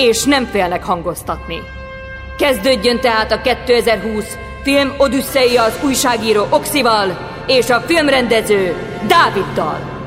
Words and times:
és 0.00 0.24
nem 0.24 0.44
félnek 0.44 0.84
hangoztatni. 0.84 1.58
Kezdődjön 2.38 3.00
tehát 3.00 3.32
a 3.32 3.40
2020 3.40 4.24
film 4.62 4.94
Odüsszeia 4.98 5.62
az 5.62 5.78
újságíró 5.84 6.46
Oxival 6.50 7.18
és 7.46 7.70
a 7.70 7.80
filmrendező 7.80 8.74
Dáviddal. 9.08 9.98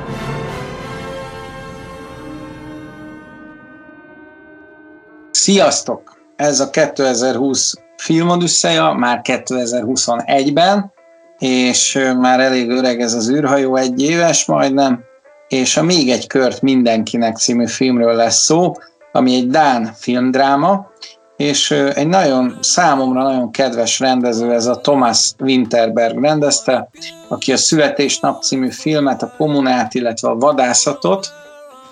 Sziasztok! 5.31 6.21
Ez 6.35 6.59
a 6.59 6.69
2020 6.69 7.73
filmodüsszeja, 7.97 8.93
már 8.93 9.21
2021-ben, 9.23 10.91
és 11.37 11.99
már 12.19 12.39
elég 12.39 12.69
öreg 12.69 13.01
ez 13.01 13.13
az 13.13 13.29
űrhajó, 13.29 13.75
egy 13.75 14.01
éves 14.01 14.45
majdnem, 14.45 15.03
és 15.47 15.77
a 15.77 15.83
Még 15.83 16.09
egy 16.09 16.27
kört 16.27 16.61
mindenkinek 16.61 17.35
című 17.35 17.67
filmről 17.67 18.15
lesz 18.15 18.43
szó, 18.43 18.73
ami 19.15 19.35
egy 19.35 19.47
Dán 19.47 19.91
filmdráma, 19.95 20.91
és 21.37 21.71
egy 21.71 22.07
nagyon 22.07 22.57
számomra 22.61 23.23
nagyon 23.23 23.51
kedves 23.51 23.99
rendező, 23.99 24.53
ez 24.53 24.65
a 24.65 24.79
Thomas 24.79 25.31
Winterberg 25.39 26.21
rendezte, 26.21 26.89
aki 27.27 27.51
a 27.51 27.57
Születésnap 27.57 28.43
című 28.43 28.69
filmet, 28.69 29.23
a 29.23 29.33
kommunát, 29.37 29.93
illetve 29.93 30.29
a 30.29 30.35
vadászatot, 30.35 31.33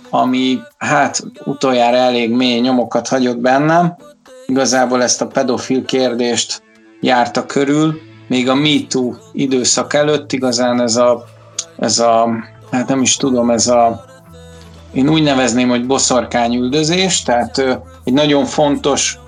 ami 0.10 0.60
hát 0.78 1.24
utoljára 1.44 1.98
elég 1.98 2.32
mély 2.32 2.60
nyomokat 2.60 3.08
hagyott 3.08 3.38
bennem. 3.38 3.96
Igazából 4.46 5.04
ezt 5.04 5.22
a 5.22 5.28
pedofil 5.28 5.86
kérdést 5.86 6.64
járta 7.02 7.46
körül, 7.46 8.00
még 8.28 8.50
a 8.50 8.56
MeToo 8.56 9.14
időszak 9.34 9.94
előtt 9.94 10.32
igazán 10.32 10.82
ez 10.82 10.96
a, 10.96 11.24
ez 11.80 12.00
a, 12.00 12.30
hát 12.72 12.88
nem 12.88 13.02
is 13.02 13.18
tudom, 13.18 13.50
ez 13.50 13.68
a, 13.68 14.06
én 14.94 15.10
úgy 15.10 15.24
nevezném, 15.24 15.70
hogy 15.70 15.86
boszorkányüldözés, 15.86 17.22
tehát 17.24 17.58
egy 18.04 18.14
nagyon 18.14 18.46
fontos 18.46 19.20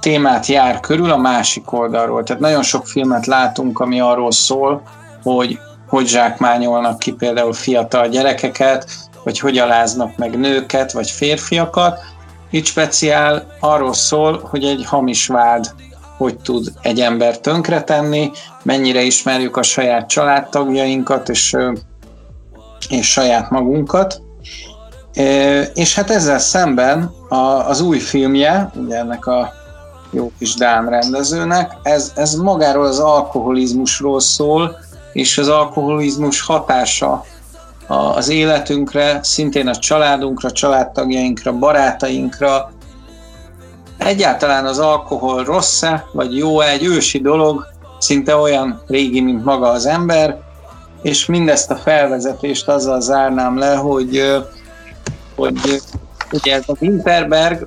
témát 0.00 0.46
jár 0.46 0.80
körül 0.80 1.10
a 1.10 1.16
másik 1.16 1.72
oldalról. 1.72 2.22
Tehát 2.22 2.42
nagyon 2.42 2.62
sok 2.62 2.86
filmet 2.86 3.26
látunk, 3.26 3.80
ami 3.80 4.00
arról 4.00 4.32
szól, 4.32 4.82
hogy 5.22 5.58
hogy 5.88 6.06
zsákmányolnak 6.06 6.98
ki 6.98 7.12
például 7.12 7.52
fiatal 7.52 8.08
gyerekeket, 8.08 8.90
vagy 9.24 9.38
hogy 9.38 9.58
aláznak 9.58 10.16
meg 10.16 10.38
nőket, 10.38 10.92
vagy 10.92 11.10
férfiakat. 11.10 11.98
Itt 12.50 12.64
speciál 12.64 13.46
arról 13.60 13.92
szól, 13.92 14.48
hogy 14.50 14.64
egy 14.64 14.84
hamis 14.86 15.26
vád 15.26 15.74
hogy 16.16 16.36
tud 16.36 16.72
egy 16.82 17.00
ember 17.00 17.38
tönkretenni, 17.38 18.30
mennyire 18.62 19.02
ismerjük 19.02 19.56
a 19.56 19.62
saját 19.62 20.08
családtagjainkat 20.08 21.28
és, 21.28 21.56
és 22.88 23.10
saját 23.10 23.50
magunkat. 23.50 24.22
És 25.74 25.94
hát 25.94 26.10
ezzel 26.10 26.38
szemben 26.38 27.14
az 27.68 27.80
új 27.80 27.98
filmje, 27.98 28.70
ugye 28.74 28.96
ennek 28.96 29.26
a 29.26 29.52
jó 30.10 30.32
kis 30.38 30.54
Dán 30.54 30.88
rendezőnek, 30.88 31.76
ez, 31.82 32.12
ez 32.16 32.34
magáról 32.34 32.86
az 32.86 32.98
alkoholizmusról 32.98 34.20
szól, 34.20 34.76
és 35.12 35.38
az 35.38 35.48
alkoholizmus 35.48 36.40
hatása 36.40 37.24
az 37.86 38.28
életünkre, 38.28 39.18
szintén 39.22 39.68
a 39.68 39.76
családunkra, 39.76 40.50
családtagjainkra, 40.50 41.52
barátainkra. 41.52 42.72
Egyáltalán 43.98 44.66
az 44.66 44.78
alkohol 44.78 45.44
rossz-e, 45.44 46.04
vagy 46.12 46.36
jó-e, 46.36 46.68
egy 46.68 46.84
ősi 46.84 47.20
dolog, 47.20 47.66
szinte 47.98 48.36
olyan 48.36 48.82
régi, 48.86 49.20
mint 49.20 49.44
maga 49.44 49.68
az 49.68 49.86
ember, 49.86 50.38
és 51.02 51.26
mindezt 51.26 51.70
a 51.70 51.76
felvezetést 51.76 52.68
azzal 52.68 53.00
zárnám 53.00 53.58
le, 53.58 53.74
hogy, 53.74 54.22
hogy 55.36 55.82
ugye 56.32 56.54
ez 56.54 56.64
a 56.66 56.76
Winterberg, 56.80 57.66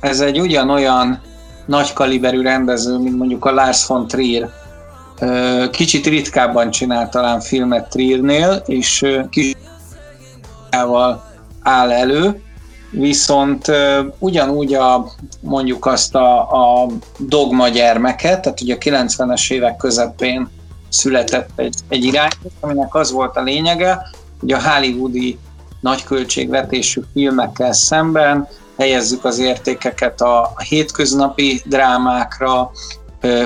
ez 0.00 0.20
egy 0.20 0.40
ugyanolyan 0.40 1.20
nagy 1.66 1.92
kaliberű 1.92 2.42
rendező, 2.42 2.98
mint 2.98 3.16
mondjuk 3.16 3.44
a 3.44 3.52
Lars 3.52 3.86
von 3.86 4.06
Trier, 4.06 4.50
Kicsit 5.70 6.06
ritkábban 6.06 6.70
csinál 6.70 7.08
talán 7.08 7.40
filmet 7.40 7.88
Triernél, 7.88 8.62
és 8.66 9.06
kis 9.30 9.52
áll 11.62 11.92
elő, 11.92 12.42
viszont 12.90 13.72
ugyanúgy 14.18 14.74
a, 14.74 15.06
mondjuk 15.40 15.86
azt 15.86 16.14
a, 16.14 16.40
a 16.40 16.86
dogma 17.18 17.68
gyermeket, 17.68 18.40
tehát 18.40 18.60
ugye 18.60 18.74
a 18.74 18.78
90-es 18.78 19.52
évek 19.52 19.76
közepén 19.76 20.48
született 20.94 21.50
egy, 21.56 21.74
egy 21.88 22.04
irány, 22.04 22.30
aminek 22.60 22.94
az 22.94 23.10
volt 23.10 23.36
a 23.36 23.42
lényege, 23.42 24.10
hogy 24.40 24.52
a 24.52 24.70
hollywoodi 24.70 25.38
nagyköltségvetésű 25.80 27.00
filmekkel 27.12 27.72
szemben 27.72 28.48
helyezzük 28.76 29.24
az 29.24 29.38
értékeket 29.38 30.20
a 30.20 30.52
hétköznapi 30.68 31.62
drámákra, 31.64 32.70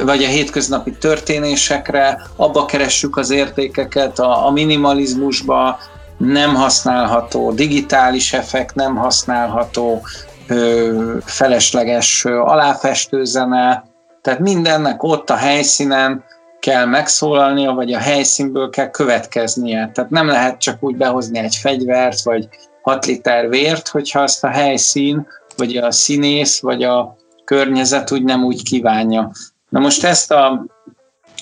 vagy 0.04 0.25
a 0.25 0.28
hétköznapi 0.28 0.91
történésekre, 0.91 2.22
abba 2.37 2.64
keressük 2.64 3.16
az 3.16 3.31
értékeket, 3.31 4.19
a, 4.19 4.47
a 4.47 4.50
minimalizmusba 4.50 5.78
nem 6.16 6.54
használható 6.54 7.53
digitális 7.53 8.32
effekt, 8.32 8.75
nem 8.75 8.97
használható 8.97 10.03
ö, 10.47 11.16
felesleges 11.25 12.25
ö, 12.25 12.38
aláfestőzene, 12.38 13.84
tehát 14.22 14.41
mindennek 14.41 15.03
ott 15.03 15.31
a 15.31 15.37
helyszínen 15.37 16.25
kell 16.69 16.84
megszólalnia, 16.84 17.73
vagy 17.73 17.93
a 17.93 17.99
helyszínből 17.99 18.71
kell 18.71 18.91
következnie. 18.91 19.91
Tehát 19.95 20.11
nem 20.11 20.27
lehet 20.27 20.61
csak 20.61 20.77
úgy 20.81 20.97
behozni 20.97 21.39
egy 21.39 21.56
fegyvert, 21.56 22.23
vagy 22.23 22.49
6 22.83 23.06
liter 23.06 23.49
vért, 23.49 23.89
hogyha 23.89 24.21
azt 24.21 24.45
a 24.45 24.49
helyszín, 24.49 25.27
vagy 25.56 25.77
a 25.77 25.91
színész, 25.91 26.61
vagy 26.61 26.83
a 26.83 27.17
környezet 27.45 28.11
úgy 28.11 28.25
nem 28.25 28.45
úgy 28.45 28.62
kívánja. 28.62 29.31
Na 29.69 29.81
most 29.81 30.05
ezt 30.05 30.31
a, 30.31 30.65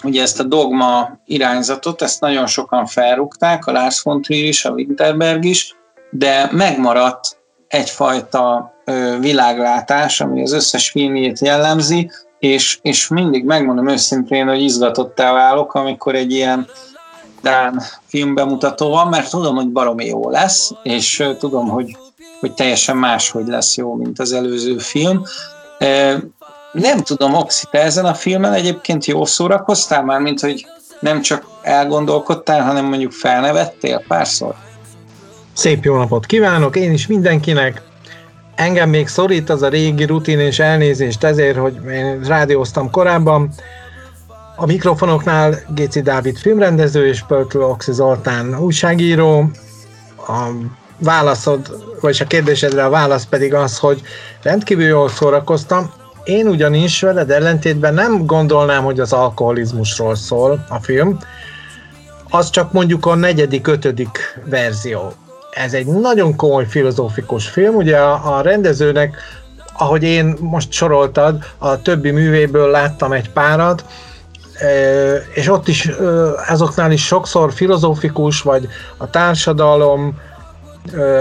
ugye 0.03 0.23
ezt 0.23 0.41
a 0.41 0.43
dogma 0.43 1.19
irányzatot, 1.25 2.03
ezt 2.03 2.21
nagyon 2.21 2.47
sokan 2.47 2.87
felrúgták, 2.87 3.67
a 3.67 3.73
Lars 3.73 4.01
von 4.03 4.23
Trier 4.23 4.45
is, 4.45 4.65
a 4.65 4.71
Winterberg 4.71 5.45
is, 5.45 5.75
de 6.11 6.49
megmaradt 6.53 7.39
egyfajta 7.69 8.75
világlátás, 9.21 10.21
ami 10.21 10.43
az 10.43 10.53
összes 10.53 10.91
filmjét 10.91 11.39
jellemzi, 11.39 12.11
és, 12.47 12.79
és 12.83 13.09
mindig 13.09 13.45
megmondom 13.45 13.89
őszintén, 13.89 14.47
hogy 14.47 14.63
izgatottá 14.63 15.33
válok, 15.33 15.75
amikor 15.75 16.15
egy 16.15 16.33
ilyen 16.33 16.67
Dán 17.43 17.83
filmbemutató 18.07 18.89
van, 18.89 19.09
mert 19.09 19.31
tudom, 19.31 19.55
hogy 19.55 19.69
baromi 19.69 20.07
jó 20.07 20.31
lesz, 20.31 20.71
és 20.83 21.25
tudom, 21.39 21.69
hogy, 21.69 21.97
hogy 22.41 22.53
teljesen 22.53 22.97
máshogy 22.97 23.47
lesz 23.47 23.77
jó, 23.77 23.95
mint 23.95 24.19
az 24.19 24.33
előző 24.33 24.79
film. 24.79 25.23
Nem 26.73 27.03
tudom, 27.03 27.35
Oxi, 27.35 27.67
te 27.71 27.83
ezen 27.83 28.05
a 28.05 28.15
filmen 28.15 28.53
egyébként 28.53 29.05
jó 29.05 29.25
szórakoztál 29.25 30.03
már, 30.03 30.21
mint 30.21 30.41
hogy 30.41 30.67
nem 31.01 31.21
csak 31.21 31.47
elgondolkodtál, 31.63 32.63
hanem 32.63 32.85
mondjuk 32.85 33.13
felnevettél 33.13 34.05
párszor? 34.09 34.55
Szép 35.53 35.85
jó 35.85 35.97
napot 35.97 36.27
kívánok, 36.27 36.77
én 36.77 36.93
is 36.93 37.07
mindenkinek. 37.07 37.83
Engem 38.57 38.89
még 38.89 39.09
szorít 39.09 39.51
az 39.51 39.63
a 39.63 39.69
régi 39.69 40.05
rutin 40.05 40.39
és 40.39 40.59
elnézést 40.59 41.25
ezért, 41.25 41.57
hogy 41.57 41.79
én 41.91 42.21
rádióztam 42.23 42.91
korábban. 42.91 43.51
A 44.57 44.67
mikrofonoknál 44.67 45.59
Géci 45.75 46.01
Dávid 46.01 46.39
filmrendező 46.39 47.07
és 47.07 47.25
Pöltő 47.27 47.61
Oxi 47.61 47.93
Zoltán 47.93 48.59
újságíró. 48.59 49.51
A 50.17 50.49
válaszod, 50.99 51.85
vagy 52.01 52.19
a 52.21 52.27
kérdésedre 52.27 52.85
a 52.85 52.91
válasz 52.91 53.25
pedig 53.25 53.55
az, 53.55 53.79
hogy 53.79 54.03
rendkívül 54.43 54.85
jól 54.85 55.09
szórakoztam. 55.09 55.91
Én 56.25 56.47
ugyanis 56.47 57.01
veled 57.01 57.31
ellentétben 57.31 57.95
nem 57.95 58.27
gondolnám, 58.27 58.85
hogy 58.85 59.01
az 59.01 59.13
alkoholizmusról 59.13 60.15
szól 60.15 60.67
a 60.69 60.79
film, 60.79 61.19
az 62.31 62.51
csak 62.51 62.73
mondjuk 62.73 63.07
a 63.07 63.15
negyedik, 63.15 63.67
ötödik 63.67 64.41
verzió. 64.45 65.13
Ez 65.65 65.75
egy 65.75 65.87
nagyon 65.87 66.37
komoly 66.37 66.67
filozófikus 66.67 67.49
film, 67.49 67.75
ugye 67.75 67.97
a, 67.97 68.37
a 68.37 68.41
rendezőnek, 68.41 69.17
ahogy 69.79 70.03
én 70.03 70.37
most 70.41 70.73
soroltad, 70.73 71.45
a 71.59 71.83
többi 71.83 72.11
művéből 72.11 72.71
láttam 72.71 73.13
egy 73.13 73.31
párat, 73.31 73.85
és 75.35 75.49
ott 75.49 75.69
is 75.69 75.91
azoknál 76.49 76.93
is 76.93 77.07
sokszor 77.07 77.53
filozófikus, 77.53 78.43
vagy 78.43 78.69
a 78.97 79.11
társadalom, 79.11 80.19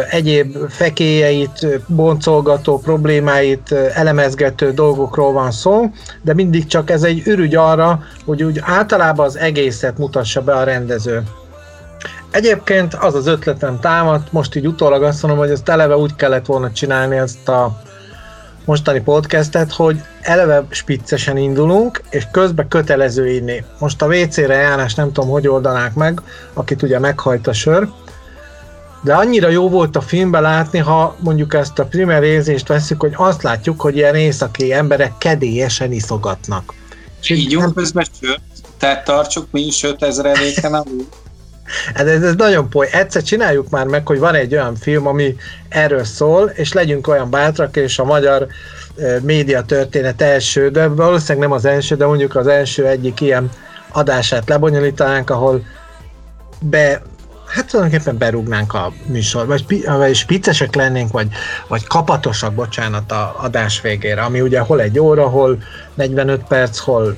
egyéb 0.09 0.57
fekélyeit, 0.69 1.81
boncolgató 1.87 2.79
problémáit, 2.79 3.71
elemezgető 3.71 4.71
dolgokról 4.71 5.31
van 5.31 5.51
szó, 5.51 5.89
de 6.21 6.33
mindig 6.33 6.65
csak 6.65 6.89
ez 6.89 7.03
egy 7.03 7.21
ürügy 7.25 7.55
arra, 7.55 8.03
hogy 8.25 8.43
úgy 8.43 8.59
általában 8.63 9.25
az 9.25 9.37
egészet 9.37 9.97
mutassa 9.97 10.41
be 10.41 10.53
a 10.53 10.63
rendező. 10.63 11.23
Egyébként 12.35 12.93
az 12.93 13.15
az 13.15 13.27
ötletem 13.27 13.79
támadt, 13.79 14.31
most 14.31 14.55
így 14.55 14.67
utólag 14.67 15.03
azt 15.03 15.21
mondom, 15.21 15.39
hogy 15.39 15.49
ezt 15.49 15.69
eleve 15.69 15.97
úgy 15.97 16.15
kellett 16.15 16.45
volna 16.45 16.71
csinálni 16.71 17.17
ezt 17.17 17.49
a 17.49 17.81
mostani 18.65 19.01
podcastet, 19.01 19.71
hogy 19.71 20.01
eleve 20.21 20.65
spiccesen 20.69 21.37
indulunk, 21.37 22.01
és 22.09 22.27
közben 22.31 22.67
kötelező 22.67 23.29
inni. 23.29 23.63
Most 23.79 24.01
a 24.01 24.07
WC-re 24.07 24.55
járás 24.55 24.93
nem 24.93 25.11
tudom, 25.11 25.29
hogy 25.29 25.47
oldanák 25.47 25.93
meg, 25.93 26.21
akit 26.53 26.81
ugye 26.81 26.99
meghajt 26.99 27.47
a 27.47 27.53
sör, 27.53 27.87
de 29.03 29.13
annyira 29.13 29.49
jó 29.49 29.69
volt 29.69 29.95
a 29.95 30.01
filmben 30.01 30.41
látni, 30.41 30.79
ha 30.79 31.15
mondjuk 31.19 31.53
ezt 31.53 31.79
a 31.79 31.85
primer 31.85 32.23
érzést 32.23 32.67
veszük, 32.67 33.01
hogy 33.01 33.13
azt 33.15 33.43
látjuk, 33.43 33.81
hogy 33.81 33.95
ilyen 33.95 34.15
északi 34.15 34.73
emberek 34.73 35.17
kedélyesen 35.17 35.91
iszogatnak. 35.91 36.73
És 37.21 37.29
így 37.29 37.51
jó 37.51 37.61
közben 37.61 38.05
sört, 38.21 38.41
tehát 38.77 39.05
tartsuk 39.05 39.47
mi 39.51 39.61
is 39.61 39.83
5000 39.83 40.25
eléken 40.25 40.73
alul. 40.73 41.07
Hát 41.93 42.07
ez, 42.07 42.23
ez 42.23 42.35
nagyon 42.35 42.69
poly. 42.69 42.87
Egyszer 42.91 43.21
csináljuk 43.21 43.69
már 43.69 43.85
meg, 43.85 44.07
hogy 44.07 44.19
van 44.19 44.35
egy 44.35 44.53
olyan 44.53 44.75
film, 44.75 45.07
ami 45.07 45.35
erről 45.69 46.03
szól, 46.03 46.49
és 46.49 46.73
legyünk 46.73 47.07
olyan 47.07 47.29
bátrak, 47.29 47.75
és 47.75 47.99
a 47.99 48.03
magyar 48.03 48.47
média 49.21 49.61
történet 49.61 50.21
első, 50.21 50.69
de 50.69 50.87
valószínűleg 50.87 51.47
nem 51.47 51.57
az 51.57 51.65
első, 51.65 51.95
de 51.95 52.05
mondjuk 52.05 52.35
az 52.35 52.47
első 52.47 52.87
egyik 52.87 53.21
ilyen 53.21 53.49
adását 53.91 54.49
lebonyolítanánk, 54.49 55.29
ahol 55.29 55.63
be, 56.59 57.01
hát 57.47 57.67
tulajdonképpen 57.67 58.17
berúgnánk 58.17 58.73
a 58.73 58.93
műsor, 59.05 59.45
vagy, 59.45 59.85
vagy 59.85 60.15
spiccesek 60.15 60.75
lennénk, 60.75 61.11
vagy, 61.11 61.27
vagy 61.67 61.87
kapatosak, 61.87 62.53
bocsánat, 62.53 63.11
a 63.11 63.35
adás 63.37 63.81
végére, 63.81 64.21
ami 64.21 64.41
ugye 64.41 64.59
hol 64.59 64.81
egy 64.81 64.99
óra, 64.99 65.27
hol 65.27 65.57
45 65.93 66.43
perc, 66.43 66.77
hol 66.77 67.15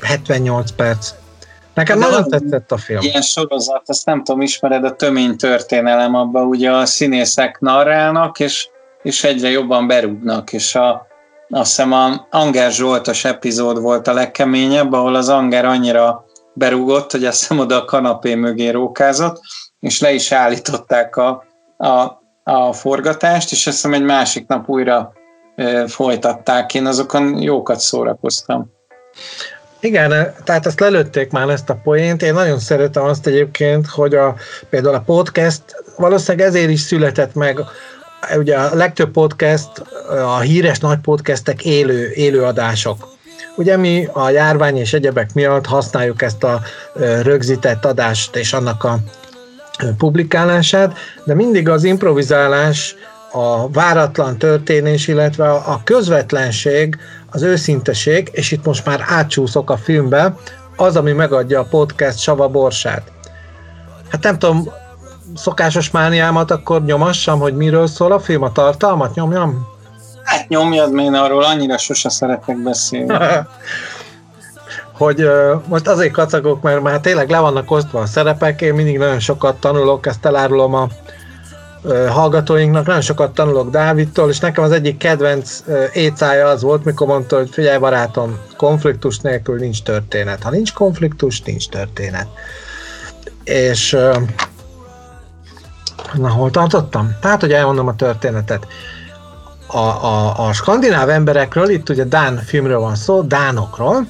78 0.00 0.70
perc, 0.70 1.10
Nekem 1.76 1.98
De 1.98 2.06
nagyon 2.06 2.28
tetszett 2.28 2.72
a 2.72 2.76
film. 2.76 3.00
Ilyen 3.00 3.22
sorozat, 3.22 3.82
ezt 3.86 4.06
nem 4.06 4.24
tudom, 4.24 4.40
ismered 4.40 4.84
a 4.84 4.94
tömény 4.94 5.36
történelem, 5.36 6.14
abban 6.14 6.46
ugye 6.46 6.72
a 6.72 6.86
színészek 6.86 7.60
narrálnak, 7.60 8.40
és, 8.40 8.68
és 9.02 9.24
egyre 9.24 9.50
jobban 9.50 9.86
berúgnak, 9.86 10.52
és 10.52 10.74
a, 10.74 11.06
azt 11.48 11.68
hiszem 11.68 11.92
a 11.92 12.26
Anger 12.30 12.70
Zsoltos 12.72 13.24
epizód 13.24 13.80
volt 13.80 14.08
a 14.08 14.12
legkeményebb, 14.12 14.92
ahol 14.92 15.14
az 15.14 15.28
Anger 15.28 15.64
annyira 15.64 16.24
berúgott, 16.54 17.10
hogy 17.10 17.24
azt 17.24 17.38
hiszem 17.38 17.58
oda 17.58 17.76
a 17.76 17.84
kanapé 17.84 18.34
mögé 18.34 18.68
rókázott, 18.68 19.40
és 19.80 20.00
le 20.00 20.12
is 20.12 20.32
állították 20.32 21.16
a, 21.16 21.44
a, 21.76 22.22
a 22.44 22.72
forgatást, 22.72 23.52
és 23.52 23.66
azt 23.66 23.76
hiszem 23.76 23.92
egy 23.92 24.04
másik 24.04 24.46
nap 24.46 24.68
újra 24.68 25.12
e, 25.56 25.88
folytatták. 25.88 26.74
Én 26.74 26.86
azokon 26.86 27.42
jókat 27.42 27.80
szórakoztam. 27.80 28.74
Igen, 29.86 30.34
tehát 30.44 30.66
ezt 30.66 30.80
lelőtték 30.80 31.30
már 31.30 31.48
ezt 31.48 31.70
a 31.70 31.80
poént. 31.82 32.22
Én 32.22 32.34
nagyon 32.34 32.58
szeretem 32.58 33.04
azt 33.04 33.26
egyébként, 33.26 33.86
hogy 33.86 34.14
a, 34.14 34.34
például 34.70 34.94
a 34.94 35.00
podcast 35.00 35.62
valószínűleg 35.96 36.46
ezért 36.46 36.70
is 36.70 36.80
született 36.80 37.34
meg 37.34 37.60
ugye 38.36 38.56
a 38.56 38.74
legtöbb 38.74 39.10
podcast, 39.10 39.68
a 40.24 40.38
híres 40.38 40.78
nagy 40.78 40.98
podcastek 40.98 41.64
élő, 41.64 42.10
élő 42.14 42.42
adások. 42.42 43.08
Ugye 43.56 43.76
mi 43.76 44.08
a 44.12 44.30
járvány 44.30 44.76
és 44.76 44.92
egyebek 44.92 45.34
miatt 45.34 45.66
használjuk 45.66 46.22
ezt 46.22 46.44
a 46.44 46.60
rögzített 47.22 47.84
adást 47.84 48.36
és 48.36 48.52
annak 48.52 48.84
a 48.84 48.98
publikálását, 49.98 50.98
de 51.24 51.34
mindig 51.34 51.68
az 51.68 51.84
improvizálás, 51.84 52.96
a 53.32 53.68
váratlan 53.70 54.38
történés, 54.38 55.08
illetve 55.08 55.50
a 55.50 55.80
közvetlenség 55.84 56.98
az 57.30 57.42
őszinteség, 57.42 58.28
és 58.32 58.52
itt 58.52 58.64
most 58.64 58.84
már 58.84 59.04
átcsúszok 59.08 59.70
a 59.70 59.76
filmbe, 59.76 60.34
az, 60.76 60.96
ami 60.96 61.12
megadja 61.12 61.60
a 61.60 61.66
podcast 61.70 62.18
sava 62.18 62.48
borsát. 62.48 63.12
Hát 64.08 64.22
nem 64.22 64.38
tudom, 64.38 64.68
szokásos 65.34 65.90
mániámat 65.90 66.50
akkor 66.50 66.84
nyomassam, 66.84 67.38
hogy 67.38 67.56
miről 67.56 67.86
szól 67.86 68.12
a 68.12 68.20
film, 68.20 68.42
a 68.42 68.52
tartalmat 68.52 69.14
nyomjam? 69.14 69.66
Hát 70.24 70.48
nyomjad, 70.48 70.98
én 70.98 71.14
arról 71.14 71.44
annyira 71.44 71.78
sose 71.78 72.08
szeretek 72.08 72.62
beszélni. 72.62 73.14
hogy 74.98 75.22
uh, 75.22 75.62
most 75.68 75.88
azért 75.88 76.12
kacagok, 76.12 76.62
mert 76.62 76.82
már 76.82 77.00
tényleg 77.00 77.30
le 77.30 77.38
vannak 77.38 77.70
osztva 77.70 78.00
a 78.00 78.06
szerepek, 78.06 78.60
én 78.60 78.74
mindig 78.74 78.98
nagyon 78.98 79.20
sokat 79.20 79.56
tanulok, 79.56 80.06
ezt 80.06 80.26
elárulom 80.26 80.74
a 80.74 80.88
hallgatóinknak, 82.08 82.86
nagyon 82.86 83.00
sokat 83.00 83.34
tanulok 83.34 83.70
Dávidtól, 83.70 84.28
és 84.28 84.38
nekem 84.38 84.64
az 84.64 84.72
egyik 84.72 84.96
kedvenc 84.96 85.62
écája 85.92 86.48
az 86.48 86.62
volt, 86.62 86.84
mikor 86.84 87.06
mondta, 87.06 87.36
hogy 87.36 87.48
figyelj 87.50 87.78
barátom, 87.78 88.38
konfliktus 88.56 89.18
nélkül 89.18 89.58
nincs 89.58 89.82
történet. 89.82 90.42
Ha 90.42 90.50
nincs 90.50 90.72
konfliktus, 90.72 91.42
nincs 91.42 91.68
történet. 91.68 92.26
És 93.44 93.96
na, 96.14 96.28
hol 96.28 96.50
tartottam? 96.50 97.16
Tehát, 97.20 97.40
hogy 97.40 97.52
elmondom 97.52 97.86
a 97.86 97.96
történetet. 97.96 98.66
A, 99.66 99.78
a, 99.78 100.46
a 100.46 100.52
skandináv 100.52 101.08
emberekről, 101.08 101.68
itt 101.68 101.88
ugye 101.88 102.04
Dán 102.04 102.36
filmről 102.36 102.78
van 102.78 102.94
szó, 102.94 103.22
Dánokról, 103.22 104.06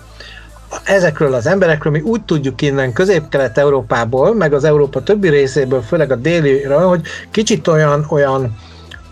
ezekről 0.84 1.34
az 1.34 1.46
emberekről 1.46 1.92
mi 1.92 2.00
úgy 2.00 2.22
tudjuk 2.22 2.62
innen 2.62 2.92
közép-kelet-európából, 2.92 4.34
meg 4.34 4.52
az 4.52 4.64
Európa 4.64 5.02
többi 5.02 5.28
részéből, 5.28 5.82
főleg 5.82 6.10
a 6.10 6.16
déliről, 6.16 6.86
hogy 6.88 7.00
kicsit 7.30 7.66
olyan, 7.66 8.06
olyan 8.08 8.56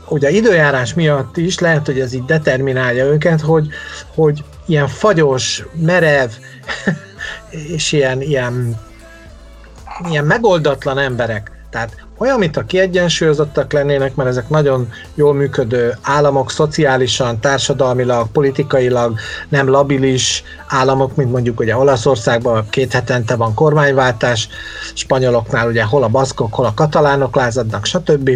ugye 0.08 0.30
időjárás 0.30 0.94
miatt 0.94 1.36
is 1.36 1.58
lehet, 1.58 1.86
hogy 1.86 2.00
ez 2.00 2.12
így 2.12 2.24
determinálja 2.24 3.04
őket, 3.04 3.40
hogy, 3.40 3.68
hogy 4.14 4.44
ilyen 4.66 4.88
fagyos, 4.88 5.64
merev, 5.72 6.30
és 7.74 7.92
ilyen, 7.92 8.20
ilyen, 8.22 8.80
ilyen 10.10 10.24
megoldatlan 10.24 10.98
emberek. 10.98 11.53
Tehát 11.74 11.96
olyan, 12.18 12.38
mint 12.38 12.56
a 12.56 12.64
kiegyensúlyozottak 12.64 13.72
lennének, 13.72 14.14
mert 14.14 14.28
ezek 14.28 14.48
nagyon 14.48 14.88
jól 15.14 15.34
működő 15.34 15.96
államok, 16.02 16.50
szociálisan, 16.50 17.40
társadalmilag, 17.40 18.28
politikailag 18.30 19.18
nem 19.48 19.68
labilis 19.68 20.42
államok, 20.66 21.16
mint 21.16 21.30
mondjuk 21.30 21.60
ugye 21.60 21.76
Olaszországban 21.76 22.68
két 22.70 22.92
hetente 22.92 23.36
van 23.36 23.54
kormányváltás, 23.54 24.48
spanyoloknál 24.92 25.68
ugye 25.68 25.84
hol 25.84 26.02
a 26.02 26.08
baszkok, 26.08 26.54
hol 26.54 26.66
a 26.66 26.74
katalánok 26.74 27.36
lázadnak, 27.36 27.84
stb. 27.84 28.30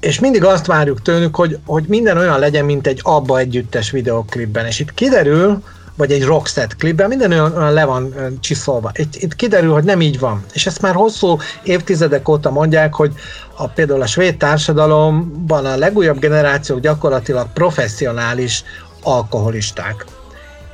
És 0.00 0.20
mindig 0.20 0.44
azt 0.44 0.66
várjuk 0.66 1.02
tőlük, 1.02 1.36
hogy, 1.36 1.58
hogy 1.66 1.84
minden 1.88 2.16
olyan 2.16 2.38
legyen, 2.38 2.64
mint 2.64 2.86
egy 2.86 3.00
abba 3.02 3.38
együttes 3.38 3.90
videoklipben. 3.90 4.66
És 4.66 4.80
itt 4.80 4.94
kiderül, 4.94 5.62
vagy 5.98 6.12
egy 6.12 6.24
rockset 6.24 6.76
klipben, 6.76 7.08
minden 7.08 7.30
olyan, 7.32 7.56
olyan 7.56 7.72
le 7.72 7.84
van 7.84 8.14
csiszolva. 8.40 8.90
Itt, 8.94 9.14
itt 9.14 9.36
kiderül, 9.36 9.72
hogy 9.72 9.84
nem 9.84 10.00
így 10.00 10.18
van. 10.18 10.44
És 10.52 10.66
ezt 10.66 10.80
már 10.80 10.94
hosszú 10.94 11.38
évtizedek 11.62 12.28
óta 12.28 12.50
mondják, 12.50 12.94
hogy 12.94 13.12
a, 13.56 13.68
például 13.68 14.02
a 14.02 14.06
svéd 14.06 14.36
társadalomban 14.36 15.66
a 15.66 15.76
legújabb 15.76 16.18
generációk 16.18 16.80
gyakorlatilag 16.80 17.46
professzionális 17.52 18.64
alkoholisták. 19.02 20.04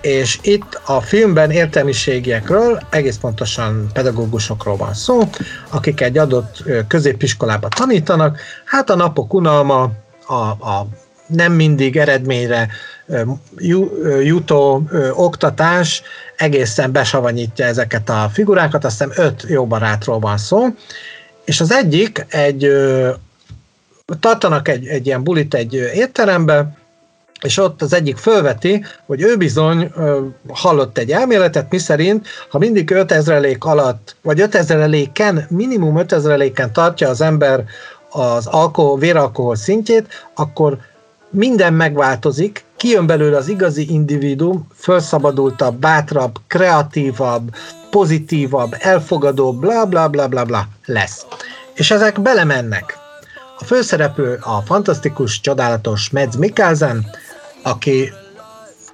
És 0.01 0.39
itt 0.43 0.81
a 0.87 1.01
filmben 1.01 1.51
értelmiségiekről, 1.51 2.81
egész 2.91 3.17
pontosan 3.17 3.89
pedagógusokról 3.93 4.77
van 4.77 4.95
szó, 4.95 5.21
akik 5.71 6.01
egy 6.01 6.19
adott 6.19 6.63
középiskolába 6.89 7.69
tanítanak, 7.69 8.39
hát 8.65 8.91
a 8.91 8.97
napok 8.97 9.35
unalma, 9.35 9.91
a, 10.27 10.35
a 10.35 10.87
nem 11.27 11.53
mindig 11.53 11.97
eredményre 11.97 12.69
jutó 14.23 14.83
oktatás 15.13 16.03
egészen 16.37 16.93
besavanyítja 16.93 17.65
ezeket 17.65 18.11
a 18.11 18.31
figurákat, 18.33 18.85
azt 18.85 19.03
hiszem 19.03 19.25
öt 19.27 19.45
jó 19.49 19.67
barátról 19.67 20.19
van 20.19 20.39
szó, 20.39 20.67
és 21.45 21.61
az 21.61 21.73
egyik 21.73 22.27
egy 22.29 22.73
tartanak 24.21 24.69
egy, 24.69 24.87
egy 24.87 25.07
ilyen 25.07 25.23
bulit 25.23 25.55
egy 25.55 25.75
étterembe, 25.75 26.77
és 27.41 27.59
ott 27.59 27.83
az 27.83 27.93
egyik 27.93 28.17
fölveti, 28.17 28.85
hogy 29.07 29.23
ő 29.23 29.37
bizony 29.37 29.91
ö, 29.97 30.21
hallott 30.49 30.99
egy 30.99 31.11
elméletet, 31.11 31.71
miszerint, 31.71 32.27
ha 32.49 32.59
mindig 32.59 32.91
5000 32.91 33.57
alatt, 33.59 34.17
vagy 34.23 34.41
5000 34.41 35.47
minimum 35.49 35.99
5000 35.99 36.71
tartja 36.73 37.09
az 37.09 37.21
ember 37.21 37.65
az 38.11 38.47
alkohol, 38.47 38.99
véralkohol 38.99 39.57
szintjét, 39.57 40.29
akkor 40.35 40.79
minden 41.35 41.75
megváltozik, 41.75 42.65
kijön 42.77 43.07
belőle 43.07 43.37
az 43.37 43.49
igazi 43.49 43.93
individuum, 43.93 44.69
felszabadultabb, 44.75 45.77
bátrabb, 45.77 46.39
kreatívabb, 46.47 47.55
pozitívabb, 47.91 48.77
elfogadóbb, 48.79 49.61
bla 49.61 49.85
bla 49.85 50.09
bla 50.09 50.29
bla 50.29 50.45
bla 50.45 50.69
lesz. 50.85 51.27
És 51.75 51.91
ezek 51.91 52.21
belemennek. 52.21 52.99
A 53.59 53.65
főszereplő 53.65 54.39
a 54.41 54.61
fantasztikus, 54.61 55.41
csodálatos 55.41 56.11
Mads 56.11 56.37
Mikkelsen, 56.37 57.07
aki 57.63 58.13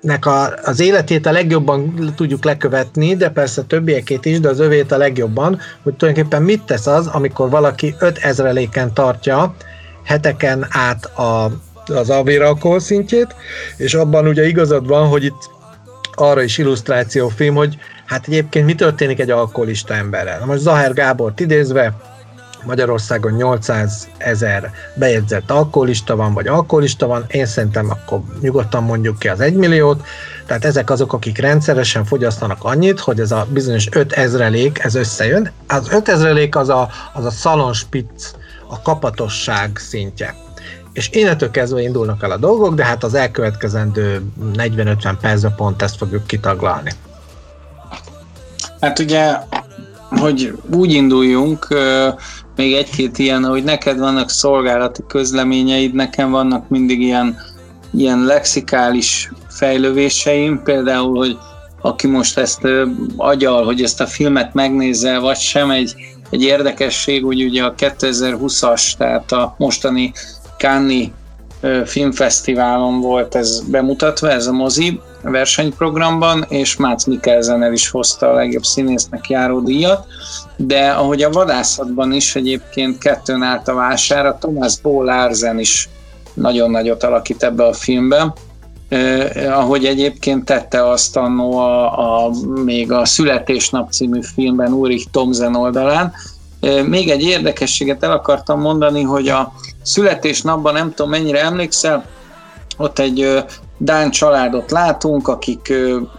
nek 0.01 0.27
a, 0.27 0.55
az 0.65 0.81
életét 0.81 1.27
a 1.27 1.33
legjobban 1.33 2.13
tudjuk 2.17 2.45
lekövetni, 2.45 3.17
de 3.17 3.31
persze 3.31 3.63
többiekét 3.63 4.25
is, 4.25 4.41
de 4.41 4.49
az 4.49 4.61
övét 4.61 4.93
a 4.93 4.97
legjobban, 4.97 5.59
hogy 5.83 5.95
tulajdonképpen 5.95 6.43
mit 6.43 6.63
tesz 6.63 6.87
az, 6.87 7.07
amikor 7.07 7.51
valaki 7.51 7.95
5000-éken 8.01 8.95
tartja 8.95 9.55
heteken 10.05 10.67
át 10.71 11.05
a, 11.05 11.51
az 11.87 12.11
alkohol 12.11 12.81
szintjét, 12.81 13.35
és 13.77 13.95
abban 13.95 14.27
ugye 14.27 14.47
igazad 14.47 14.87
van, 14.87 15.09
hogy 15.09 15.25
itt 15.25 15.51
arra 16.15 16.43
is 16.43 16.59
illusztrációfilm, 16.59 17.55
hogy 17.55 17.79
hát 18.07 18.27
egyébként 18.27 18.67
mi 18.67 18.75
történik 18.75 19.21
egy 19.21 19.31
alkoholista 19.31 19.95
emberrel. 19.95 20.39
Na 20.39 20.45
most 20.45 20.61
Zaher 20.61 20.93
Gábort 20.93 21.41
idézve, 21.41 21.95
Magyarországon 22.65 23.33
800 23.33 24.09
ezer 24.19 24.71
bejegyzett 24.95 25.51
alkoholista 25.51 26.17
van, 26.17 26.35
vagy 26.35 26.47
alkoholista 26.47 27.07
van, 27.07 27.25
én 27.29 27.47
szerintem 27.47 27.91
akkor 27.91 28.21
nyugodtan 28.41 28.83
mondjuk 28.83 29.19
ki 29.19 29.29
az 29.29 29.41
1 29.41 29.55
milliót, 29.55 30.07
tehát 30.47 30.65
ezek 30.65 30.91
azok, 30.91 31.13
akik 31.13 31.39
rendszeresen 31.39 32.05
fogyasztanak 32.05 32.65
annyit, 32.65 33.01
hogy 33.01 33.21
ez 33.21 33.33
a 33.33 33.47
bizonyos 33.51 33.89
5 33.91 34.13
ezrelék, 34.13 34.79
ez 34.79 34.95
összejön. 34.95 35.51
Az 35.67 35.89
5 35.93 36.09
ezrelék 36.09 36.57
az 36.57 36.69
a, 36.69 36.89
az 37.13 37.25
a 37.25 37.31
szalonspitz, 37.31 38.35
a 38.69 38.83
kapatosság 38.83 39.71
szintje. 39.77 40.35
És 40.93 41.11
innentől 41.13 41.51
kezdve 41.51 41.81
indulnak 41.81 42.23
el 42.23 42.31
a 42.31 42.37
dolgok, 42.37 42.75
de 42.75 42.85
hát 42.85 43.05
az 43.05 43.15
elkövetkezendő 43.15 44.23
40-50 44.55 45.15
percben 45.21 45.55
pont 45.55 45.83
ezt 45.83 45.97
fogjuk 45.97 46.27
kitaglalni. 46.27 46.91
Hát 48.81 48.99
ugye, 48.99 49.37
hogy 50.11 50.59
úgy 50.75 50.93
induljunk, 50.93 51.69
még 52.57 52.75
egy-két 52.75 53.19
ilyen, 53.19 53.45
hogy 53.45 53.65
neked 53.65 53.99
vannak 53.99 54.31
szolgálati 54.31 55.03
közleményeid, 55.09 55.95
nekem 55.95 56.31
vannak 56.31 56.69
mindig 56.69 57.01
ilyen, 57.01 57.37
ilyen 57.93 58.25
lexikális 58.25 59.33
fejlővéseim, 59.49 60.63
például, 60.63 61.17
hogy 61.17 61.39
aki 61.81 62.07
most 62.07 62.39
ezt 62.39 62.69
agyal, 63.17 63.65
hogy 63.65 63.83
ezt 63.83 64.01
a 64.01 64.07
filmet 64.07 64.55
megnézze, 64.55 65.19
vagy 65.19 65.39
sem, 65.39 65.71
egy, 65.71 65.95
egy 66.31 66.43
érdekesség, 66.43 67.25
hogy 67.25 67.45
ugye 67.45 67.65
a 67.65 67.75
2020-as, 67.75 68.93
tehát 68.97 69.33
a 69.33 69.55
mostani 69.59 70.13
Cannes 70.61 71.09
filmfesztiválon 71.85 73.01
volt 73.01 73.35
ez 73.35 73.61
bemutatva, 73.61 74.31
ez 74.31 74.47
a 74.47 74.53
mozi 74.53 75.01
versenyprogramban, 75.23 76.47
és 76.49 76.77
Mácz 76.77 77.05
Mikkelzen 77.05 77.73
is 77.73 77.89
hozta 77.89 78.31
a 78.31 78.35
legjobb 78.35 78.65
színésznek 78.65 79.29
járó 79.29 79.61
díjat, 79.61 80.07
de 80.57 80.91
ahogy 80.91 81.23
a 81.23 81.31
vadászatban 81.31 82.13
is 82.13 82.37
egyébként 82.37 82.99
kettőn 82.99 83.43
állt 83.43 83.69
a 83.69 83.75
vására, 83.75 84.39
Thomas 84.41 84.81
Bo 84.81 85.03
Larsen 85.03 85.59
is 85.59 85.89
nagyon 86.35 86.71
nagyot 86.71 87.03
alakít 87.03 87.43
ebbe 87.43 87.65
a 87.65 87.73
filmbe, 87.73 88.35
eh, 88.89 89.59
ahogy 89.59 89.85
egyébként 89.85 90.45
tette 90.45 90.89
azt 90.89 91.17
annó 91.17 91.59
a, 91.59 92.25
a, 92.25 92.31
még 92.65 92.93
a 92.93 93.05
Születésnap 93.05 93.93
című 93.93 94.21
filmben 94.35 94.73
Ulrich 94.73 95.07
Thomsen 95.11 95.57
oldalán. 95.57 96.13
Eh, 96.61 96.85
még 96.85 97.11
egy 97.11 97.23
érdekességet 97.23 98.03
el 98.03 98.13
akartam 98.13 98.61
mondani, 98.61 99.03
hogy 99.03 99.29
a 99.29 99.53
születésnapban, 99.83 100.73
nem 100.73 100.95
tudom 100.95 101.11
mennyire 101.11 101.41
emlékszel, 101.41 102.05
ott 102.77 102.99
egy 102.99 103.45
Dán 103.79 104.11
családot 104.11 104.71
látunk, 104.71 105.29
akik 105.29 105.73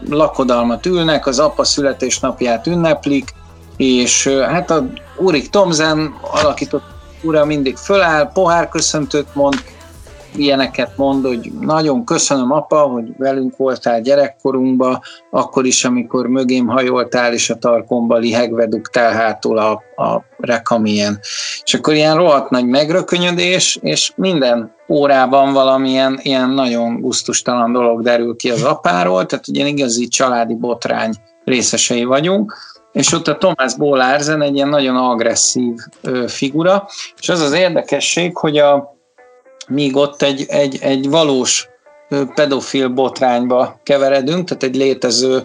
lakodalmat 0.10 0.86
ülnek, 0.86 1.28
az 1.28 1.40
apa 1.40 1.64
születésnapját 1.64 2.68
ünneplik, 2.68 3.34
és 3.78 4.28
hát 4.28 4.72
a 4.72 4.86
Úrik 5.18 5.50
Tomzen 5.50 6.14
alakított 6.22 6.84
ura 7.22 7.46
mindig 7.46 7.78
föláll, 7.78 8.32
pohárköszöntőt 8.32 9.36
mond, 9.36 9.56
ilyeneket 10.36 10.98
mond, 10.98 11.26
hogy 11.26 11.52
nagyon 11.60 12.06
köszönöm 12.06 12.52
apa, 12.52 12.80
hogy 12.80 13.18
velünk 13.18 13.58
voltál 13.58 14.02
gyerekkorunkba, 14.02 15.02
akkor 15.30 15.66
is, 15.66 15.86
amikor 15.86 16.28
mögém 16.28 16.68
hajoltál, 16.68 17.34
és 17.34 17.50
a 17.50 17.56
tarkomba 17.56 18.18
lihegve 18.18 18.68
dugtál 18.68 19.12
hátul 19.12 19.58
a, 19.58 19.72
a 19.96 20.24
rekamien. 20.38 21.20
És 21.64 21.74
akkor 21.74 21.94
ilyen 21.94 22.16
rohadt 22.16 22.50
nagy 22.50 22.66
megrökönyödés, 22.66 23.80
és 23.82 24.12
minden 24.16 24.74
órában 24.88 25.54
valamilyen 25.54 26.20
ilyen 26.22 26.50
nagyon 26.50 27.02
guztustalan 27.02 27.72
dolog 27.72 28.02
derül 28.02 28.36
ki 28.36 28.52
az 28.52 28.64
apáról, 28.64 29.26
tehát 29.26 29.48
ugye 29.48 29.68
igazi 29.68 30.08
családi 30.08 30.56
botrány 30.56 31.14
részesei 31.44 32.04
vagyunk, 32.04 32.58
és 32.92 33.14
ott 33.14 33.28
a 33.28 33.38
Thomas 33.38 33.76
Bólárzen 33.76 34.42
egy 34.42 34.56
ilyen 34.56 34.70
nagyon 34.70 34.96
agresszív 34.96 35.76
figura, 36.28 36.88
és 37.20 37.30
az 37.30 37.40
az 37.40 37.54
érdekesség, 37.54 38.38
hogy 38.38 38.58
a, 38.58 38.96
míg 39.72 39.96
ott 39.96 40.22
egy, 40.22 40.46
egy, 40.48 40.78
egy 40.82 41.10
valós 41.10 41.70
pedofil 42.36 42.88
botrányba 42.88 43.80
keveredünk, 43.84 44.48
tehát 44.48 44.64
egy 44.64 44.76
létező 44.76 45.44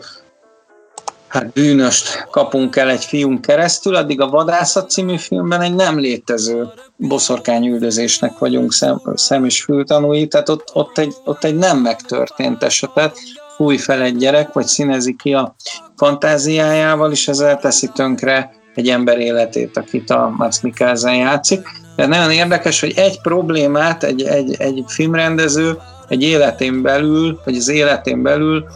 hát 1.29 1.53
bűnöst 1.53 2.27
kapunk 2.31 2.77
el 2.77 2.91
egy 2.91 3.05
fiunk 3.05 3.41
keresztül, 3.41 3.95
addig 3.95 4.21
a 4.21 4.29
Vadászat 4.29 4.91
című 4.91 5.17
filmben 5.17 5.61
egy 5.61 5.75
nem 5.75 5.99
létező 5.99 6.69
boszorkányüldözésnek 6.97 8.39
vagyunk 8.39 8.73
szem, 8.73 9.01
szem 9.15 9.45
és 9.45 9.63
fültanúi, 9.63 10.27
tehát 10.27 10.49
ott, 10.49 10.71
ott, 10.73 10.99
egy, 10.99 11.15
ott 11.25 11.45
egy 11.45 11.57
nem 11.57 11.79
megtörtént 11.79 12.63
esetet 12.63 13.19
fúj 13.57 13.77
fel 13.77 14.03
egy 14.03 14.17
gyerek, 14.17 14.53
vagy 14.53 14.67
színezi 14.67 15.17
ki 15.17 15.35
a 15.35 15.55
fantáziájával, 15.97 17.13
és 17.13 17.29
ezzel 17.29 17.59
teszi 17.59 17.89
tönkre 17.95 18.51
egy 18.75 18.89
ember 18.89 19.19
életét, 19.19 19.77
akit 19.77 20.11
a 20.11 20.35
Max 20.37 20.61
Mikkelsen 20.61 21.15
játszik. 21.15 21.69
De 21.97 22.07
nagyon 22.07 22.31
érdekes, 22.31 22.81
hogy 22.81 22.93
egy 22.97 23.21
problémát 23.21 24.03
egy, 24.03 24.23
egy, 24.23 24.55
egy 24.59 24.85
filmrendező 24.87 25.79
egy 26.09 26.23
életén 26.23 26.83
belül, 26.83 27.41
vagy 27.45 27.57
az 27.57 27.69
életén 27.69 28.23
belül 28.23 28.67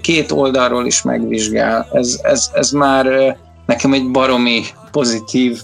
két 0.00 0.32
oldalról 0.32 0.86
is 0.86 1.02
megvizsgál. 1.02 1.88
Ez, 1.92 2.20
ez, 2.22 2.50
ez 2.52 2.70
már 2.70 3.36
nekem 3.66 3.92
egy 3.92 4.10
baromi 4.10 4.62
pozitív 4.90 5.60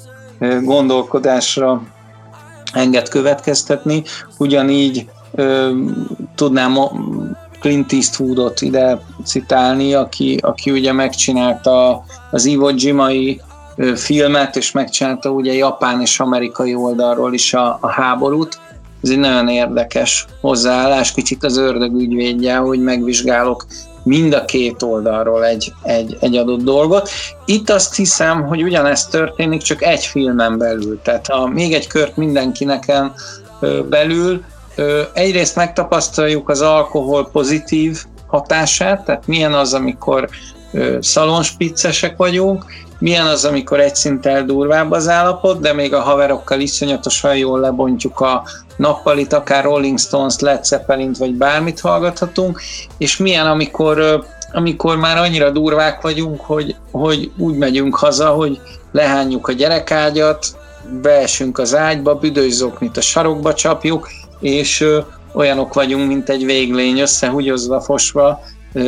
gondolkodásra 0.62 1.82
enged 2.72 3.08
következtetni. 3.08 4.02
Ugyanígy 4.38 5.06
tudnám 6.34 6.78
Clint 7.60 7.92
Eastwoodot 7.92 8.60
ide 8.60 9.00
citálni, 9.24 9.94
aki, 9.94 10.38
aki 10.40 10.70
ugye 10.70 10.92
megcsinálta 10.92 12.04
az 12.30 12.44
Iwo 12.44 12.70
Jimai 12.74 13.40
filmet, 13.94 14.56
és 14.56 14.72
megcsinálta 14.72 15.30
ugye 15.30 15.52
japán 15.52 16.00
és 16.00 16.20
amerikai 16.20 16.74
oldalról 16.74 17.34
is 17.34 17.54
a, 17.54 17.78
a 17.80 17.88
háborút. 17.88 18.58
Ez 19.02 19.10
egy 19.10 19.18
nagyon 19.18 19.48
érdekes 19.48 20.26
hozzáállás, 20.40 21.12
kicsit 21.12 21.44
az 21.44 21.56
ördög 21.56 21.94
ügyvédje, 21.94 22.56
hogy 22.56 22.80
megvizsgálok 22.80 23.66
mind 24.02 24.34
a 24.34 24.44
két 24.44 24.82
oldalról 24.82 25.44
egy, 25.44 25.72
egy, 25.82 26.16
egy 26.20 26.36
adott 26.36 26.62
dolgot. 26.62 27.08
Itt 27.44 27.70
azt 27.70 27.94
hiszem, 27.94 28.46
hogy 28.46 28.62
ugyanezt 28.62 29.10
történik, 29.10 29.62
csak 29.62 29.82
egy 29.82 30.04
filmen 30.04 30.58
belül. 30.58 31.00
Tehát 31.02 31.28
a, 31.28 31.46
még 31.46 31.72
egy 31.72 31.86
kört 31.86 32.16
mindenkinek 32.16 32.92
belül, 33.88 34.44
egyrészt 35.12 35.56
megtapasztaljuk 35.56 36.48
az 36.48 36.60
alkohol 36.60 37.28
pozitív 37.30 38.04
hatását, 38.26 39.04
tehát 39.04 39.26
milyen 39.26 39.54
az, 39.54 39.74
amikor 39.74 40.28
szalonspiccesek 41.00 42.16
vagyunk, 42.16 42.64
milyen 42.98 43.26
az, 43.26 43.44
amikor 43.44 43.80
egy 43.80 43.94
szinttel 43.94 44.44
durvább 44.44 44.90
az 44.90 45.08
állapot, 45.08 45.60
de 45.60 45.72
még 45.72 45.94
a 45.94 46.00
haverokkal 46.00 46.60
iszonyatosan 46.60 47.36
jól 47.36 47.60
lebontjuk 47.60 48.20
a 48.20 48.42
nappalit, 48.76 49.32
akár 49.32 49.64
Rolling 49.64 49.98
Stones, 49.98 50.38
Led 50.38 50.64
zeppelin 50.64 51.14
vagy 51.18 51.34
bármit 51.34 51.80
hallgathatunk, 51.80 52.60
és 52.98 53.16
milyen, 53.16 53.46
amikor, 53.46 54.24
amikor 54.52 54.96
már 54.96 55.16
annyira 55.16 55.50
durvák 55.50 56.00
vagyunk, 56.00 56.40
hogy, 56.40 56.76
hogy 56.90 57.30
úgy 57.38 57.56
megyünk 57.56 57.96
haza, 57.96 58.28
hogy 58.28 58.60
lehányjuk 58.92 59.48
a 59.48 59.52
gyerekágyat, 59.52 60.46
beesünk 61.02 61.58
az 61.58 61.74
ágyba, 61.74 62.14
büdös 62.14 62.52
zoknit 62.52 62.96
a 62.96 63.00
sarokba 63.00 63.54
csapjuk, 63.54 64.08
és 64.40 64.84
olyanok 65.32 65.74
vagyunk, 65.74 66.06
mint 66.06 66.28
egy 66.28 66.44
véglény, 66.44 66.98
összehúgyozva, 66.98 67.80
fosva, 67.80 68.40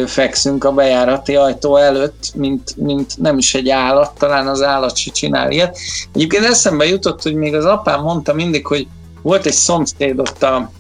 fekszünk 0.07 0.65
a 0.65 0.73
bejárati 0.73 1.37
ajtó 1.37 1.77
előtt, 1.77 2.33
mint, 2.35 2.77
mint 2.77 3.19
nem 3.19 3.39
is 3.39 3.55
egy 3.55 3.69
állat, 3.69 4.19
talán 4.19 4.47
az 4.47 4.63
állat 4.63 4.97
se 4.97 5.11
csinál 5.11 5.51
ilyet. 5.51 5.79
Egyébként 6.15 6.45
eszembe 6.45 6.87
jutott, 6.87 7.23
hogy 7.23 7.35
még 7.35 7.55
az 7.55 7.65
apám 7.65 8.03
mondta 8.03 8.35
mindig, 8.35 8.67
hogy 8.67 8.87
volt 9.23 9.47
egy 9.47 9.53
szomszéd 9.53 10.19
ott 10.19 10.43
a 10.43 10.71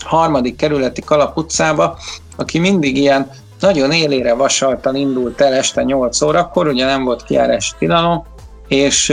harmadik 0.00 0.56
kerületi 0.56 1.00
Kalap 1.00 1.36
utcába, 1.36 1.98
aki 2.36 2.58
mindig 2.58 2.96
ilyen 2.96 3.30
nagyon 3.60 3.92
élére 3.92 4.34
vasaltan 4.34 4.94
indult 4.94 5.40
el 5.40 5.52
este 5.52 5.82
8 5.82 6.22
órakor, 6.22 6.66
ugye 6.66 6.84
nem 6.84 7.04
volt 7.04 7.24
kiárás 7.24 7.74
tilalom, 7.78 8.24
és 8.68 9.12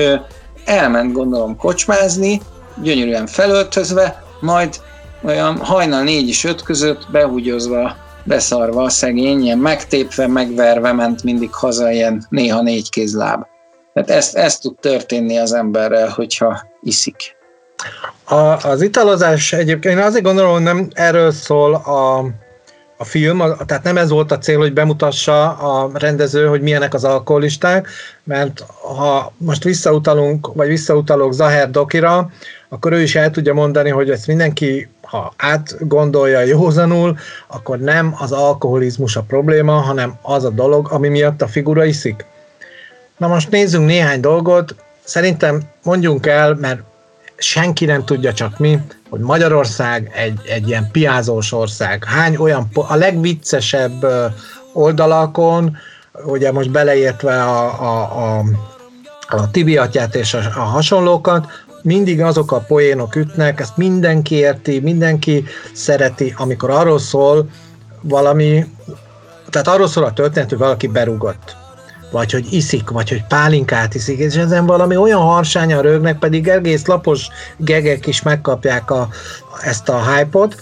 elment 0.66 1.14
gondolom 1.14 1.58
kocsmázni, 1.58 2.42
gyönyörűen 2.82 3.28
felöltözve, 3.28 4.24
majd 4.40 4.82
olyan 5.24 5.58
hajnal 5.58 6.04
négy 6.04 6.28
és 6.28 6.44
öt 6.44 6.62
között 6.62 7.08
behúgyozva 7.12 7.96
beszarva 8.30 8.84
a 8.84 8.90
szegény, 8.90 9.44
ilyen 9.44 9.58
megtépve, 9.58 10.28
megverve 10.28 10.92
ment 10.92 11.24
mindig 11.24 11.54
haza, 11.54 11.92
ilyen 11.92 12.26
néha 12.30 12.62
négy 12.62 12.90
kézláb. 12.90 13.46
Tehát 13.94 14.10
ezt, 14.10 14.36
ezt 14.36 14.62
tud 14.62 14.76
történni 14.80 15.38
az 15.38 15.54
emberrel, 15.54 16.10
hogyha 16.10 16.62
iszik. 16.82 17.16
A, 18.24 18.68
az 18.68 18.82
italozás 18.82 19.54
egyébként, 19.54 19.98
én 19.98 20.04
azért 20.04 20.24
gondolom, 20.24 20.52
hogy 20.52 20.62
nem 20.62 20.88
erről 20.94 21.32
szól 21.32 21.74
a, 21.74 22.18
a 22.98 23.04
film, 23.04 23.44
tehát 23.66 23.84
nem 23.84 23.98
ez 23.98 24.10
volt 24.10 24.32
a 24.32 24.38
cél, 24.38 24.58
hogy 24.58 24.74
bemutassa 24.74 25.50
a 25.50 25.92
rendező, 25.94 26.48
hogy 26.48 26.62
milyenek 26.62 26.94
az 26.94 27.04
alkoholisták, 27.04 27.88
mert 28.24 28.64
ha 28.98 29.34
most 29.38 29.64
visszautalunk, 29.64 30.54
vagy 30.54 30.68
visszautalok 30.68 31.34
Zaher 31.34 31.70
Dokira, 31.70 32.30
akkor 32.70 32.94
ő 32.94 33.02
is 33.02 33.16
el 33.16 33.32
tudja 33.32 33.54
mondani, 33.54 33.90
hogy 33.90 34.10
ezt 34.10 34.28
mindenki, 34.28 34.88
ha 35.10 35.34
átgondolja 35.38 36.40
józanul, 36.40 37.18
akkor 37.48 37.80
nem 37.80 38.16
az 38.18 38.32
alkoholizmus 38.32 39.16
a 39.16 39.22
probléma, 39.22 39.74
hanem 39.74 40.18
az 40.22 40.44
a 40.44 40.50
dolog, 40.50 40.88
ami 40.92 41.08
miatt 41.08 41.42
a 41.42 41.48
figura 41.48 41.86
iszik. 41.86 42.26
Na 43.18 43.28
most 43.28 43.50
nézzünk 43.50 43.86
néhány 43.86 44.20
dolgot, 44.20 44.76
szerintem 45.04 45.62
mondjunk 45.84 46.26
el, 46.26 46.54
mert 46.56 46.82
senki 47.38 47.86
nem 47.86 48.06
tudja, 48.06 48.34
csak 48.34 48.58
mi, 48.58 48.80
hogy 49.10 49.20
Magyarország 49.20 50.12
egy, 50.16 50.40
egy 50.46 50.68
ilyen 50.68 50.90
piázós 50.92 51.52
ország. 51.52 52.04
Hány 52.04 52.36
olyan, 52.36 52.70
a 52.74 52.96
legviccesebb 52.96 54.06
oldalakon, 54.74 55.78
ugye 56.26 56.52
most 56.52 56.72
beleértve 56.72 57.44
a, 57.44 57.82
a, 57.82 58.38
a, 58.38 58.44
a 59.28 59.52
Tibiatját 59.52 60.16
és 60.16 60.34
a, 60.34 60.38
a 60.38 60.60
hasonlókat, 60.60 61.46
mindig 61.82 62.22
azok 62.22 62.52
a 62.52 62.64
poénok 62.68 63.16
ütnek, 63.16 63.60
ezt 63.60 63.78
mindenki 63.78 64.36
érti, 64.36 64.80
mindenki 64.80 65.44
szereti, 65.74 66.34
amikor 66.38 66.70
arról 66.70 67.00
szól 67.00 67.50
valami, 68.02 68.66
tehát 69.50 69.68
arról 69.68 69.88
szól 69.88 70.04
a 70.04 70.14
történet, 70.14 70.50
hogy 70.50 70.58
valaki 70.58 70.88
berúgott 70.88 71.58
vagy 72.12 72.32
hogy 72.32 72.54
iszik, 72.54 72.90
vagy 72.90 73.10
hogy 73.10 73.24
pálinkát 73.28 73.96
iszik, 73.96 74.18
és 74.18 74.36
ezen 74.36 74.66
valami 74.66 74.96
olyan 74.96 75.22
harsányan 75.22 75.82
rögnek, 75.82 76.20
pedig 76.20 76.48
egész 76.48 76.86
lapos 76.86 77.28
gegek 77.58 78.08
is 78.08 78.22
megkapják 78.22 78.92
a, 78.92 79.08
ezt 79.62 79.90
a 79.90 80.14
hype-ot, 80.14 80.56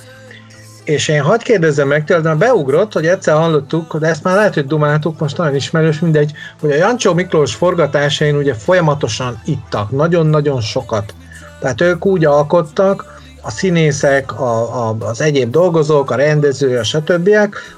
és 0.88 1.08
én 1.08 1.22
hadd 1.22 1.40
kérdezzem 1.44 1.88
meg 1.88 2.04
tőled, 2.04 2.24
mert 2.24 2.38
beugrott, 2.38 2.94
hogy 2.94 3.06
egyszer 3.06 3.36
hallottuk, 3.36 3.98
de 3.98 4.08
ezt 4.08 4.24
már 4.24 4.36
lehet, 4.36 4.54
hogy 4.54 4.66
dumáltuk, 4.66 5.20
most 5.20 5.38
nagyon 5.38 5.56
ismerős, 5.56 6.00
mindegy, 6.00 6.32
hogy 6.60 6.72
a 6.72 6.76
Jancsó 6.76 7.14
Miklós 7.14 7.56
forgatásain 7.56 8.36
ugye 8.36 8.54
folyamatosan 8.54 9.42
ittak, 9.46 9.92
nagyon-nagyon 9.92 10.62
sokat. 10.62 11.14
Tehát 11.60 11.82
ők 11.82 12.06
úgy 12.06 12.26
alkottak, 12.26 13.16
a 13.42 13.52
színészek, 13.52 14.40
a, 14.40 14.88
a, 14.88 14.96
az 15.00 15.22
egyéb 15.22 15.52
dolgozók, 15.52 16.12
a 16.12 16.16
rendező, 16.16 16.78
a 16.78 16.84
stb., 16.84 17.30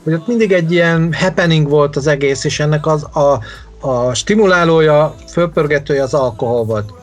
hogy 0.04 0.13
ott 0.13 0.28
mindig 0.28 0.51
egy 0.51 0.72
ilyen 0.72 1.13
happening 1.13 1.70
volt 1.70 1.96
az 1.96 2.08
egész, 2.08 2.44
és 2.44 2.60
ennek 2.60 2.86
az 2.86 3.04
a, 3.04 3.39
a 3.80 4.13
stimulálója, 4.13 5.16
fölpörgetője 5.32 6.04
az 6.04 6.13
alkohol 6.13 6.63
volt. 6.63 6.94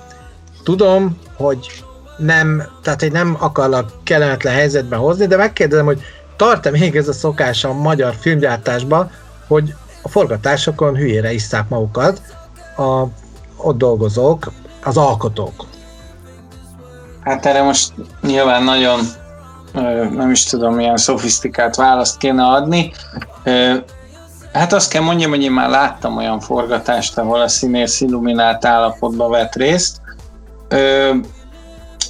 Tudom, 0.63 1.19
hogy 1.37 1.85
nem, 2.17 2.63
tehát 2.83 3.01
hogy 3.01 3.13
nem 3.13 3.37
akarlak 3.41 3.91
kellemetlen 4.03 4.55
helyzetbe 4.55 4.97
hozni, 4.97 5.27
de 5.27 5.37
megkérdezem, 5.37 5.85
hogy 5.85 6.01
tart-e 6.37 6.71
még 6.71 6.97
ez 6.97 7.09
a 7.09 7.13
szokás 7.13 7.65
a 7.65 7.73
magyar 7.73 8.15
filmgyártásban, 8.21 9.11
hogy 9.49 9.75
a 10.03 10.09
forgatásokon 10.09 10.97
hülyére 10.97 11.33
isszák 11.33 11.69
magukat 11.69 12.21
a 12.77 13.05
ott 13.57 13.79
dolgozók, 13.79 14.53
az 14.83 14.97
alkotók. 14.97 15.65
Hát 17.21 17.47
erre 17.47 17.63
most 17.63 17.93
nyilván 18.23 18.63
nagyon 18.63 19.01
nem 20.11 20.31
is 20.31 20.45
tudom, 20.45 20.75
milyen 20.75 20.97
szofisztikált 20.97 21.75
választ 21.75 22.17
kéne 22.17 22.45
adni. 22.45 22.93
Hát 24.53 24.73
azt 24.73 24.91
kell 24.91 25.03
mondjam, 25.03 25.31
hogy 25.31 25.43
én 25.43 25.53
már 25.53 25.69
láttam 25.69 26.17
olyan 26.17 26.41
forgatást, 26.41 27.19
ahol 27.19 27.41
a 27.41 27.49
színész 27.49 28.01
illuminált 28.01 28.65
állapotba 28.65 29.29
vett 29.29 29.55
részt. 29.55 30.01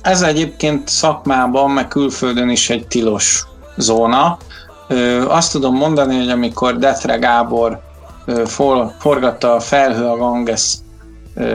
Ez 0.07 0.23
egyébként 0.23 0.89
szakmában, 0.89 1.71
meg 1.71 1.89
külföldön 1.89 2.49
is 2.49 2.71
egy 2.71 2.87
tilos 2.87 3.47
zóna. 3.77 4.39
Azt 5.29 5.53
tudom 5.53 5.77
mondani, 5.77 6.19
hogy 6.19 6.31
amikor 6.31 6.79
Detre 6.79 7.17
Gábor 7.17 7.81
forgatta 8.99 9.55
a 9.55 9.61
Felhő 9.61 10.05
a 10.05 10.17
Ganges 10.17 10.75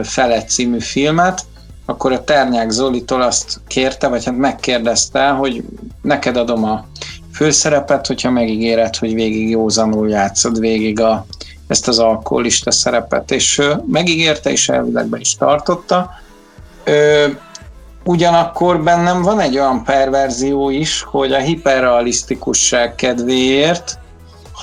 felett 0.02 0.48
című 0.48 0.80
filmet, 0.80 1.44
akkor 1.86 2.12
a 2.12 2.24
Ternyák 2.24 2.70
Zolitól 2.70 3.22
azt 3.22 3.60
kérte, 3.66 4.08
vagy 4.08 4.24
hát 4.24 4.36
megkérdezte, 4.36 5.28
hogy 5.28 5.64
neked 6.02 6.36
adom 6.36 6.64
a 6.64 6.86
főszerepet, 7.34 8.06
hogyha 8.06 8.30
megígéred, 8.30 8.96
hogy 8.96 9.14
végig 9.14 9.50
józanul 9.50 10.08
játszod 10.08 10.58
végig 10.58 11.00
a, 11.00 11.26
ezt 11.66 11.88
az 11.88 11.98
alkoholista 11.98 12.70
szerepet, 12.70 13.30
és 13.30 13.62
megígérte, 13.86 14.50
és 14.50 14.68
elvileg 14.68 15.06
be 15.06 15.18
is 15.18 15.36
tartotta. 15.36 16.10
Ugyanakkor 18.04 18.82
bennem 18.82 19.22
van 19.22 19.40
egy 19.40 19.58
olyan 19.58 19.84
perverzió 19.84 20.70
is, 20.70 21.02
hogy 21.02 21.32
a 21.32 21.38
hiperrealisztikusság 21.38 22.94
kedvéért, 22.94 23.98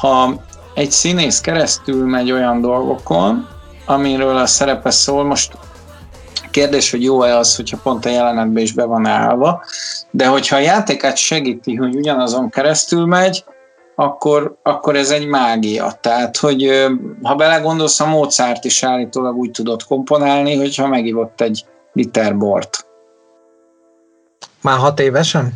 ha 0.01 0.33
egy 0.73 0.91
színész 0.91 1.41
keresztül 1.41 2.05
megy 2.05 2.31
olyan 2.31 2.61
dolgokon, 2.61 3.47
amiről 3.85 4.37
a 4.37 4.45
szerepe 4.45 4.89
szól, 4.89 5.23
most 5.23 5.51
Kérdés, 6.51 6.91
hogy 6.91 7.03
jó-e 7.03 7.37
az, 7.37 7.55
hogyha 7.55 7.77
pont 7.83 8.05
a 8.05 8.09
jelenetben 8.09 8.63
is 8.63 8.73
be 8.73 8.83
van 8.83 9.05
állva, 9.05 9.63
de 10.11 10.27
hogyha 10.27 10.55
a 10.55 10.59
játékát 10.59 11.17
segíti, 11.17 11.75
hogy 11.75 11.95
ugyanazon 11.95 12.49
keresztül 12.49 13.05
megy, 13.05 13.43
akkor, 13.95 14.59
akkor 14.63 14.95
ez 14.95 15.09
egy 15.09 15.27
mágia. 15.27 15.91
Tehát, 16.01 16.37
hogy 16.37 16.87
ha 17.23 17.35
belegondolsz, 17.35 17.99
a 17.99 18.05
Mozart 18.05 18.65
is 18.65 18.83
állítólag 18.83 19.35
úgy 19.35 19.51
tudott 19.51 19.85
komponálni, 19.85 20.55
hogyha 20.55 20.87
megivott 20.87 21.41
egy 21.41 21.65
liter 21.93 22.37
bort. 22.37 22.88
Már 24.61 24.77
hat 24.77 24.99
évesen? 24.99 25.53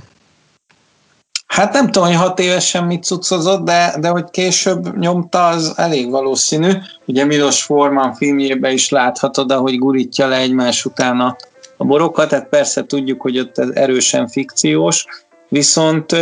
Hát 1.47 1.73
nem 1.73 1.85
tudom, 1.85 2.07
hogy 2.07 2.17
hat 2.17 2.39
évesen 2.39 2.83
mit 2.83 3.03
cuccozott, 3.03 3.63
de, 3.63 3.95
de 3.99 4.07
hogy 4.07 4.29
később 4.31 4.97
nyomta, 4.97 5.47
az 5.47 5.73
elég 5.75 6.09
valószínű. 6.09 6.71
Ugye 7.05 7.25
Milos 7.25 7.63
Forman 7.63 8.13
filmjében 8.13 8.71
is 8.71 8.89
láthatod, 8.89 9.51
ahogy 9.51 9.77
gurítja 9.77 10.27
le 10.27 10.37
egymás 10.37 10.85
után 10.85 11.19
a, 11.19 11.35
a 11.77 11.85
borokat, 11.85 12.29
tehát 12.29 12.49
persze 12.49 12.85
tudjuk, 12.85 13.21
hogy 13.21 13.39
ott 13.39 13.57
ez 13.57 13.69
erősen 13.69 14.27
fikciós, 14.27 15.05
viszont 15.49 16.15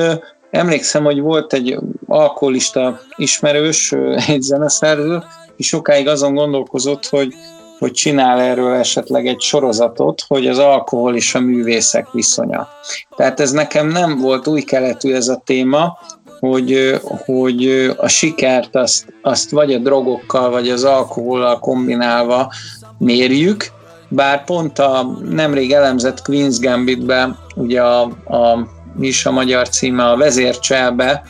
emlékszem, 0.49 1.03
hogy 1.03 1.19
volt 1.19 1.53
egy 1.53 1.77
alkoholista 2.07 2.99
ismerős, 3.15 3.91
egy 4.27 4.41
zeneszerző, 4.41 5.23
és 5.57 5.67
sokáig 5.67 6.07
azon 6.07 6.33
gondolkozott, 6.33 7.07
hogy 7.07 7.33
hogy 7.81 7.91
csinál 7.91 8.39
erről 8.39 8.73
esetleg 8.73 9.27
egy 9.27 9.39
sorozatot, 9.39 10.23
hogy 10.27 10.47
az 10.47 10.57
alkohol 10.57 11.15
és 11.15 11.35
a 11.35 11.39
művészek 11.39 12.11
viszonya. 12.11 12.67
Tehát 13.15 13.39
ez 13.39 13.51
nekem 13.51 13.87
nem 13.87 14.17
volt 14.17 14.47
új 14.47 14.61
keletű 14.61 15.13
ez 15.13 15.27
a 15.27 15.41
téma, 15.45 15.97
hogy, 16.39 16.99
hogy 17.25 17.91
a 17.97 18.07
sikert 18.07 18.75
azt, 18.75 19.05
azt 19.21 19.51
vagy 19.51 19.73
a 19.73 19.77
drogokkal, 19.77 20.49
vagy 20.49 20.69
az 20.69 20.83
alkohollal 20.83 21.59
kombinálva 21.59 22.53
mérjük, 22.97 23.65
bár 24.07 24.43
pont 24.43 24.79
a 24.79 25.17
nemrég 25.29 25.71
elemzett 25.71 26.21
Queen's 26.27 26.57
Gambitbe, 26.59 27.35
ugye 27.55 27.81
a, 27.81 28.01
a 28.25 28.67
mi 28.95 29.07
is 29.07 29.25
a 29.25 29.31
magyar 29.31 29.69
címe, 29.69 30.09
a 30.09 30.17
vezércselbe, 30.17 31.23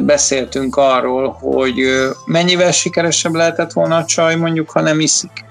beszéltünk 0.00 0.76
arról, 0.76 1.28
hogy 1.28 1.82
mennyivel 2.26 2.72
sikeresebb 2.72 3.34
lehetett 3.34 3.72
volna 3.72 3.96
a 3.96 4.04
csaj, 4.04 4.36
mondjuk, 4.36 4.70
ha 4.70 4.80
nem 4.80 5.00
iszik. 5.00 5.45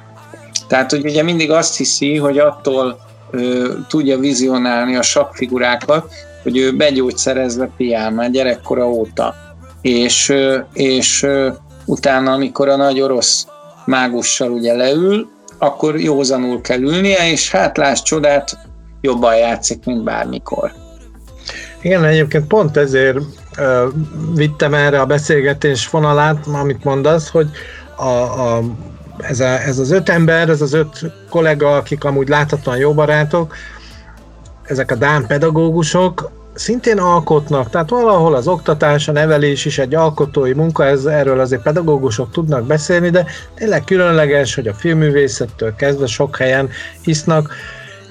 Tehát, 0.68 0.92
hogy 0.92 1.06
ugye 1.06 1.24
mindig 1.24 1.52
azt 1.52 1.78
hiszi, 1.78 2.18
hogy 2.18 2.38
attól 2.38 3.00
ö, 3.32 3.74
tudja 3.88 4.20
vizionálni 4.20 4.96
a 4.96 5.02
sakfigurákat, 5.02 6.12
hogy 6.44 6.58
ő 6.58 6.76
begyógyszerezve 6.76 7.70
piál 7.78 8.12
már 8.12 8.32
gyerekkora 8.32 8.90
óta. 8.90 9.36
És, 9.82 10.30
ö, 10.30 10.58
és 10.74 11.24
ö, 11.24 11.50
utána, 11.86 12.32
amikor 12.32 12.70
a 12.70 12.76
nagy 12.76 13.02
orosz 13.02 13.48
mágussal 13.86 14.52
ugye 14.52 14.74
leül, 14.74 15.30
akkor 15.58 16.00
józanul 16.00 16.62
kell 16.62 16.82
ülnie, 16.82 17.32
és 17.32 17.52
hát 17.52 17.78
láss 17.78 18.02
csodát, 18.02 18.58
jobban 19.02 19.36
játszik, 19.36 19.86
mint 19.86 20.04
bármikor. 20.04 20.72
Igen, 21.82 22.04
egyébként 22.04 22.48
pont 22.48 22.78
ezért 22.78 23.18
ö, 23.58 23.88
vittem 24.34 24.74
erre 24.74 25.00
a 25.00 25.06
beszélgetés 25.06 25.90
vonalát, 25.90 26.48
amit 26.48 26.84
mondasz, 26.84 27.30
hogy 27.30 27.48
a, 27.96 28.10
a 28.10 28.64
ez, 29.18 29.40
a, 29.40 29.62
ez 29.62 29.80
az 29.80 29.92
öt 29.92 30.10
ember, 30.10 30.50
ez 30.50 30.62
az 30.62 30.74
öt 30.74 31.12
kollega, 31.30 31.76
akik 31.76 32.04
amúgy 32.04 32.28
láthatóan 32.28 32.78
jó 32.78 32.94
barátok, 32.94 33.56
ezek 34.64 34.92
a 34.92 34.96
Dán 34.96 35.28
pedagógusok, 35.28 36.32
szintén 36.54 36.98
alkotnak, 36.98 37.70
tehát 37.70 37.90
valahol 37.90 38.36
az 38.36 38.48
oktatás, 38.48 39.08
a 39.08 39.12
nevelés 39.12 39.66
is 39.66 39.78
egy 39.78 39.96
alkotói 39.96 40.54
munka, 40.54 40.86
ez, 40.86 41.06
erről 41.06 41.40
azért 41.40 41.62
pedagógusok 41.62 42.32
tudnak 42.32 42.66
beszélni, 42.66 43.10
de 43.10 43.26
tényleg 43.56 43.84
különleges, 43.84 44.56
hogy 44.56 44.68
a 44.68 44.74
filmművészettől 44.74 45.76
kezdve 45.76 46.06
sok 46.06 46.38
helyen 46.38 46.70
isznak, 47.04 47.54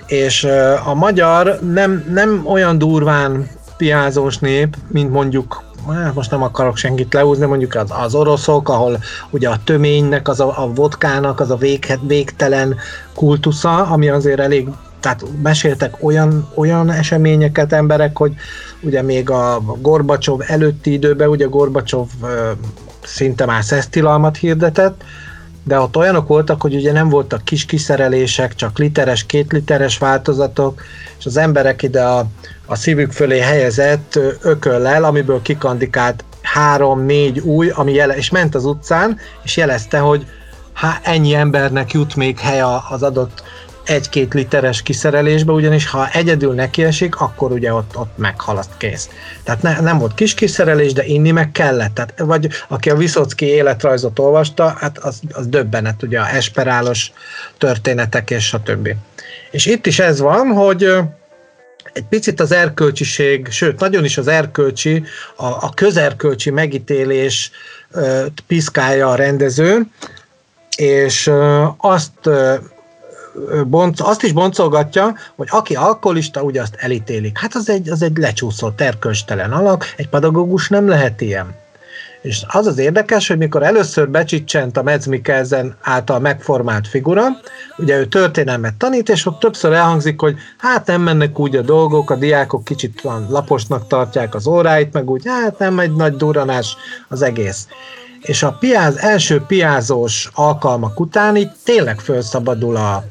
és 0.07 0.45
a 0.85 0.95
magyar 0.95 1.59
nem, 1.73 2.05
nem 2.13 2.47
olyan 2.47 2.79
durván 2.79 3.49
piázós 3.77 4.39
nép, 4.39 4.77
mint 4.89 5.11
mondjuk 5.11 5.63
hát 5.93 6.15
most 6.15 6.31
nem 6.31 6.43
akarok 6.43 6.77
senkit 6.77 7.15
leúzni, 7.15 7.47
mondjuk 7.47 7.75
az, 7.75 7.91
az 8.05 8.15
oroszok, 8.15 8.69
ahol 8.69 8.99
ugye 9.31 9.49
a 9.49 9.61
töménynek, 9.65 10.29
az 10.29 10.41
a, 10.41 10.63
a 10.63 10.73
vodkának 10.75 11.41
az 11.41 11.51
a 11.51 11.57
vég, 11.57 11.99
végtelen 12.03 12.77
kultusza, 13.15 13.87
ami 13.87 14.09
azért 14.09 14.41
elég 14.41 14.69
tehát 15.01 15.25
meséltek 15.43 15.97
olyan, 16.01 16.49
olyan 16.55 16.91
eseményeket 16.91 17.73
emberek, 17.73 18.19
hogy 18.19 18.35
ugye 18.81 19.03
még 19.03 19.31
a 19.31 19.61
Gorbacsov 19.81 20.41
előtti 20.47 20.93
időben, 20.93 21.29
ugye 21.29 21.47
Gorbacsov 21.47 22.07
szinte 23.03 23.47
már 23.47 23.65
szesztilalmat 23.65 24.37
hirdetett, 24.37 25.03
de 25.65 25.79
ott 25.79 25.97
olyanok 25.97 26.29
voltak, 26.29 26.63
hogy 26.63 26.75
ugye 26.75 26.93
nem 26.93 27.09
voltak 27.09 27.45
kis 27.45 27.65
kiszerelések, 27.65 28.55
csak 28.55 28.79
literes, 28.79 29.27
két 29.27 29.53
literes 29.53 29.99
változatok, 29.99 30.83
és 31.19 31.27
az 31.27 31.37
emberek 31.37 31.83
ide 31.83 32.03
a, 32.03 32.27
a 32.67 32.75
szívük 32.75 33.13
fölé 33.13 33.39
helyezett 33.39 34.19
ököllel, 34.43 35.05
amiből 35.05 35.43
kikandikált 35.43 36.25
három-négy 36.43 37.39
új, 37.39 37.71
ami 37.71 37.93
jele, 37.93 38.17
és 38.17 38.31
ment 38.31 38.55
az 38.55 38.65
utcán, 38.65 39.19
és 39.43 39.57
jelezte, 39.57 39.99
hogy 39.99 40.27
hát 40.73 41.07
ennyi 41.07 41.35
embernek 41.35 41.93
jut 41.93 42.17
még 42.17 42.39
hely 42.39 42.61
az 42.91 43.03
adott 43.03 43.43
egy-két 43.85 44.35
literes 44.35 44.83
kiszerelésbe, 44.83 45.53
ugyanis 45.53 45.91
ha 45.91 46.09
egyedül 46.13 46.55
nekiesik, 46.55 47.21
akkor 47.21 47.53
ugye 47.53 47.75
ott, 47.75 47.97
ott 47.97 48.17
meghalaszt 48.17 48.77
kész. 48.77 49.09
Tehát 49.43 49.63
ne, 49.63 49.81
nem 49.81 49.99
volt 49.99 50.15
kis 50.15 50.35
kiszerelés, 50.35 50.93
de 50.93 51.05
inni 51.05 51.31
meg 51.31 51.53
kellett. 51.53 51.95
Tehát, 51.95 52.19
vagy 52.19 52.49
aki 52.69 52.91
a 52.91 52.97
Viszocki 52.97 53.47
életrajzot 53.47 54.19
olvasta, 54.19 54.75
hát 54.79 54.99
az, 54.99 55.21
az 55.33 55.47
döbbenet, 55.47 56.03
ugye 56.03 56.21
a 56.21 56.29
esperálos 56.29 57.13
történetek 57.59 58.31
és 58.31 58.53
a 58.53 58.63
többi. 58.63 58.97
És 59.51 59.67
itt 59.67 59.87
is 59.87 59.99
ez 59.99 60.21
van, 60.21 60.47
hogy 60.47 60.97
egy 61.95 62.05
picit 62.05 62.41
az 62.41 62.53
erkölcsiség, 62.53 63.49
sőt, 63.51 63.81
nagyon 63.81 64.05
is 64.05 64.19
az 64.19 64.29
erkölcsi, 64.29 65.05
a, 65.37 65.47
a 65.47 65.73
közerkölcsi 65.75 66.51
megítélés 66.51 67.51
piszkálja 68.47 69.11
a 69.11 69.15
rendező, 69.15 69.87
és 70.77 71.31
azt 71.77 72.31
bonc, 73.67 74.01
azt 74.01 74.23
is 74.23 74.33
boncolgatja, 74.33 75.15
hogy 75.37 75.49
aki 75.51 75.75
alkoholista, 75.75 76.43
ugye 76.43 76.61
azt 76.61 76.75
elítélik. 76.75 77.39
Hát 77.39 77.55
az 77.55 77.69
egy, 77.69 77.91
az 77.91 78.03
egy 78.03 78.17
lecsúszott, 78.17 78.81
erkölcstelen 78.81 79.53
alak, 79.53 79.95
egy 79.97 80.09
pedagógus 80.09 80.69
nem 80.69 80.89
lehet 80.89 81.21
ilyen. 81.21 81.63
És 82.25 82.43
az 82.47 82.67
az 82.67 82.79
érdekes, 82.79 83.29
hogy 83.29 83.39
mikor 83.39 83.63
először 83.63 84.09
becsicsent 84.09 84.77
a 84.77 84.83
Mads 84.83 85.07
Mikkelsen 85.07 85.77
által 85.81 86.19
megformált 86.19 86.89
figura, 86.89 87.25
ugye 87.77 87.99
ő 87.99 88.07
történelmet 88.07 88.75
tanít, 88.75 89.09
és 89.09 89.27
ott 89.27 89.39
többször 89.39 89.73
elhangzik, 89.73 90.21
hogy 90.21 90.37
hát 90.59 90.87
nem 90.87 91.03
mennek 91.03 91.39
úgy 91.39 91.57
a 91.57 91.63
dolgok, 91.63 92.11
a 92.11 92.17
diákok 92.17 92.65
kicsit 92.65 93.03
laposnak 93.29 93.87
tartják 93.87 94.35
az 94.35 94.47
óráit, 94.47 94.93
meg 94.93 95.11
úgy, 95.11 95.23
hát 95.27 95.59
nem 95.59 95.79
egy 95.79 95.93
nagy 95.93 96.17
duranás 96.17 96.77
az 97.09 97.23
egész. 97.23 97.69
És 98.21 98.43
a 98.43 98.57
piáz, 98.61 98.97
első 98.97 99.41
piázós 99.47 100.31
alkalmak 100.35 101.01
után 101.01 101.37
így 101.37 101.51
tényleg 101.65 102.01
felszabadul 102.01 102.77
a, 102.77 103.05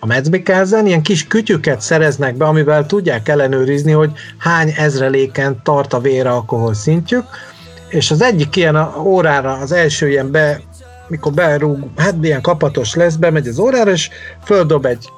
a 0.00 0.06
Metzbikelzen, 0.06 0.86
ilyen 0.86 1.02
kis 1.02 1.26
kütyüket 1.26 1.80
szereznek 1.80 2.36
be, 2.36 2.44
amivel 2.44 2.86
tudják 2.86 3.28
ellenőrizni, 3.28 3.92
hogy 3.92 4.10
hány 4.38 4.74
ezreléken 4.76 5.60
tart 5.62 5.92
a 5.92 6.00
véralkohol 6.00 6.74
szintjük, 6.74 7.24
és 7.90 8.10
az 8.10 8.22
egyik 8.22 8.56
ilyen 8.56 8.76
órára, 8.98 9.52
az 9.52 9.72
első 9.72 10.08
ilyen 10.08 10.30
be, 10.30 10.60
mikor 11.08 11.32
berúg, 11.32 11.90
hát 11.96 12.14
ilyen 12.20 12.42
kapatos 12.42 12.94
lesz, 12.94 13.14
bemegy 13.14 13.48
az 13.48 13.58
órára, 13.58 13.90
és 13.90 14.10
földob 14.44 14.86
egy 14.86 15.08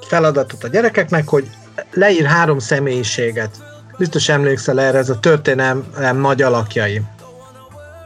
feladatot 0.00 0.64
a 0.64 0.68
gyerekeknek, 0.68 1.28
hogy 1.28 1.48
leír 1.92 2.24
három 2.24 2.58
személyiséget. 2.58 3.50
Biztos 3.98 4.28
emlékszel 4.28 4.80
erre, 4.80 4.98
ez 4.98 5.08
a 5.08 5.20
történelem 5.20 6.18
nagy 6.20 6.42
alakjai. 6.42 7.02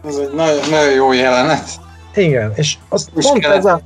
Ez 0.07 0.17
egy 0.17 0.35
nagyon, 0.35 0.69
nagyon 0.71 0.93
jó 0.93 1.13
jelenet. 1.13 1.69
Igen, 2.15 2.53
és 2.55 2.77
az 2.89 3.09
pont 3.15 3.45
ez 3.45 3.65
a, 3.65 3.81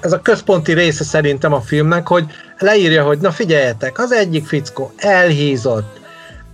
ez 0.00 0.12
a 0.12 0.20
központi 0.20 0.72
része 0.72 1.04
szerintem 1.04 1.52
a 1.52 1.60
filmnek, 1.60 2.06
hogy 2.08 2.24
leírja, 2.58 3.04
hogy 3.04 3.18
na 3.18 3.30
figyeljetek, 3.30 3.98
az 3.98 4.12
egyik 4.12 4.46
fickó 4.46 4.92
elhízott, 4.96 6.00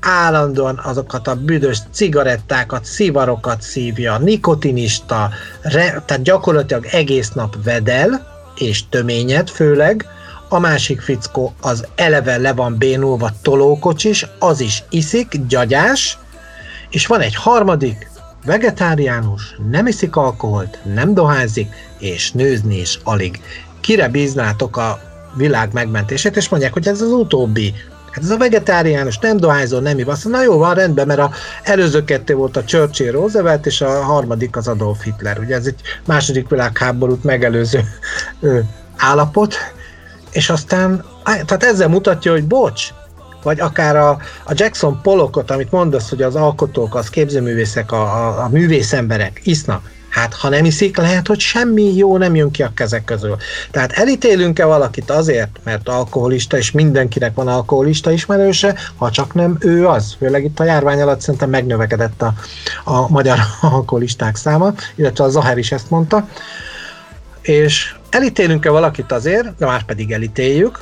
állandóan 0.00 0.80
azokat 0.84 1.28
a 1.28 1.34
büdös 1.34 1.78
cigarettákat, 1.90 2.84
szivarokat 2.84 3.62
szívja, 3.62 4.18
nikotinista, 4.18 5.30
re, 5.62 6.02
tehát 6.06 6.22
gyakorlatilag 6.22 6.86
egész 6.86 7.30
nap 7.30 7.56
vedel, 7.64 8.26
és 8.56 8.88
töményet 8.88 9.50
főleg, 9.50 10.06
a 10.48 10.58
másik 10.58 11.00
fickó 11.00 11.54
az 11.60 11.86
eleve 11.94 12.36
le 12.36 12.52
van 12.52 12.76
bénulva 12.78 13.30
tolókocsis, 13.42 14.26
az 14.38 14.60
is 14.60 14.84
iszik, 14.90 15.46
gyagyás, 15.48 16.18
és 16.90 17.06
van 17.06 17.20
egy 17.20 17.34
harmadik, 17.34 18.10
vegetáriánus, 18.44 19.56
nem 19.70 19.86
iszik 19.86 20.16
alkoholt, 20.16 20.78
nem 20.94 21.14
dohányzik, 21.14 21.74
és 21.98 22.32
nőzni 22.32 22.78
is 22.78 22.98
alig. 23.04 23.40
Kire 23.80 24.08
bíznátok 24.08 24.76
a 24.76 25.00
világ 25.34 25.72
megmentését, 25.72 26.36
és 26.36 26.48
mondják, 26.48 26.72
hogy 26.72 26.88
ez 26.88 27.00
az 27.00 27.10
utóbbi. 27.10 27.74
Hát 28.10 28.24
ez 28.24 28.30
a 28.30 28.36
vegetáriánus, 28.36 29.18
nem 29.18 29.36
dohányzó, 29.36 29.78
nem 29.78 29.98
ivasz. 29.98 30.24
Na 30.24 30.42
jó, 30.42 30.58
van 30.58 30.74
rendben, 30.74 31.06
mert 31.06 31.20
a 31.20 31.30
előző 31.62 32.04
kettő 32.04 32.34
volt 32.34 32.56
a 32.56 32.64
Churchill 32.64 33.10
Roosevelt, 33.10 33.66
és 33.66 33.80
a 33.80 34.02
harmadik 34.02 34.56
az 34.56 34.68
Adolf 34.68 35.02
Hitler. 35.02 35.38
Ugye 35.38 35.54
ez 35.54 35.66
egy 35.66 35.80
második 36.06 36.48
világháborút 36.48 37.24
megelőző 37.24 37.84
ö, 38.40 38.58
állapot, 38.96 39.54
és 40.30 40.50
aztán, 40.50 41.04
tehát 41.24 41.64
ezzel 41.64 41.88
mutatja, 41.88 42.32
hogy 42.32 42.44
bocs, 42.44 42.88
vagy 43.42 43.60
akár 43.60 43.96
a, 43.96 44.10
a 44.44 44.52
Jackson 44.54 45.00
Pollockot, 45.02 45.50
amit 45.50 45.70
mondasz, 45.70 46.08
hogy 46.08 46.22
az 46.22 46.34
alkotók, 46.34 46.94
az 46.94 47.10
képzőművészek, 47.10 47.92
a, 47.92 48.02
a, 48.02 48.42
a 48.44 48.48
művészemberek 48.48 49.40
isznak, 49.44 49.90
Hát, 50.10 50.34
ha 50.34 50.48
nem 50.48 50.64
iszik, 50.64 50.96
lehet, 50.96 51.26
hogy 51.26 51.40
semmi 51.40 51.96
jó 51.96 52.16
nem 52.16 52.34
jön 52.34 52.50
ki 52.50 52.62
a 52.62 52.72
kezek 52.74 53.04
közül. 53.04 53.36
Tehát 53.70 53.92
elítélünk-e 53.92 54.64
valakit 54.64 55.10
azért, 55.10 55.60
mert 55.64 55.88
alkoholista, 55.88 56.56
és 56.56 56.70
mindenkinek 56.70 57.34
van 57.34 57.48
alkoholista 57.48 58.10
ismerőse, 58.10 58.74
ha 58.96 59.10
csak 59.10 59.34
nem 59.34 59.56
ő 59.60 59.86
az. 59.86 60.14
Főleg 60.18 60.44
itt 60.44 60.60
a 60.60 60.64
járvány 60.64 61.00
alatt 61.00 61.20
szerintem 61.20 61.50
megnövekedett 61.50 62.22
a, 62.22 62.34
a 62.84 63.08
magyar 63.08 63.38
alkoholisták 63.60 64.36
száma, 64.36 64.74
illetve 64.94 65.24
a 65.24 65.28
Zaher 65.28 65.58
is 65.58 65.72
ezt 65.72 65.90
mondta. 65.90 66.28
És 67.42 67.94
elítélünk-e 68.10 68.70
valakit 68.70 69.12
azért, 69.12 69.56
de 69.56 69.66
már 69.66 69.82
pedig 69.82 70.12
elítéljük, 70.12 70.78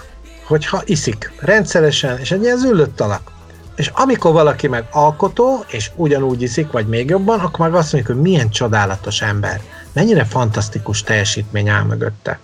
hogyha 0.47 0.83
iszik 0.85 1.33
rendszeresen, 1.41 2.19
és 2.19 2.31
egy 2.31 2.43
ilyen 2.43 2.59
züllött 2.59 3.01
alak. 3.01 3.38
És 3.79 3.91
amikor 3.95 4.33
valaki 4.33 4.69
meg 4.69 4.85
alkotó, 4.91 5.65
és 5.69 5.91
ugyanúgy 5.97 6.43
iszik, 6.43 6.71
vagy 6.71 6.87
még 6.87 7.09
jobban, 7.09 7.41
akkor 7.41 7.59
meg 7.69 7.75
azt 7.75 7.93
mondjuk, 7.93 8.17
hogy 8.17 8.25
milyen 8.31 8.51
csodálatos 8.51 9.23
ember. 9.23 9.61
Mennyire 9.93 10.25
fantasztikus 10.25 11.03
teljesítmény 11.03 11.69
áll 11.69 11.83
mögötte. 11.83 12.39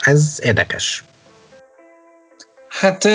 Ez 0.00 0.38
érdekes. 0.42 1.04
Hát 2.68 3.08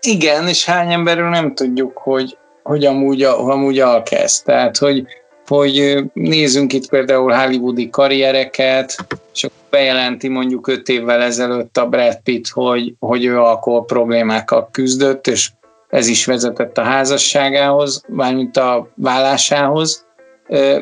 igen, 0.00 0.48
és 0.48 0.64
hány 0.64 0.92
emberről 0.92 1.28
nem 1.28 1.54
tudjuk, 1.54 1.98
hogy, 1.98 2.36
hogy 2.62 2.84
amúgy, 2.84 3.22
amúgy 3.22 3.78
alkezd. 3.78 4.44
Tehát, 4.44 4.76
hogy, 4.76 5.06
hogy 5.46 6.04
nézzünk 6.12 6.72
itt 6.72 6.88
például 6.88 7.32
hollywoodi 7.32 7.90
karriereket, 7.90 8.96
és 9.34 9.44
akkor 9.44 9.56
bejelenti 9.70 10.28
mondjuk 10.28 10.68
öt 10.68 10.88
évvel 10.88 11.22
ezelőtt 11.22 11.76
a 11.76 11.86
Brad 11.86 12.20
Pitt, 12.22 12.48
hogy, 12.48 12.94
hogy 12.98 13.24
ő 13.24 13.38
alkohol 13.38 13.84
problémákkal 13.84 14.68
küzdött, 14.72 15.26
és 15.26 15.50
ez 15.94 16.06
is 16.06 16.26
vezetett 16.26 16.78
a 16.78 16.82
házasságához, 16.82 18.02
mármint 18.08 18.56
a 18.56 18.88
vállásához. 18.94 20.06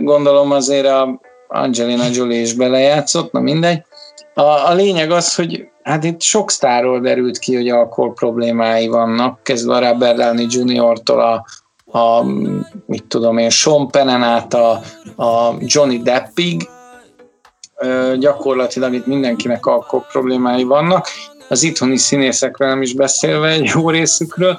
Gondolom 0.01 0.51
azért 0.51 0.87
a 0.87 1.21
Angelina 1.49 2.05
Jolie 2.13 2.41
is 2.41 2.55
belejátszott, 2.55 3.33
na 3.33 3.41
mindegy. 3.41 3.83
A, 4.35 4.41
a 4.43 4.73
lényeg 4.75 5.11
az, 5.11 5.35
hogy 5.35 5.69
hát 5.83 6.05
itt 6.05 6.21
sok 6.21 6.51
sztárról 6.51 7.01
derült 7.01 7.39
ki, 7.39 7.55
hogy 7.55 7.69
alkohol 7.69 8.13
problémái 8.13 8.87
vannak, 8.87 9.43
kezdve 9.43 9.75
a 9.75 9.91
Robert 9.91 10.17
Downey 10.17 10.47
Jr.-tól 10.51 11.21
a, 11.21 11.45
a 11.99 12.23
mit 12.87 13.05
tudom 13.05 13.39
én, 13.39 13.51
Sean 13.51 13.89
Penn 13.89 14.09
át 14.09 14.55
a, 14.55 14.71
a 15.17 15.55
Johnny 15.59 16.03
Deppig, 16.03 16.69
gyakorlatilag 18.19 18.95
itt 18.95 19.07
mindenkinek 19.07 19.67
alkohol 19.67 20.07
problémái 20.13 20.63
vannak, 20.63 21.07
az 21.53 21.63
itthoni 21.63 21.97
színészekről 21.97 22.69
nem 22.69 22.83
is 22.83 22.95
beszélve 22.95 23.49
egy 23.49 23.71
jó 23.75 23.91
részükről. 23.91 24.59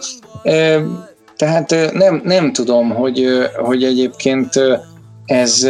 Tehát 1.38 1.92
nem, 1.94 2.22
nem 2.24 2.54
tudom, 2.54 2.90
hogy, 2.90 3.28
hogy 3.56 3.84
egyébként 3.84 4.54
ez, 5.26 5.68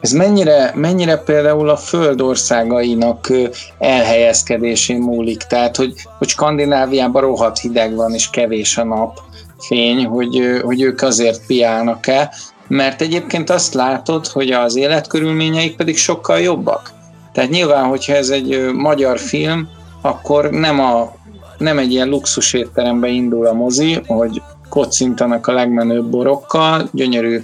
ez 0.00 0.12
mennyire, 0.12 0.72
mennyire 0.74 1.16
például 1.16 1.68
a 1.68 1.76
földországainak 1.76 3.32
elhelyezkedésén 3.78 4.98
múlik. 4.98 5.42
Tehát, 5.42 5.76
hogy, 5.76 5.92
hogy 6.18 6.28
Skandináviában 6.28 7.22
rohadt 7.22 7.58
hideg 7.58 7.94
van, 7.94 8.14
és 8.14 8.30
kevés 8.30 8.78
a 8.78 8.84
nap 8.84 9.18
fény, 9.58 10.04
hogy, 10.04 10.60
hogy 10.62 10.82
ők 10.82 11.02
azért 11.02 11.46
piálnak 11.46 12.06
el, 12.06 12.32
mert 12.66 13.00
egyébként 13.00 13.50
azt 13.50 13.74
látod, 13.74 14.26
hogy 14.26 14.50
az 14.50 14.76
életkörülményeik 14.76 15.76
pedig 15.76 15.96
sokkal 15.96 16.40
jobbak. 16.40 16.96
Tehát 17.32 17.50
nyilván, 17.50 17.84
hogyha 17.84 18.14
ez 18.14 18.28
egy 18.28 18.70
magyar 18.72 19.18
film, 19.18 19.68
akkor 20.00 20.50
nem, 20.50 20.80
a, 20.80 21.12
nem 21.58 21.78
egy 21.78 21.92
ilyen 21.92 22.08
luxus 22.08 22.52
étterembe 22.52 23.08
indul 23.08 23.46
a 23.46 23.52
mozi, 23.52 24.00
hogy 24.06 24.42
kocintanak 24.68 25.46
a 25.46 25.52
legmenőbb 25.52 26.04
borokkal, 26.04 26.88
gyönyörű 26.92 27.42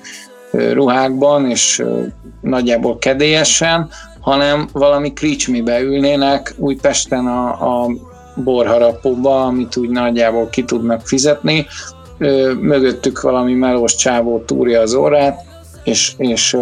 ruhákban, 0.51 1.51
és 1.51 1.85
nagyjából 2.41 2.99
kedélyesen, 2.99 3.89
hanem 4.21 4.69
valami 4.73 5.13
kricsmibe 5.13 5.81
ülnének 5.81 6.55
Újpesten 6.57 7.27
a, 7.27 7.83
a 7.83 7.91
borharapóba, 8.35 9.45
amit 9.45 9.77
úgy 9.77 9.91
nagyjából 9.91 10.49
ki 10.49 10.65
tudnak 10.65 11.07
fizetni. 11.07 11.67
Mögöttük 12.61 13.21
valami 13.21 13.55
melós 13.55 13.95
csávó 13.95 14.43
túrja 14.47 14.81
az 14.81 14.95
órát, 14.95 15.45
és, 15.85 16.15
és 16.17 16.57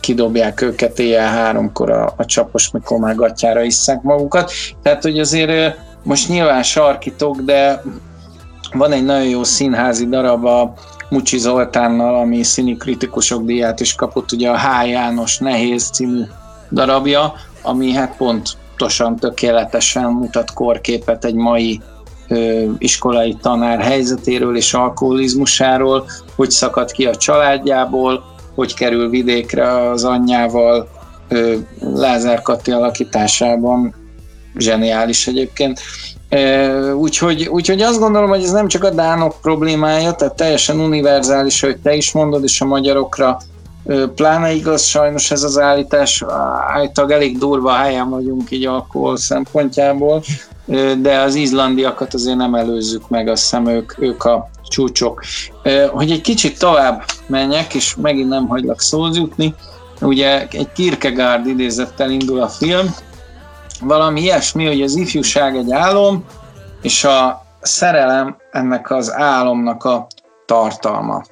kidobják 0.00 0.60
őket 0.60 0.98
éjjel 0.98 1.28
háromkor 1.28 1.90
a, 1.90 2.14
a 2.16 2.24
csapos, 2.24 2.70
mikor 2.70 2.98
már 2.98 3.14
gatyára 3.14 3.62
isszák 3.62 4.02
magukat. 4.02 4.52
Tehát, 4.82 5.02
hogy 5.02 5.18
azért 5.18 5.78
most 6.02 6.28
nyilván 6.28 6.62
sarkítok, 6.62 7.40
de 7.40 7.82
van 8.72 8.92
egy 8.92 9.04
nagyon 9.04 9.28
jó 9.28 9.44
színházi 9.44 10.06
darab 10.08 10.44
a 10.44 10.74
Mucsi 11.08 11.38
Zoltánnal, 11.38 12.14
ami 12.14 12.42
színi 12.42 12.76
kritikusok 12.76 13.44
díját 13.44 13.80
is 13.80 13.94
kapott, 13.94 14.32
ugye 14.32 14.50
a 14.50 14.58
H. 14.58 14.88
János 14.88 15.38
Nehéz 15.38 15.90
című 15.90 16.22
darabja, 16.72 17.32
ami 17.62 17.92
hát 17.92 18.16
pontosan, 18.16 19.16
tökéletesen 19.16 20.10
mutat 20.10 20.52
korképet 20.52 21.24
egy 21.24 21.34
mai 21.34 21.80
iskolai 22.78 23.36
tanár 23.40 23.80
helyzetéről 23.80 24.56
és 24.56 24.74
alkoholizmusáról, 24.74 26.06
hogy 26.36 26.50
szakad 26.50 26.92
ki 26.92 27.06
a 27.06 27.16
családjából, 27.16 28.24
hogy 28.60 28.74
kerül 28.74 29.08
vidékre 29.08 29.90
az 29.90 30.04
anyjával, 30.04 30.88
Lázár 31.80 32.42
Kati 32.42 32.70
alakításában, 32.70 33.94
zseniális 34.56 35.26
egyébként. 35.26 35.80
Úgyhogy, 36.94 37.48
úgyhogy 37.48 37.82
azt 37.82 37.98
gondolom, 37.98 38.28
hogy 38.28 38.42
ez 38.42 38.50
nem 38.50 38.68
csak 38.68 38.84
a 38.84 38.90
dánok 38.90 39.40
problémája, 39.42 40.12
tehát 40.12 40.34
teljesen 40.34 40.80
univerzális, 40.80 41.60
hogy 41.60 41.76
te 41.76 41.94
is 41.94 42.12
mondod, 42.12 42.44
és 42.44 42.60
a 42.60 42.64
magyarokra. 42.64 43.38
Pláne 44.14 44.52
igaz 44.52 44.82
sajnos 44.82 45.30
ez 45.30 45.42
az 45.42 45.58
állítás, 45.58 46.24
állítólag 46.66 47.10
elég 47.10 47.38
durva 47.38 47.72
helyen 47.72 48.10
vagyunk 48.10 48.50
így 48.50 48.66
alkohol 48.66 49.16
szempontjából, 49.16 50.22
de 51.00 51.20
az 51.20 51.34
izlandiakat 51.34 52.14
azért 52.14 52.36
nem 52.36 52.54
előzzük 52.54 53.08
meg, 53.08 53.28
azt 53.28 53.42
hiszem 53.42 53.66
ők, 53.66 53.98
ők 53.98 54.24
a 54.24 54.48
csúcsok. 54.68 55.22
Hogy 55.90 56.10
egy 56.10 56.20
kicsit 56.20 56.58
tovább 56.58 57.04
menjek, 57.26 57.74
és 57.74 57.96
megint 57.96 58.28
nem 58.28 58.48
hagylak 58.48 58.80
szóhoz 58.80 59.16
jutni, 59.16 59.54
ugye 60.00 60.48
egy 60.48 60.72
Kierkegaard 60.72 61.46
idézettel 61.46 62.10
indul 62.10 62.40
a 62.40 62.48
film, 62.48 62.94
valami 63.80 64.20
ilyesmi, 64.20 64.66
hogy 64.66 64.82
az 64.82 64.96
ifjúság 64.96 65.56
egy 65.56 65.72
álom, 65.72 66.24
és 66.82 67.04
a 67.04 67.42
szerelem 67.60 68.36
ennek 68.50 68.90
az 68.90 69.12
álomnak 69.12 69.84
a 69.84 70.06
tartalma. 70.46 71.22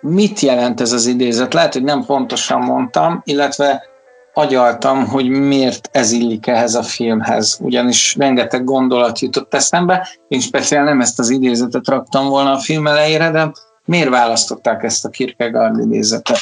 Mit 0.00 0.40
jelent 0.40 0.80
ez 0.80 0.92
az 0.92 1.06
idézet? 1.06 1.54
Lehet, 1.54 1.72
hogy 1.72 1.82
nem 1.82 2.04
pontosan 2.04 2.60
mondtam, 2.60 3.20
illetve 3.24 3.82
agyaltam, 4.38 5.06
hogy 5.06 5.28
miért 5.28 5.88
ez 5.92 6.12
illik 6.12 6.46
ehhez 6.46 6.74
a 6.74 6.82
filmhez, 6.82 7.58
ugyanis 7.60 8.14
rengeteg 8.18 8.64
gondolat 8.64 9.18
jutott 9.18 9.54
eszembe, 9.54 10.08
én 10.28 10.40
speciál 10.40 10.84
nem 10.84 11.00
ezt 11.00 11.18
az 11.18 11.30
idézetet 11.30 11.88
raktam 11.88 12.28
volna 12.28 12.52
a 12.52 12.58
film 12.58 12.86
elejére, 12.86 13.30
de 13.30 13.52
miért 13.84 14.08
választották 14.08 14.82
ezt 14.82 15.04
a 15.04 15.08
Kierkegaard 15.08 15.78
idézetet? 15.78 16.38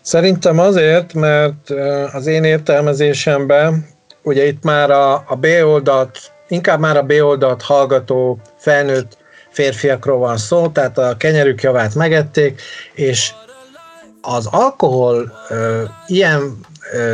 Szerintem 0.00 0.58
azért, 0.58 1.14
mert 1.14 1.70
az 2.12 2.26
én 2.26 2.44
értelmezésemben, 2.44 3.86
ugye 4.22 4.46
itt 4.46 4.62
már 4.62 4.90
a, 4.90 5.14
a 5.14 5.34
B 5.40 5.46
oldalt, 5.64 6.18
inkább 6.48 6.80
már 6.80 6.96
a 6.96 7.02
B 7.02 7.12
oldalt 7.22 7.62
hallgató 7.62 8.38
felnőtt 8.56 9.16
férfiakról 9.50 10.18
van 10.18 10.36
szó, 10.36 10.68
tehát 10.68 10.98
a 10.98 11.16
kenyerük 11.16 11.62
javát 11.62 11.94
megették, 11.94 12.62
és 12.94 13.32
az 14.26 14.46
alkohol 14.46 15.32
ö, 15.48 15.82
ilyen 16.06 16.58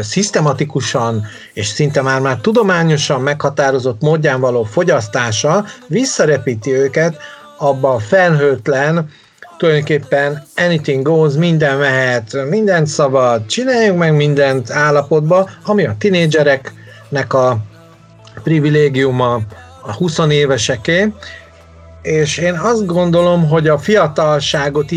szisztematikusan 0.02 1.26
és 1.52 1.66
szinte 1.66 2.02
már 2.02 2.20
már 2.20 2.36
tudományosan 2.36 3.20
meghatározott 3.20 4.00
módján 4.00 4.40
való 4.40 4.64
fogyasztása 4.64 5.64
visszarepíti 5.86 6.72
őket 6.72 7.16
abba 7.58 7.94
a 7.94 7.98
felhőtlen, 7.98 9.10
tulajdonképpen 9.58 10.42
anything 10.56 11.02
goes, 11.02 11.34
minden 11.34 11.78
mehet, 11.78 12.48
mindent 12.48 12.86
szabad, 12.86 13.46
csináljunk 13.46 13.98
meg 13.98 14.16
mindent 14.16 14.70
állapotba, 14.70 15.50
ami 15.64 15.86
a 15.86 15.94
tinédzsereknek 15.98 17.32
a 17.32 17.58
privilégiuma 18.42 19.40
a 19.82 19.92
20 19.92 20.18
éveseké, 20.28 21.12
és 22.02 22.38
én 22.38 22.54
azt 22.54 22.86
gondolom, 22.86 23.48
hogy 23.48 23.68
a 23.68 23.78
fiatalságot 23.78 24.90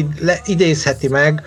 idézheti 0.45 1.07
meg 1.07 1.43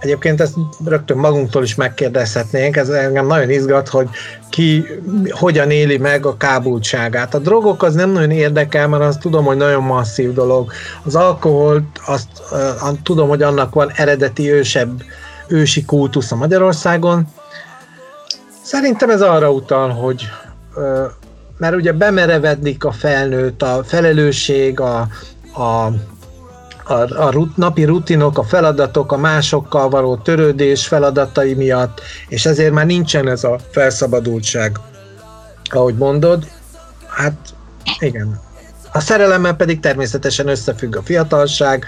Egyébként 0.00 0.40
ezt 0.40 0.54
rögtön 0.84 1.16
magunktól 1.16 1.62
is 1.62 1.74
megkérdezhetnénk, 1.74 2.76
ez 2.76 2.88
engem 2.88 3.26
nagyon 3.26 3.50
izgat, 3.50 3.88
hogy 3.88 4.08
ki 4.50 4.84
hogyan 5.30 5.70
éli 5.70 5.98
meg 5.98 6.26
a 6.26 6.36
kábultságát. 6.36 7.34
A 7.34 7.38
drogok 7.38 7.82
az 7.82 7.94
nem 7.94 8.10
nagyon 8.10 8.30
érdekel, 8.30 8.88
mert 8.88 9.02
azt 9.02 9.20
tudom, 9.20 9.44
hogy 9.44 9.56
nagyon 9.56 9.82
masszív 9.82 10.32
dolog. 10.32 10.72
Az 11.04 11.14
alkohol, 11.14 11.82
azt 12.06 12.28
uh, 12.50 12.98
tudom, 13.02 13.28
hogy 13.28 13.42
annak 13.42 13.74
van 13.74 13.92
eredeti 13.94 14.52
ősebb, 14.52 15.02
ősi 15.48 15.84
kultusz 15.84 16.32
a 16.32 16.36
Magyarországon. 16.36 17.26
Szerintem 18.62 19.10
ez 19.10 19.20
arra 19.20 19.50
utal, 19.50 19.88
hogy 19.88 20.28
uh, 20.74 21.10
mert 21.58 21.74
ugye 21.74 21.92
bemerevedik 21.92 22.84
a 22.84 22.92
felnőtt, 22.92 23.62
a 23.62 23.82
felelősség, 23.84 24.80
a, 24.80 24.98
a 25.54 25.88
a, 26.86 27.24
a 27.24 27.30
rut, 27.30 27.56
napi 27.56 27.84
rutinok, 27.84 28.38
a 28.38 28.44
feladatok, 28.44 29.12
a 29.12 29.16
másokkal 29.16 29.88
való 29.88 30.16
törődés 30.16 30.86
feladatai 30.86 31.54
miatt, 31.54 32.00
és 32.28 32.46
ezért 32.46 32.72
már 32.72 32.86
nincsen 32.86 33.28
ez 33.28 33.44
a 33.44 33.58
felszabadultság. 33.70 34.78
Ahogy 35.70 35.94
mondod, 35.94 36.46
hát 37.06 37.54
igen. 37.98 38.40
A 38.92 39.00
szerelemmel 39.00 39.54
pedig 39.54 39.80
természetesen 39.80 40.48
összefügg 40.48 40.96
a 40.96 41.02
fiatalság. 41.02 41.86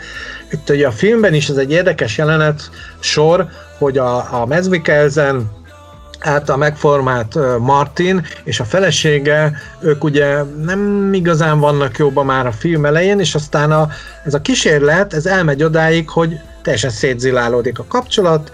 Itt 0.50 0.70
ugye 0.70 0.86
a 0.86 0.90
filmben 0.90 1.34
is 1.34 1.48
ez 1.48 1.56
egy 1.56 1.70
érdekes 1.70 2.18
jelenet 2.18 2.70
sor, 2.98 3.48
hogy 3.78 3.98
a, 3.98 4.40
a 4.40 4.46
Mads 4.46 4.68
Mikkelsen 4.68 5.50
által 6.18 6.56
megformált 6.56 7.58
Martin 7.58 8.26
és 8.44 8.60
a 8.60 8.64
felesége, 8.64 9.52
ők 9.80 10.04
ugye 10.04 10.42
nem 10.42 11.12
igazán 11.12 11.60
vannak 11.60 11.98
jobban 11.98 12.26
már 12.26 12.46
a 12.46 12.52
film 12.52 12.84
elején, 12.84 13.20
és 13.20 13.34
aztán 13.34 13.72
a, 13.72 13.88
ez 14.24 14.34
a 14.34 14.40
kísérlet, 14.40 15.12
ez 15.14 15.26
elmegy 15.26 15.62
odáig, 15.62 16.08
hogy 16.08 16.40
teljesen 16.62 16.90
szétzilálódik 16.90 17.78
a 17.78 17.84
kapcsolat, 17.88 18.52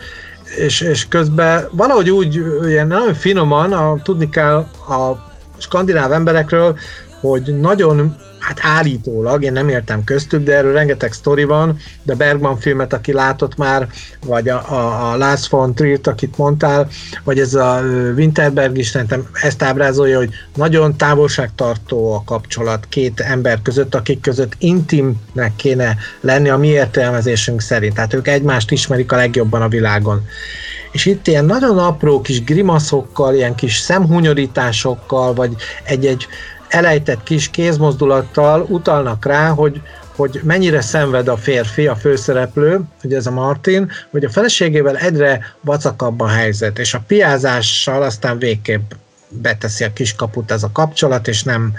és, 0.56 0.80
és 0.80 1.08
közben 1.08 1.68
valahogy 1.70 2.10
úgy, 2.10 2.42
ilyen 2.66 2.86
nagyon 2.86 3.14
finoman, 3.14 3.72
a, 3.72 4.02
tudni 4.02 4.28
kell 4.28 4.54
a 4.88 5.32
skandináv 5.58 6.12
emberekről, 6.12 6.78
hogy 7.28 7.58
nagyon 7.60 8.16
hát 8.38 8.58
állítólag, 8.62 9.42
én 9.42 9.52
nem 9.52 9.68
értem 9.68 10.04
köztük, 10.04 10.44
de 10.44 10.56
erről 10.56 10.72
rengeteg 10.72 11.12
sztori 11.12 11.44
van, 11.44 11.76
de 12.02 12.14
Bergman 12.14 12.58
filmet, 12.58 12.92
aki 12.92 13.12
látott 13.12 13.56
már, 13.56 13.88
vagy 14.26 14.48
a, 14.48 14.72
a, 14.72 15.10
a 15.12 15.16
Lars 15.16 15.48
von 15.48 15.74
Trier-t, 15.74 16.06
akit 16.06 16.38
mondtál, 16.38 16.88
vagy 17.24 17.38
ez 17.38 17.54
a 17.54 17.80
Winterberg 18.16 18.78
is 18.78 18.86
szerintem 18.86 19.26
ezt 19.32 19.62
ábrázolja, 19.62 20.18
hogy 20.18 20.30
nagyon 20.54 20.96
távolságtartó 20.96 22.12
a 22.12 22.22
kapcsolat 22.24 22.86
két 22.88 23.20
ember 23.20 23.62
között, 23.62 23.94
akik 23.94 24.20
között 24.20 24.52
intimnek 24.58 25.52
kéne 25.56 25.96
lenni 26.20 26.48
a 26.48 26.56
mi 26.56 26.68
értelmezésünk 26.68 27.60
szerint. 27.60 27.94
Tehát 27.94 28.14
ők 28.14 28.28
egymást 28.28 28.70
ismerik 28.70 29.12
a 29.12 29.16
legjobban 29.16 29.62
a 29.62 29.68
világon. 29.68 30.26
És 30.92 31.06
itt 31.06 31.26
ilyen 31.26 31.44
nagyon 31.44 31.78
apró 31.78 32.20
kis 32.20 32.44
grimaszokkal, 32.44 33.34
ilyen 33.34 33.54
kis 33.54 33.76
szemhunyorításokkal, 33.76 35.34
vagy 35.34 35.54
egy-egy 35.84 36.26
elejtett 36.74 37.22
kis 37.22 37.50
kézmozdulattal 37.50 38.66
utalnak 38.68 39.24
rá, 39.24 39.48
hogy, 39.48 39.80
hogy 40.16 40.40
mennyire 40.42 40.80
szenved 40.80 41.28
a 41.28 41.36
férfi, 41.36 41.86
a 41.86 41.96
főszereplő, 41.96 42.80
hogy 43.00 43.14
ez 43.14 43.26
a 43.26 43.30
Martin, 43.30 43.90
hogy 44.10 44.24
a 44.24 44.30
feleségével 44.30 44.96
egyre 44.96 45.56
vacakabb 45.60 46.20
a 46.20 46.28
helyzet, 46.28 46.78
és 46.78 46.94
a 46.94 47.04
piázással 47.06 48.02
aztán 48.02 48.38
végképp 48.38 48.90
beteszi 49.28 49.84
a 49.84 49.92
kiskaput 49.92 50.50
ez 50.50 50.62
a 50.62 50.72
kapcsolat, 50.72 51.28
és 51.28 51.42
nem, 51.42 51.72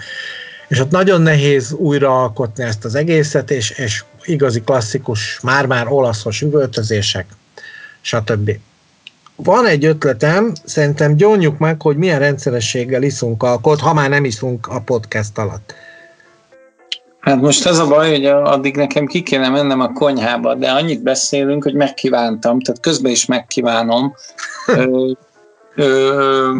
és 0.68 0.80
ott 0.80 0.92
nagyon 0.92 1.22
nehéz 1.22 1.72
újraalkotni 1.72 2.64
ezt 2.64 2.86
az 2.86 2.96
egészet, 2.96 3.52
és, 3.52 3.70
és 3.70 4.04
igazi 4.24 4.62
klasszikus, 4.62 5.40
már-már 5.44 5.88
olaszos 5.88 6.42
üvöltözések, 6.42 7.26
stb. 8.02 8.52
Van 9.36 9.66
egy 9.66 9.86
ötletem, 9.86 10.54
szerintem 10.64 11.16
gyónjuk 11.16 11.58
meg, 11.58 11.82
hogy 11.82 11.98
milyen 11.98 12.20
rendszerességgel 12.20 13.04
iszunk 13.04 13.44
alkot, 13.44 13.80
ha 13.80 13.94
már 13.94 14.10
nem 14.10 14.26
iszunk 14.26 14.68
a 14.68 14.80
podcast 14.80 15.38
alatt. 15.38 15.74
Hát 17.20 17.42
most 17.42 17.66
az 17.66 17.80
a 17.80 17.88
baj, 17.88 18.10
hogy 18.10 18.26
addig 18.26 18.76
nekem 18.76 19.06
ki 19.06 19.24
kéne 19.24 19.50
mennem 19.50 19.80
a 19.80 19.94
konyhába, 19.94 20.56
de 20.56 20.72
annyit 20.72 21.04
beszélünk, 21.04 21.64
hogy 21.64 21.74
megkívántam, 21.74 22.60
tehát 22.60 22.82
közben 22.82 23.12
is 23.12 23.26
megkívánom. 23.26 24.14
ö, 24.68 25.12
ö, 25.76 26.52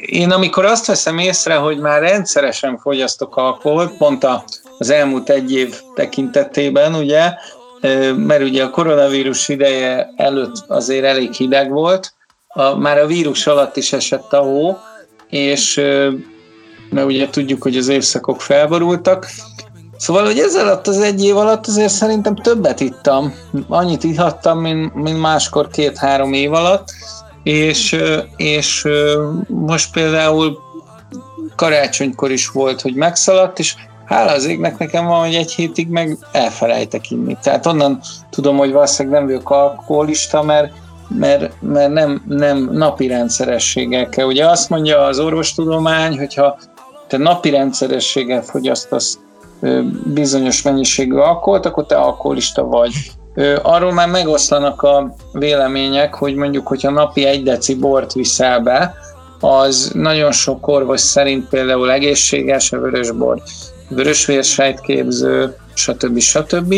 én 0.00 0.30
amikor 0.30 0.64
azt 0.64 0.86
veszem 0.86 1.18
észre, 1.18 1.54
hogy 1.54 1.78
már 1.78 2.00
rendszeresen 2.00 2.78
fogyasztok 2.78 3.36
alkoholt, 3.36 3.96
pont 3.96 4.26
az 4.78 4.90
elmúlt 4.90 5.30
egy 5.30 5.52
év 5.52 5.80
tekintetében, 5.94 6.94
ugye, 6.94 7.32
mert 8.16 8.42
ugye 8.42 8.64
a 8.64 8.70
koronavírus 8.70 9.48
ideje 9.48 10.12
előtt 10.16 10.64
azért 10.66 11.04
elég 11.04 11.32
hideg 11.32 11.70
volt, 11.70 12.14
a, 12.48 12.74
már 12.74 12.98
a 12.98 13.06
vírus 13.06 13.46
alatt 13.46 13.76
is 13.76 13.92
esett 13.92 14.32
a 14.32 14.40
hó, 14.40 14.76
és 15.28 15.80
mert 16.90 17.06
ugye 17.06 17.30
tudjuk, 17.30 17.62
hogy 17.62 17.76
az 17.76 17.88
évszakok 17.88 18.40
felborultak. 18.40 19.26
Szóval, 19.96 20.24
hogy 20.24 20.38
ez 20.38 20.54
alatt 20.54 20.86
az 20.86 21.00
egy 21.00 21.24
év 21.24 21.36
alatt 21.36 21.66
azért 21.66 21.92
szerintem 21.92 22.34
többet 22.34 22.80
ittam. 22.80 23.34
Annyit 23.68 24.04
ihattam, 24.04 24.60
mint, 24.60 24.94
mint 24.94 25.20
máskor 25.20 25.68
két-három 25.68 26.32
év 26.32 26.52
alatt, 26.52 26.88
és, 27.42 27.96
és 28.36 28.88
most 29.46 29.92
például 29.92 30.58
karácsonykor 31.56 32.30
is 32.30 32.48
volt, 32.48 32.80
hogy 32.80 32.94
megszaladt, 32.94 33.58
és 33.58 33.74
hála 34.12 34.32
az 34.32 34.44
égnek 34.44 34.78
nekem 34.78 35.06
van, 35.06 35.20
hogy 35.20 35.34
egy 35.34 35.52
hétig 35.52 35.88
meg 35.88 36.18
elfelejtek 36.32 37.10
inni. 37.10 37.36
Tehát 37.42 37.66
onnan 37.66 38.00
tudom, 38.30 38.56
hogy 38.56 38.72
valószínűleg 38.72 39.18
nem 39.18 39.28
vagyok 39.28 39.50
alkoholista, 39.50 40.42
mert, 40.42 40.72
mert, 41.08 41.52
mert 41.60 41.92
nem, 41.92 42.22
nem 42.28 42.70
napi 42.72 43.06
rendszerességgel 43.06 44.08
kell. 44.08 44.26
Ugye 44.26 44.48
azt 44.48 44.68
mondja 44.68 45.00
az 45.00 45.18
orvostudomány, 45.18 46.18
hogyha 46.18 46.58
te 47.08 47.16
napi 47.16 47.50
rendszerességgel 47.50 48.42
fogyasztasz 48.42 49.18
bizonyos 50.04 50.62
mennyiségű 50.62 51.16
alkoholt, 51.16 51.66
akkor 51.66 51.86
te 51.86 51.96
alkoholista 51.96 52.64
vagy. 52.64 52.92
Arról 53.62 53.92
már 53.92 54.08
megoszlanak 54.08 54.82
a 54.82 55.14
vélemények, 55.32 56.14
hogy 56.14 56.34
mondjuk, 56.34 56.66
hogyha 56.66 56.90
napi 56.90 57.24
egy 57.24 57.42
deci 57.42 57.74
bort 57.74 58.12
viszel 58.12 58.60
be, 58.60 58.94
az 59.40 59.90
nagyon 59.94 60.32
sok 60.32 60.66
orvos 60.66 61.00
szerint 61.00 61.48
például 61.48 61.90
egészséges, 61.90 62.72
a 62.72 62.78
vörösbor 62.78 63.42
vörösvérsejtképző, 63.94 65.56
stb. 65.74 66.18
stb. 66.18 66.74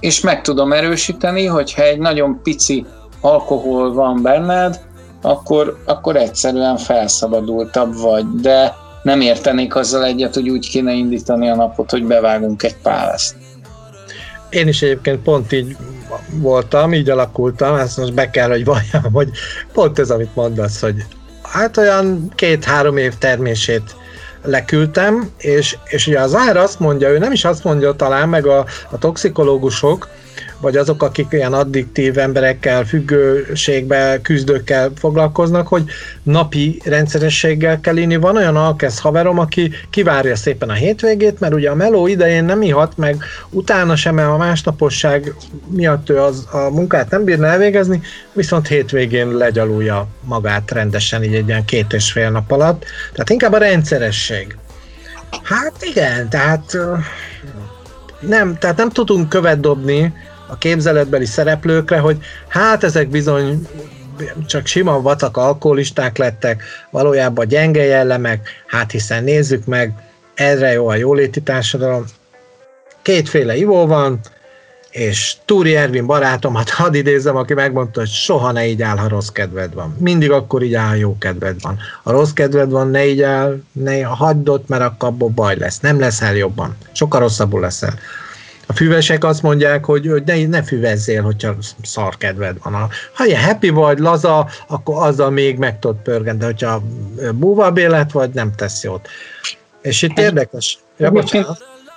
És 0.00 0.20
meg 0.20 0.42
tudom 0.42 0.72
erősíteni, 0.72 1.46
hogyha 1.46 1.82
egy 1.82 1.98
nagyon 1.98 2.40
pici 2.42 2.86
alkohol 3.20 3.92
van 3.92 4.22
benned, 4.22 4.80
akkor, 5.22 5.78
akkor 5.84 6.16
egyszerűen 6.16 6.76
felszabadultabb 6.76 7.96
vagy, 7.96 8.24
de 8.40 8.74
nem 9.02 9.20
értenék 9.20 9.74
azzal 9.74 10.04
egyet, 10.04 10.34
hogy 10.34 10.48
úgy 10.48 10.68
kéne 10.68 10.92
indítani 10.92 11.48
a 11.48 11.54
napot, 11.54 11.90
hogy 11.90 12.04
bevágunk 12.04 12.62
egy 12.62 12.76
páleszt. 12.76 13.36
Én 14.50 14.68
is 14.68 14.82
egyébként 14.82 15.22
pont 15.22 15.52
így 15.52 15.76
voltam, 16.30 16.92
így 16.92 17.10
alakultam, 17.10 17.74
ezt 17.74 17.96
most 17.96 18.14
be 18.14 18.30
kell, 18.30 18.48
hogy 18.48 18.64
valljam, 18.64 19.12
hogy 19.12 19.30
pont 19.72 19.98
ez, 19.98 20.10
amit 20.10 20.34
mondasz, 20.34 20.80
hogy 20.80 21.04
hát 21.42 21.76
olyan 21.76 22.32
két-három 22.34 22.96
év 22.96 23.14
termését 23.14 23.96
leküldtem, 24.46 25.30
és, 25.38 25.76
és 25.84 26.06
ugye 26.06 26.20
az 26.20 26.34
ár 26.34 26.56
azt 26.56 26.80
mondja, 26.80 27.08
ő 27.08 27.18
nem 27.18 27.32
is 27.32 27.44
azt 27.44 27.64
mondja 27.64 27.92
talán, 27.92 28.28
meg 28.28 28.46
a, 28.46 28.64
a 28.90 28.98
toxikológusok, 28.98 30.08
vagy 30.60 30.76
azok, 30.76 31.02
akik 31.02 31.26
ilyen 31.30 31.52
addiktív 31.52 32.18
emberekkel, 32.18 32.84
függőségbe, 32.84 34.20
küzdőkkel 34.22 34.92
foglalkoznak, 34.96 35.68
hogy 35.68 35.84
napi 36.22 36.80
rendszerességgel 36.84 37.80
kell 37.80 37.96
inni. 37.96 38.16
Van 38.16 38.36
olyan 38.36 38.56
alkesz 38.56 38.98
haverom, 38.98 39.38
aki 39.38 39.72
kivárja 39.90 40.36
szépen 40.36 40.68
a 40.68 40.72
hétvégét, 40.72 41.40
mert 41.40 41.54
ugye 41.54 41.70
a 41.70 41.74
meló 41.74 42.06
idején 42.06 42.44
nem 42.44 42.62
ihat, 42.62 42.96
meg 42.96 43.24
utána 43.50 43.96
sem, 43.96 44.14
mert 44.14 44.28
a 44.28 44.36
másnaposság 44.36 45.34
miatt 45.68 46.10
ő 46.10 46.20
az, 46.20 46.46
a 46.50 46.70
munkát 46.70 47.10
nem 47.10 47.24
bírna 47.24 47.46
elvégezni, 47.46 48.00
viszont 48.32 48.68
hétvégén 48.68 49.28
legyalulja 49.28 50.06
magát 50.20 50.70
rendesen, 50.70 51.24
így 51.24 51.34
egy 51.34 51.48
ilyen 51.48 51.64
két 51.64 51.92
és 51.92 52.12
fél 52.12 52.30
nap 52.30 52.50
alatt. 52.50 52.84
Tehát 53.12 53.30
inkább 53.30 53.52
a 53.52 53.58
rendszeresség. 53.58 54.56
Hát 55.42 55.72
igen, 55.80 56.28
tehát 56.28 56.76
nem, 58.20 58.58
tehát 58.58 58.76
nem 58.76 58.90
tudunk 58.90 59.28
követ 59.28 59.60
dobni 59.60 60.12
a 60.46 60.58
képzeletbeli 60.58 61.26
szereplőkre, 61.26 61.98
hogy 61.98 62.18
hát 62.48 62.84
ezek 62.84 63.08
bizony 63.08 63.66
csak 64.46 64.66
sima 64.66 65.00
vacak 65.02 65.36
alkoholisták 65.36 66.16
lettek, 66.16 66.62
valójában 66.90 67.48
gyenge 67.48 67.84
jellemek, 67.84 68.48
hát 68.66 68.90
hiszen 68.90 69.24
nézzük 69.24 69.64
meg, 69.64 69.92
erre 70.34 70.72
jó 70.72 70.88
a 70.88 70.94
jóléti 70.94 71.40
társadalom. 71.40 72.04
Kétféle 73.02 73.56
ivó 73.56 73.86
van, 73.86 74.20
és 74.90 75.34
Túri 75.44 75.76
Ervin 75.76 76.06
barátomat 76.06 76.70
hadd 76.70 76.94
idézem, 76.94 77.36
aki 77.36 77.54
megmondta, 77.54 78.00
hogy 78.00 78.08
soha 78.08 78.52
ne 78.52 78.66
így 78.66 78.82
áll, 78.82 78.96
ha 78.96 79.08
rossz 79.08 79.28
kedved 79.28 79.74
van. 79.74 79.96
Mindig 79.98 80.30
akkor 80.30 80.62
így 80.62 80.74
áll, 80.74 80.88
ha 80.88 80.94
jó 80.94 81.18
kedved 81.18 81.60
van. 81.60 81.78
Ha 82.02 82.10
rossz 82.10 82.32
kedved 82.32 82.70
van, 82.70 82.90
ne 82.90 83.06
így 83.06 83.22
áll, 83.22 83.60
ne 83.72 84.02
hagyd 84.02 84.48
ott, 84.48 84.68
mert 84.68 84.82
akkor 84.82 85.08
abból 85.08 85.28
baj 85.28 85.56
lesz. 85.58 85.80
Nem 85.80 85.98
leszel 85.98 86.36
jobban. 86.36 86.76
Sokkal 86.92 87.20
rosszabbul 87.20 87.60
leszel. 87.60 87.98
A 88.66 88.72
füvesek 88.72 89.24
azt 89.24 89.42
mondják, 89.42 89.84
hogy, 89.84 90.06
hogy 90.08 90.22
ne, 90.24 90.46
ne 90.46 90.62
füvezzél, 90.62 91.22
hogyha 91.22 91.54
szar 91.82 92.16
kedved 92.16 92.56
van. 92.62 92.88
Ha 93.14 93.26
ilyen 93.26 93.44
happy 93.44 93.68
vagy, 93.68 93.98
laza, 93.98 94.48
akkor 94.66 95.06
azzal 95.06 95.30
még 95.30 95.58
meg 95.58 95.78
tudod 95.78 95.96
pörgeni, 95.96 96.38
de 96.38 96.44
hogyha 96.44 96.82
búvabb 97.32 97.76
élet 97.76 98.12
vagy, 98.12 98.30
nem 98.30 98.52
tesz 98.56 98.82
jót. 98.82 99.08
És 99.82 100.02
itt 100.02 100.18
érdekes. 100.18 100.78
Ja, 100.96 101.12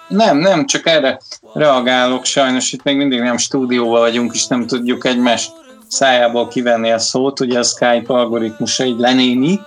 Nem, 0.08 0.38
nem, 0.38 0.66
csak 0.66 0.88
erre 0.88 1.20
reagálok, 1.54 2.26
sajnos 2.26 2.72
itt 2.72 2.84
még 2.84 2.98
mindig 2.98 3.20
nem 3.20 3.38
stúdióval 3.38 4.00
vagyunk, 4.00 4.34
és 4.34 4.48
nem 4.48 4.68
tudjuk 4.68 5.06
egymás 5.06 5.50
szájából 5.88 6.48
kivenni 6.48 6.92
a 6.92 7.00
szót, 7.00 7.40
ugye 7.40 7.60
a 7.60 7.64
Skype 7.64 8.14
algoritmusa 8.14 8.84
így 8.84 9.00
lenéni, 9.00 9.60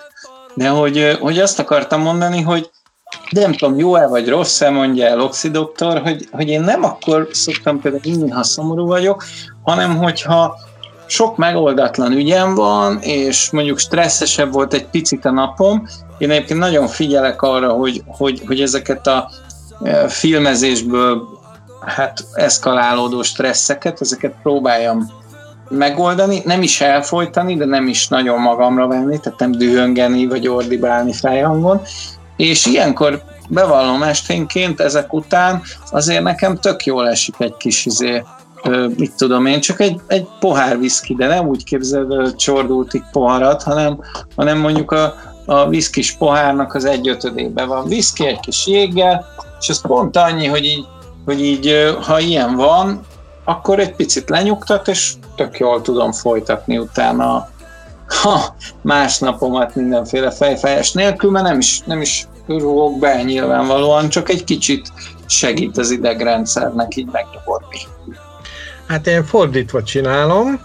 de 0.55 0.69
hogy, 0.69 1.17
hogy 1.21 1.39
azt 1.39 1.59
akartam 1.59 2.01
mondani, 2.01 2.41
hogy 2.41 2.71
de 3.33 3.41
nem 3.41 3.53
tudom, 3.53 3.79
jó-e 3.79 4.07
vagy 4.07 4.29
rossz-e, 4.29 4.71
mondja 4.71 5.07
el 5.07 5.21
oxidoktor, 5.21 5.99
hogy, 5.99 6.29
hogy 6.33 6.49
én 6.49 6.61
nem 6.61 6.85
akkor 6.85 7.29
szoktam 7.33 7.81
például 7.81 8.03
inni, 8.05 8.31
ha 8.31 8.43
szomorú 8.43 8.87
vagyok, 8.87 9.25
hanem 9.63 9.97
hogyha 9.97 10.57
sok 11.07 11.37
megoldatlan 11.37 12.13
ügyem 12.13 12.55
van, 12.55 12.99
és 13.01 13.51
mondjuk 13.51 13.79
stresszesebb 13.79 14.53
volt 14.53 14.75
egy 14.75 14.87
picit 14.87 15.25
a 15.25 15.31
napom, 15.31 15.87
én 16.19 16.31
egyébként 16.31 16.59
nagyon 16.59 16.87
figyelek 16.87 17.43
arra, 17.43 17.73
hogy, 17.73 18.03
hogy, 18.07 18.43
hogy 18.47 18.61
ezeket 18.61 19.07
a 19.07 19.31
e, 19.83 20.09
filmezésből 20.09 21.29
hát 21.87 22.25
eszkalálódó 22.33 23.23
stresszeket, 23.23 24.01
ezeket 24.01 24.35
próbáljam 24.43 25.11
megoldani, 25.69 26.43
nem 26.45 26.63
is 26.63 26.81
elfolytani, 26.81 27.57
de 27.57 27.65
nem 27.65 27.89
is 27.89 28.09
nagyon 28.09 28.41
magamra 28.41 28.87
venni, 28.87 29.19
tehát 29.21 29.39
nem 29.39 29.51
dühöngeni 29.51 30.27
vagy 30.27 30.49
ordibálni 30.49 31.13
fejhangon, 31.13 31.81
és 32.37 32.67
ilyenkor 32.67 33.23
bevallom 33.49 34.03
esténként 34.03 34.81
ezek 34.81 35.13
után 35.13 35.63
azért 35.91 36.23
nekem 36.23 36.57
tök 36.57 36.85
jól 36.85 37.09
esik 37.09 37.35
egy 37.39 37.57
kis 37.57 37.87
izé, 37.87 38.23
mit 38.97 39.13
tudom 39.17 39.47
én, 39.47 39.61
csak 39.61 39.81
egy, 39.81 40.01
egy 40.07 40.27
pohár 40.41 40.79
viszki, 40.79 41.15
de 41.15 41.27
nem 41.27 41.47
úgy 41.47 41.65
képzeld 41.65 42.13
a 42.13 42.35
csordultig 42.35 43.03
poharat, 43.13 43.63
hanem, 43.63 44.01
hanem 44.37 44.59
mondjuk 44.59 44.91
a, 44.91 45.15
a 45.47 45.69
viszkis 45.69 46.13
pohárnak 46.13 46.75
az 46.75 46.85
egy 46.85 47.09
ötödében 47.09 47.69
van. 47.69 47.89
Viszki, 47.89 48.27
egy 48.27 48.41
kis 48.41 48.67
jéggel, 48.67 49.27
és 49.61 49.69
ez 49.69 49.81
pont 49.81 50.17
annyi, 50.17 50.47
hogy 50.47 50.65
így, 50.65 50.87
hogy 51.25 51.45
így 51.45 51.97
ha 52.03 52.19
ilyen 52.19 52.57
van, 52.57 53.01
akkor 53.45 53.79
egy 53.79 53.95
picit 53.95 54.29
lenyugtat, 54.29 54.89
és 54.89 55.13
tök 55.37 55.59
jól 55.59 55.83
tudom 55.83 56.13
folytatni 56.13 56.79
utána 56.79 57.49
ha 58.09 58.55
más 58.83 59.19
napomat 59.19 59.75
mindenféle 59.75 60.31
fejfájás 60.31 60.93
nélkül, 60.93 61.31
mert 61.31 61.45
nem 61.45 61.59
is, 61.59 61.81
nem 61.85 62.01
is 62.01 62.27
rúgok 62.47 62.99
be 62.99 63.23
nyilvánvalóan, 63.23 64.09
csak 64.09 64.29
egy 64.29 64.45
kicsit 64.45 64.93
segít 65.27 65.79
az 65.79 65.91
idegrendszernek 65.91 66.97
így 66.97 67.09
megnyugodni. 67.13 67.79
Hát 68.87 69.07
én 69.07 69.25
fordítva 69.25 69.83
csinálom, 69.83 70.61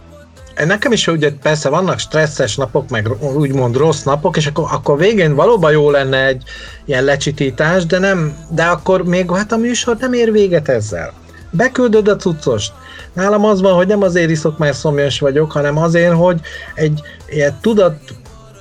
Nekem 0.65 0.91
is 0.91 1.07
ugye 1.07 1.31
persze 1.41 1.69
vannak 1.69 1.99
stresszes 1.99 2.55
napok, 2.55 2.89
meg 2.89 3.09
úgymond 3.35 3.75
rossz 3.75 4.03
napok, 4.03 4.37
és 4.37 4.47
akkor, 4.47 4.67
akkor 4.71 4.97
végén 4.97 5.35
valóban 5.35 5.71
jó 5.71 5.89
lenne 5.89 6.25
egy 6.25 6.43
ilyen 6.85 7.03
lecsitítás, 7.03 7.85
de 7.85 7.99
nem, 7.99 8.37
de 8.49 8.63
akkor 8.63 9.03
még 9.03 9.31
hát 9.31 9.51
a 9.51 9.57
műsor 9.57 9.97
nem 9.99 10.13
ér 10.13 10.31
véget 10.31 10.69
ezzel. 10.69 11.13
Beküldöd 11.51 12.07
a 12.07 12.15
cuccost, 12.15 12.71
Nálam 13.17 13.45
az 13.45 13.61
van, 13.61 13.73
hogy 13.73 13.87
nem 13.87 14.01
azért 14.01 14.29
iszok, 14.29 14.57
mert 14.57 14.77
szomjas 14.77 15.19
vagyok, 15.19 15.51
hanem 15.51 15.77
azért, 15.77 16.13
hogy 16.13 16.39
egy 16.73 17.01
ilyen 17.29 17.57
tudat, 17.61 17.99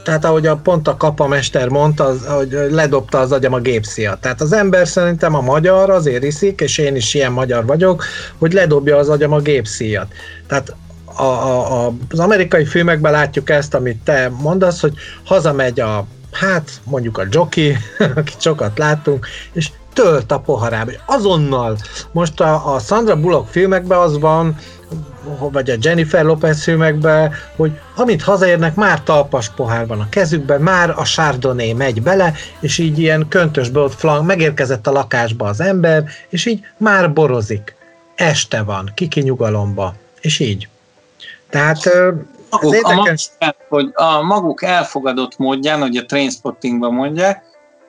tehát 0.04 0.24
ahogy 0.24 0.46
a, 0.46 0.56
pont 0.56 0.88
a 0.88 0.96
kapamester 0.96 1.68
mondta, 1.68 2.04
az, 2.04 2.26
hogy 2.26 2.58
ledobta 2.70 3.18
az 3.18 3.32
agyam 3.32 3.52
a 3.52 3.60
gépszia. 3.60 4.18
Tehát 4.20 4.40
az 4.40 4.52
ember 4.52 4.88
szerintem 4.88 5.34
a 5.34 5.40
magyar 5.40 5.90
azért 5.90 6.22
iszik, 6.22 6.60
és 6.60 6.78
én 6.78 6.96
is 6.96 7.14
ilyen 7.14 7.32
magyar 7.32 7.66
vagyok, 7.66 8.04
hogy 8.38 8.52
ledobja 8.52 8.96
az 8.96 9.08
agyam 9.08 9.32
a 9.32 9.40
gépszíjat. 9.40 10.06
Tehát 10.46 10.74
a, 11.04 11.22
a, 11.22 11.86
a, 11.86 11.92
az 12.10 12.18
amerikai 12.18 12.64
filmekben 12.64 13.12
látjuk 13.12 13.50
ezt, 13.50 13.74
amit 13.74 13.98
te 14.04 14.32
mondasz, 14.40 14.80
hogy 14.80 14.94
hazamegy 15.24 15.80
a 15.80 16.06
hát 16.32 16.70
mondjuk 16.84 17.18
a 17.18 17.26
jockey, 17.30 17.76
akit 18.16 18.40
sokat 18.40 18.78
láttunk, 18.78 19.26
és 19.52 19.70
tölt 19.96 20.32
a 20.32 20.38
poharába, 20.38 20.90
azonnal. 21.06 21.76
Most 22.12 22.40
a, 22.40 22.74
a 22.74 22.78
Sandra 22.78 23.16
Bullock 23.16 23.48
filmekben 23.48 23.98
az 23.98 24.18
van, 24.18 24.56
vagy 25.38 25.70
a 25.70 25.76
Jennifer 25.80 26.24
Lopez 26.24 26.62
filmekben, 26.62 27.32
hogy 27.56 27.78
amint 27.96 28.22
hazaérnek, 28.22 28.74
már 28.74 29.02
talpas 29.02 29.48
pohár 29.48 29.86
van 29.86 30.00
a 30.00 30.08
kezükben, 30.08 30.60
már 30.60 30.90
a 30.90 31.02
Chardonnay 31.02 31.72
megy 31.72 32.02
bele, 32.02 32.32
és 32.60 32.78
így 32.78 32.98
ilyen 32.98 33.26
köntösbe 33.28 33.80
ott 33.80 33.94
flank, 33.94 34.26
megérkezett 34.26 34.86
a 34.86 34.92
lakásba 34.92 35.46
az 35.46 35.60
ember, 35.60 36.04
és 36.28 36.46
így 36.46 36.60
már 36.76 37.12
borozik. 37.12 37.74
Este 38.14 38.62
van, 38.62 38.92
kiki 38.94 39.20
nyugalomba, 39.20 39.94
és 40.20 40.38
így. 40.38 40.68
Tehát 41.50 41.78
maguk, 42.50 42.74
érdekes... 42.74 43.30
a, 43.38 43.44
maguk, 43.44 43.68
hogy 43.68 43.90
a 43.94 44.22
maguk 44.22 44.62
elfogadott 44.62 45.38
módján, 45.38 45.80
hogy 45.80 45.96
a 45.96 46.06
Trainspottingban 46.06 46.92
mondják, 46.92 47.42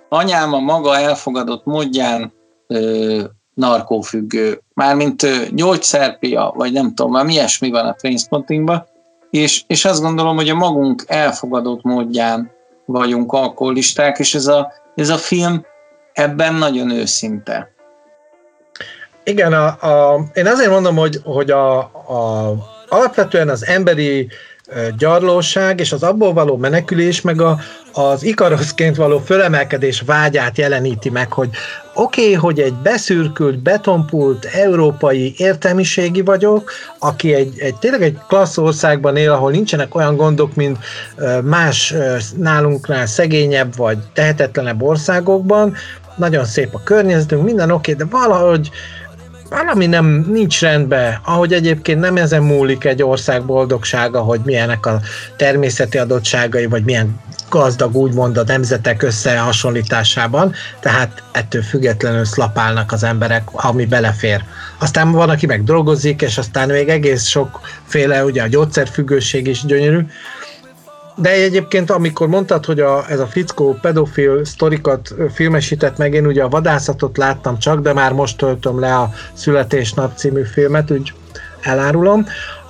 anyám 0.09 0.53
a 0.53 0.59
maga 0.59 0.97
elfogadott 0.97 1.65
módján 1.65 2.33
ö, 2.67 3.23
narkófüggő, 3.53 4.61
mármint 4.73 5.23
ö, 5.23 5.35
gyógyszerpia, 5.51 6.53
vagy 6.55 6.71
nem 6.71 6.93
tudom, 6.93 7.11
valami 7.11 7.33
ilyesmi 7.33 7.69
van 7.69 7.85
a 7.85 7.93
Trainspottingban, 7.93 8.87
és, 9.29 9.63
és 9.67 9.85
azt 9.85 10.01
gondolom, 10.01 10.35
hogy 10.35 10.49
a 10.49 10.55
magunk 10.55 11.03
elfogadott 11.07 11.83
módján 11.83 12.51
vagyunk 12.85 13.31
alkoholisták, 13.31 14.19
és 14.19 14.35
ez 14.35 14.47
a, 14.47 14.73
ez 14.95 15.09
a 15.09 15.17
film 15.17 15.65
ebben 16.13 16.53
nagyon 16.53 16.89
őszinte. 16.89 17.71
Igen, 19.23 19.53
a, 19.53 19.65
a, 19.65 20.19
én 20.33 20.47
azért 20.47 20.69
mondom, 20.69 20.95
hogy, 20.95 21.19
hogy 21.23 21.51
a, 21.51 21.77
a, 21.79 22.53
alapvetően 22.89 23.49
az 23.49 23.65
emberi 23.65 24.27
gyarlóság 24.97 25.79
és 25.79 25.91
az 25.91 26.03
abból 26.03 26.33
való 26.33 26.57
menekülés, 26.57 27.21
meg 27.21 27.41
a, 27.41 27.59
az 27.93 28.23
ikaroszként 28.23 28.95
való 28.95 29.19
fölemelkedés 29.19 30.01
vágyát 30.01 30.57
jeleníti 30.57 31.09
meg, 31.09 31.31
hogy 31.31 31.49
oké, 31.93 32.21
okay, 32.21 32.33
hogy 32.33 32.59
egy 32.59 32.73
beszürkült, 32.73 33.59
betonpult 33.59 34.45
európai 34.45 35.33
értelmiségi 35.37 36.21
vagyok, 36.21 36.71
aki 36.99 37.33
egy, 37.33 37.59
egy 37.59 37.75
tényleg 37.75 38.01
egy 38.01 38.17
klassz 38.27 38.57
országban 38.57 39.15
él, 39.15 39.31
ahol 39.31 39.51
nincsenek 39.51 39.95
olyan 39.95 40.15
gondok, 40.15 40.55
mint 40.55 40.77
más 41.43 41.93
nálunknál 42.37 43.05
szegényebb 43.05 43.75
vagy 43.75 43.97
tehetetlenebb 44.13 44.81
országokban, 44.81 45.75
nagyon 46.15 46.45
szép 46.45 46.75
a 46.75 46.83
környezetünk, 46.83 47.43
minden 47.43 47.71
oké, 47.71 47.93
okay, 47.93 48.05
de 48.05 48.17
valahogy 48.17 48.69
valami 49.49 49.85
nem 49.85 50.25
nincs 50.29 50.61
rendben, 50.61 51.19
ahogy 51.25 51.53
egyébként 51.53 51.99
nem 51.99 52.17
ezen 52.17 52.43
múlik 52.43 52.83
egy 52.83 53.03
ország 53.03 53.45
boldogsága, 53.45 54.19
hogy 54.19 54.39
milyenek 54.43 54.85
a 54.85 54.99
természeti 55.35 55.97
adottságai, 55.97 56.65
vagy 56.65 56.83
milyen 56.83 57.19
gazdag 57.49 57.95
úgymond 57.95 58.37
a 58.37 58.43
nemzetek 58.43 59.03
összehasonlításában, 59.03 60.53
tehát 60.79 61.23
ettől 61.31 61.61
függetlenül 61.61 62.25
szlapálnak 62.25 62.91
az 62.91 63.03
emberek, 63.03 63.43
ami 63.51 63.85
belefér. 63.85 64.43
Aztán 64.79 65.11
van, 65.11 65.29
aki 65.29 65.45
meg 65.45 65.63
drogozik, 65.63 66.21
és 66.21 66.37
aztán 66.37 66.69
még 66.69 66.89
egész 66.89 67.25
sokféle, 67.25 68.23
ugye 68.23 68.43
a 68.43 68.47
gyógyszerfüggőség 68.47 69.47
is 69.47 69.65
gyönyörű, 69.65 69.99
de 71.19 71.31
egyébként, 71.31 71.91
amikor 71.91 72.27
mondtad, 72.27 72.65
hogy 72.65 72.79
a, 72.79 73.05
ez 73.09 73.19
a 73.19 73.27
fickó 73.27 73.77
pedofil 73.81 74.45
sztorikat 74.45 75.15
filmesített 75.33 75.97
meg, 75.97 76.13
én 76.13 76.25
ugye 76.25 76.43
a 76.43 76.49
vadászatot 76.49 77.17
láttam 77.17 77.59
csak, 77.59 77.79
de 77.79 77.93
már 77.93 78.13
most 78.13 78.37
töltöm 78.37 78.79
le 78.79 78.95
a 78.95 79.11
Születésnap 79.33 80.17
című 80.17 80.43
filmet, 80.43 80.91
úgy 80.91 81.13
elárulom. 81.61 82.25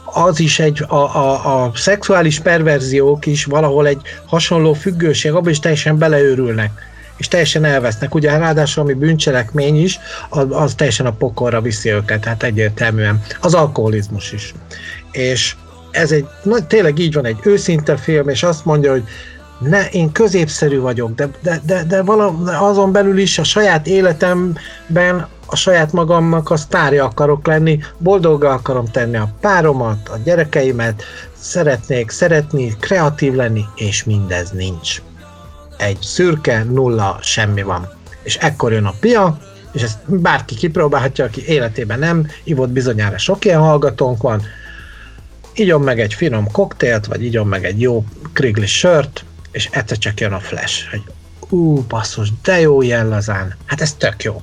Az 0.06 0.40
is 0.40 0.60
egy, 0.60 0.84
a, 0.88 0.96
a, 0.96 1.64
a 1.64 1.72
szexuális 1.76 2.40
perverziók 2.40 3.26
is 3.26 3.46
valahol 3.46 3.88
egy 3.88 4.02
hasonló 4.26 4.74
függőség, 4.74 5.32
abban 5.32 5.50
is 5.50 5.60
teljesen 5.60 5.98
beleőrülnek 5.98 6.72
és 7.18 7.28
teljesen 7.28 7.66
elvesznek. 7.66 8.16
Ugye 8.16 8.38
ráadásul 8.38 8.84
ami 8.84 8.94
bűncselekmény 8.94 9.84
is, 9.84 10.00
az, 10.30 10.46
az 10.50 10.74
teljesen 10.76 11.06
a 11.06 11.12
pokorra 11.12 11.62
viszi 11.62 11.90
őket, 11.90 12.26
hát 12.26 12.44
egyértelműen. 12.44 13.22
Az 13.42 13.54
alkoholizmus 13.54 14.32
is. 14.32 14.54
És 15.12 15.56
ez 15.92 16.12
egy, 16.12 16.28
na, 16.44 16.68
tényleg 16.68 17.00
így 17.00 17.14
van, 17.14 17.26
egy 17.26 17.38
őszinte 17.44 17.98
film, 17.98 18.30
és 18.30 18.44
azt 18.44 18.66
mondja, 18.66 18.92
hogy 18.92 19.04
ne, 19.60 19.90
én 19.90 20.12
középszerű 20.12 20.80
vagyok, 20.80 21.16
de, 21.16 21.30
de, 21.42 21.62
de, 21.66 21.84
de 21.84 22.02
vala, 22.02 22.28
azon 22.60 22.92
belül 22.92 23.18
is 23.18 23.40
a 23.40 23.44
saját 23.44 23.88
életemben 23.88 25.28
a 25.48 25.56
saját 25.56 25.92
magamnak 25.92 26.50
a 26.50 26.58
sztárja 26.58 27.06
akarok 27.06 27.48
lenni, 27.48 27.80
boldoggal 27.98 28.52
akarom 28.52 28.86
tenni 28.86 29.18
a 29.18 29.34
páromat, 29.42 30.10
a 30.10 30.18
gyerekeimet, 30.24 31.04
szeretnék 31.40 32.10
szeretni, 32.10 32.76
kreatív 32.80 33.34
lenni, 33.34 33.66
és 33.76 34.04
mindez 34.04 34.52
nincs. 34.52 35.02
Egy 35.78 35.98
szürke, 36.02 36.64
nulla, 36.64 37.18
semmi 37.22 37.62
van. 37.62 37.88
És 38.24 38.36
ekkor 38.36 38.72
jön 38.72 38.86
a 38.86 38.94
pia, 39.00 39.38
és 39.72 39.82
ezt 39.82 39.98
bárki 40.06 40.56
kipróbálhatja, 40.56 41.26
aki 41.26 41.48
életében 41.48 42.00
nem 42.00 42.28
ivott 42.44 42.70
bizonyára 42.70 43.18
sok 43.18 43.46
ilyen 43.46 43.60
hallgatónk 43.60 44.22
van, 44.22 44.42
igyon 45.60 45.82
meg 45.82 46.00
egy 46.00 46.14
finom 46.14 46.52
koktélt, 46.52 47.06
vagy 47.06 47.24
igyon 47.24 47.48
meg 47.48 47.66
egy 47.66 47.82
jó 47.82 48.06
kriglis 48.34 48.78
sört, 48.78 49.26
és 49.52 49.70
egyszer 49.72 49.98
csak 49.98 50.20
jön 50.20 50.34
a 50.34 50.40
flash, 50.40 50.90
hogy 50.90 51.02
ú, 51.50 51.82
basszus, 51.88 52.30
de 52.44 52.60
jó 52.60 52.82
ilyen 52.82 53.08
lazán, 53.08 53.56
hát 53.66 53.82
ez 53.82 53.94
tök 53.94 54.24
jó. 54.24 54.42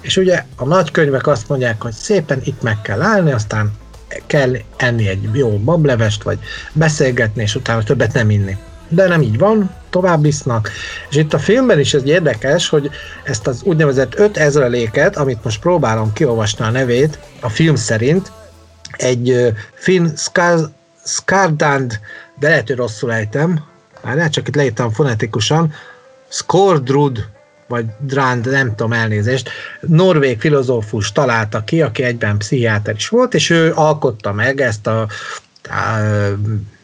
És 0.00 0.16
ugye 0.16 0.44
a 0.56 0.64
nagykönyvek 0.64 1.26
azt 1.26 1.48
mondják, 1.48 1.82
hogy 1.82 1.92
szépen 1.92 2.40
itt 2.44 2.62
meg 2.62 2.80
kell 2.80 3.02
állni, 3.02 3.30
aztán 3.30 3.72
kell 4.26 4.56
enni 4.76 5.08
egy 5.08 5.28
jó 5.32 5.58
bablevest, 5.58 6.22
vagy 6.22 6.38
beszélgetni, 6.72 7.42
és 7.42 7.54
utána 7.54 7.82
többet 7.82 8.12
nem 8.12 8.30
inni. 8.30 8.56
De 8.88 9.08
nem 9.08 9.22
így 9.22 9.38
van, 9.38 9.70
tovább 9.90 10.24
isznak. 10.24 10.70
És 11.10 11.16
itt 11.16 11.34
a 11.34 11.38
filmben 11.38 11.78
is 11.78 11.94
ez 11.94 12.04
érdekes, 12.04 12.68
hogy 12.68 12.90
ezt 13.24 13.46
az 13.46 13.62
úgynevezett 13.62 14.14
5000-léket, 14.16 15.16
amit 15.16 15.44
most 15.44 15.60
próbálom 15.60 16.12
kiolvasni 16.12 16.64
a 16.64 16.70
nevét, 16.70 17.18
a 17.40 17.48
film 17.48 17.74
szerint, 17.74 18.32
egy 18.96 19.54
finn 19.74 20.06
Skardand, 21.04 22.00
de 22.38 22.48
lehet, 22.48 22.66
hogy 22.66 22.76
rosszul 22.76 23.12
ejtem, 23.12 23.64
már 24.02 24.30
csak 24.30 24.48
itt 24.48 24.54
leírtam 24.54 24.90
fonetikusan, 24.90 25.72
Skordrud, 26.28 27.26
vagy 27.66 27.84
Drand, 27.98 28.50
nem 28.50 28.68
tudom 28.68 28.92
elnézést, 28.92 29.50
norvég 29.80 30.40
filozófus 30.40 31.12
találta 31.12 31.64
ki, 31.64 31.82
aki 31.82 32.02
egyben 32.02 32.38
pszichiáter 32.38 32.94
is 32.94 33.08
volt, 33.08 33.34
és 33.34 33.50
ő 33.50 33.72
alkotta 33.74 34.32
meg 34.32 34.60
ezt 34.60 34.86
a, 34.86 35.00
a 35.00 35.08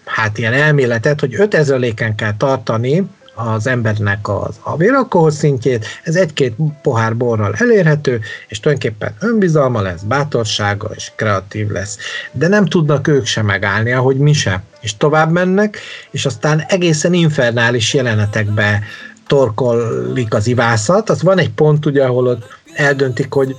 hát 0.05 0.39
ilyen 0.39 0.53
elméletet, 0.53 1.21
hogy 1.21 1.35
5000-léken 1.39 2.13
kell 2.17 2.37
tartani 2.37 3.09
az 3.35 3.67
embernek 3.67 4.29
az, 4.29 4.57
a 4.63 4.77
véralkohol 4.77 5.31
szintjét, 5.31 5.87
ez 6.03 6.17
egy-két 6.17 6.55
pohár 6.83 7.17
borral 7.17 7.55
elérhető, 7.59 8.21
és 8.49 8.61
tulajdonképpen 8.61 9.15
önbizalma 9.21 9.81
lesz, 9.81 10.03
bátorsága 10.03 10.91
és 10.95 11.13
kreatív 11.17 11.71
lesz. 11.71 11.99
De 12.33 12.49
nem 12.49 12.67
tudnak 12.67 13.09
ők 13.09 13.27
sem 13.27 13.47
megállni, 13.47 13.93
ahogy 13.93 14.17
mi 14.17 14.33
se. 14.33 14.63
És 14.81 14.97
tovább 14.97 15.31
mennek, 15.31 15.79
és 16.11 16.27
aztán 16.27 16.65
egészen 16.69 17.13
infernális 17.13 17.95
jelenetekbe 17.95 18.83
torkolik 19.27 20.35
az 20.35 20.47
ivászat. 20.47 21.11
Az 21.11 21.23
van 21.23 21.39
egy 21.39 21.51
pont, 21.51 21.87
ugye, 21.87 22.05
ahol 22.05 22.27
ott 22.27 22.43
eldöntik, 22.75 23.33
hogy 23.33 23.57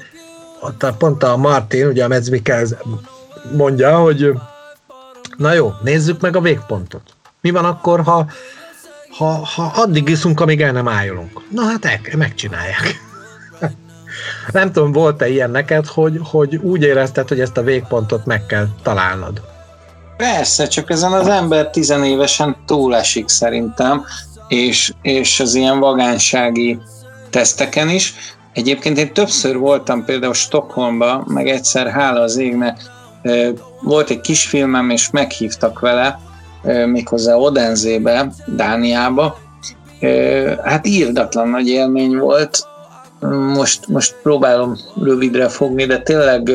ott 0.62 0.84
a, 0.84 0.94
pont 0.94 1.24
a 1.24 1.38
Martin, 1.38 1.88
ugye 1.88 2.04
a 2.04 2.08
Medzmikel 2.08 2.66
mondja, 3.56 3.98
hogy 3.98 4.34
na 5.38 5.54
jó, 5.54 5.74
nézzük 5.84 6.22
meg 6.22 6.36
a 6.36 6.42
végpontot. 6.42 7.02
Mi 7.42 7.52
van 7.52 7.66
akkor, 7.66 8.02
ha 8.02 8.28
ha, 9.18 9.46
ha 9.56 9.72
addig 9.76 10.10
iszunk, 10.10 10.40
amíg 10.40 10.62
el 10.62 10.72
nem 10.72 10.88
ájulunk. 10.88 11.42
Na 11.50 11.62
hát 11.62 11.86
el, 11.86 12.00
megcsinálják. 12.18 13.02
nem 14.52 14.72
tudom, 14.72 14.92
volt-e 14.92 15.30
ilyen 15.30 15.52
neked, 15.52 15.86
hogy, 15.86 16.20
hogy 16.24 16.56
úgy 16.56 16.82
érezted, 16.82 17.28
hogy 17.28 17.40
ezt 17.40 17.58
a 17.58 17.62
végpontot 17.64 18.26
meg 18.26 18.46
kell 18.46 18.68
találnod? 18.84 19.42
Persze, 20.18 20.68
csak 20.68 20.90
ezen 20.90 21.12
az 21.12 21.28
ember 21.28 21.70
tizenévesen 21.70 22.56
túlesik 22.66 23.28
szerintem, 23.28 24.06
és, 24.48 24.94
és 25.02 25.40
az 25.40 25.56
ilyen 25.56 25.80
vagánsági 25.80 26.80
teszteken 27.30 27.90
is. 27.90 28.14
Egyébként 28.54 28.98
én 28.98 29.14
többször 29.14 29.58
voltam 29.58 30.06
például 30.06 30.34
Stockholmba, 30.34 31.24
meg 31.28 31.48
egyszer 31.48 31.88
hála 31.88 32.22
az 32.22 32.38
égnek, 32.38 32.82
volt 33.82 34.10
egy 34.10 34.22
kisfilmem, 34.22 34.90
és 34.90 35.10
meghívtak 35.10 35.80
vele, 35.80 36.20
méghozzá 36.86 37.36
Odenzébe, 37.36 38.32
Dániába. 38.46 39.38
Hát 40.64 40.88
írdatlan 40.88 41.48
nagy 41.48 41.68
élmény 41.68 42.18
volt. 42.18 42.68
Most, 43.54 43.88
most 43.88 44.16
próbálom 44.24 44.78
rövidre 45.04 45.48
fogni, 45.48 45.86
de 45.86 46.00
tényleg 46.00 46.52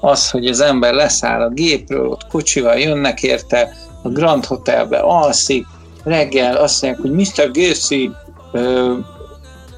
az, 0.00 0.30
hogy 0.30 0.46
az 0.46 0.60
ember 0.60 0.94
leszáll 0.94 1.40
a 1.42 1.48
gépről, 1.48 2.06
ott 2.06 2.26
kocsival 2.30 2.74
jönnek 2.74 3.22
érte, 3.22 3.72
a 4.02 4.08
Grand 4.08 4.44
Hotelbe 4.44 4.98
alszik, 4.98 5.66
reggel 6.04 6.56
azt 6.56 6.82
mondják, 6.82 7.02
hogy 7.02 7.12
Mr. 7.12 7.50
Gacy 7.50 8.10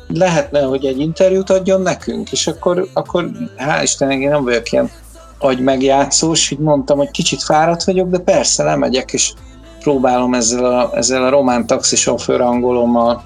lehetne, 0.08 0.60
hogy 0.60 0.84
egy 0.84 1.00
interjút 1.00 1.50
adjon 1.50 1.82
nekünk, 1.82 2.32
és 2.32 2.46
akkor, 2.46 2.88
akkor 2.92 3.30
hál' 3.56 3.82
Istennek 3.82 4.18
én 4.18 4.28
nem 4.28 4.44
vagyok 4.44 4.72
ilyen 4.72 4.90
agy 5.38 5.60
megjátszós, 5.60 6.50
így 6.50 6.58
mondtam, 6.58 6.96
hogy 6.98 7.10
kicsit 7.10 7.42
fáradt 7.42 7.84
vagyok, 7.84 8.08
de 8.08 8.18
persze 8.18 8.62
lemegyek, 8.62 9.12
és 9.12 9.32
próbálom 9.82 10.34
ezzel 10.34 10.64
a, 10.64 10.90
ezzel 10.94 11.24
a 11.24 11.30
román 11.30 11.66
taxisofőr 11.66 12.40
angolommal 12.40 13.24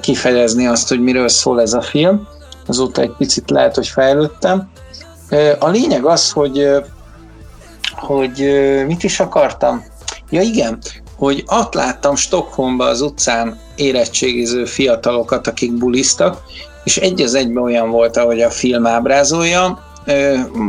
kifejezni 0.00 0.66
azt, 0.66 0.88
hogy 0.88 1.00
miről 1.00 1.28
szól 1.28 1.60
ez 1.60 1.72
a 1.72 1.82
film. 1.82 2.26
Azóta 2.66 3.02
egy 3.02 3.14
picit 3.18 3.50
lehet, 3.50 3.74
hogy 3.74 3.88
fejlődtem. 3.88 4.70
A 5.58 5.68
lényeg 5.68 6.04
az, 6.04 6.30
hogy, 6.30 6.68
hogy 7.96 8.44
mit 8.86 9.02
is 9.02 9.20
akartam? 9.20 9.84
Ja 10.30 10.40
igen, 10.40 10.78
hogy 11.16 11.44
ott 11.46 11.74
láttam 11.74 12.16
Stockholmba 12.16 12.84
az 12.84 13.00
utcán 13.00 13.58
érettségiző 13.76 14.64
fiatalokat, 14.64 15.46
akik 15.46 15.72
bulisztak, 15.72 16.42
és 16.84 16.96
egy 16.96 17.22
az 17.22 17.34
egyben 17.34 17.62
olyan 17.62 17.90
volt, 17.90 18.16
ahogy 18.16 18.40
a 18.40 18.50
film 18.50 18.86
ábrázolja, 18.86 19.78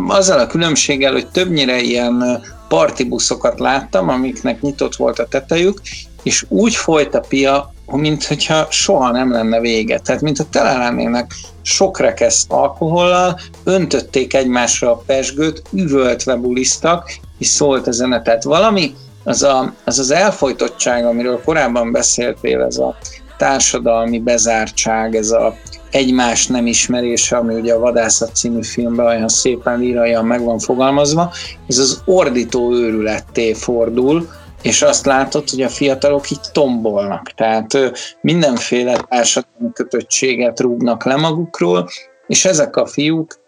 azzal 0.07 0.39
a 0.39 0.47
különbséggel, 0.47 1.11
hogy 1.11 1.27
többnyire 1.27 1.81
ilyen 1.81 2.43
partibuszokat 2.67 3.59
láttam, 3.59 4.09
amiknek 4.09 4.61
nyitott 4.61 4.95
volt 4.95 5.19
a 5.19 5.27
tetejük, 5.27 5.81
és 6.23 6.45
úgy 6.49 6.75
folyt 6.75 7.15
a 7.15 7.19
pia, 7.19 7.73
mint 7.85 8.25
hogyha 8.25 8.67
soha 8.69 9.11
nem 9.11 9.31
lenne 9.31 9.59
vége. 9.59 9.99
Tehát, 9.99 10.21
mint 10.21 10.39
a 10.39 10.45
tele 10.49 10.77
lennének 10.77 11.33
sok 11.61 11.99
rekeszt 11.99 12.51
alkohollal, 12.51 13.39
öntötték 13.63 14.33
egymásra 14.33 14.91
a 14.91 15.03
pesgőt, 15.05 15.61
üvöltve 15.73 16.35
bulisztak, 16.35 17.17
és 17.37 17.47
szólt 17.47 17.87
a 17.87 17.91
zene. 17.91 18.21
Tehát 18.21 18.43
valami, 18.43 18.95
az, 19.23 19.43
a, 19.43 19.73
az 19.83 19.99
az 19.99 20.11
elfolytottság, 20.11 21.05
amiről 21.05 21.41
korábban 21.45 21.91
beszéltél, 21.91 22.61
ez 22.61 22.77
a 22.77 22.97
társadalmi 23.37 24.19
bezártság, 24.19 25.15
ez 25.15 25.31
a 25.31 25.55
egymás 25.95 26.47
nem 26.47 26.67
ismerése, 26.67 27.37
ami 27.37 27.55
ugye 27.55 27.73
a 27.73 27.79
Vadászat 27.79 28.35
című 28.35 28.63
filmben 28.63 29.05
olyan 29.05 29.27
szépen 29.27 29.81
íraian 29.81 30.25
meg 30.25 30.43
van 30.43 30.59
fogalmazva, 30.59 31.31
ez 31.67 31.77
az 31.77 32.01
ordító 32.05 32.73
őrületté 32.73 33.53
fordul, 33.53 34.27
és 34.61 34.81
azt 34.81 35.05
látod, 35.05 35.49
hogy 35.49 35.61
a 35.61 35.69
fiatalok 35.69 36.29
így 36.31 36.39
tombolnak. 36.51 37.31
Tehát 37.35 37.77
mindenféle 38.21 38.97
társadalmi 39.09 39.73
kötöttséget 39.73 40.59
rúgnak 40.59 41.03
le 41.05 41.15
magukról, 41.15 41.89
és 42.27 42.45
ezek 42.45 42.75
a 42.75 42.85
fiúk 42.85 43.44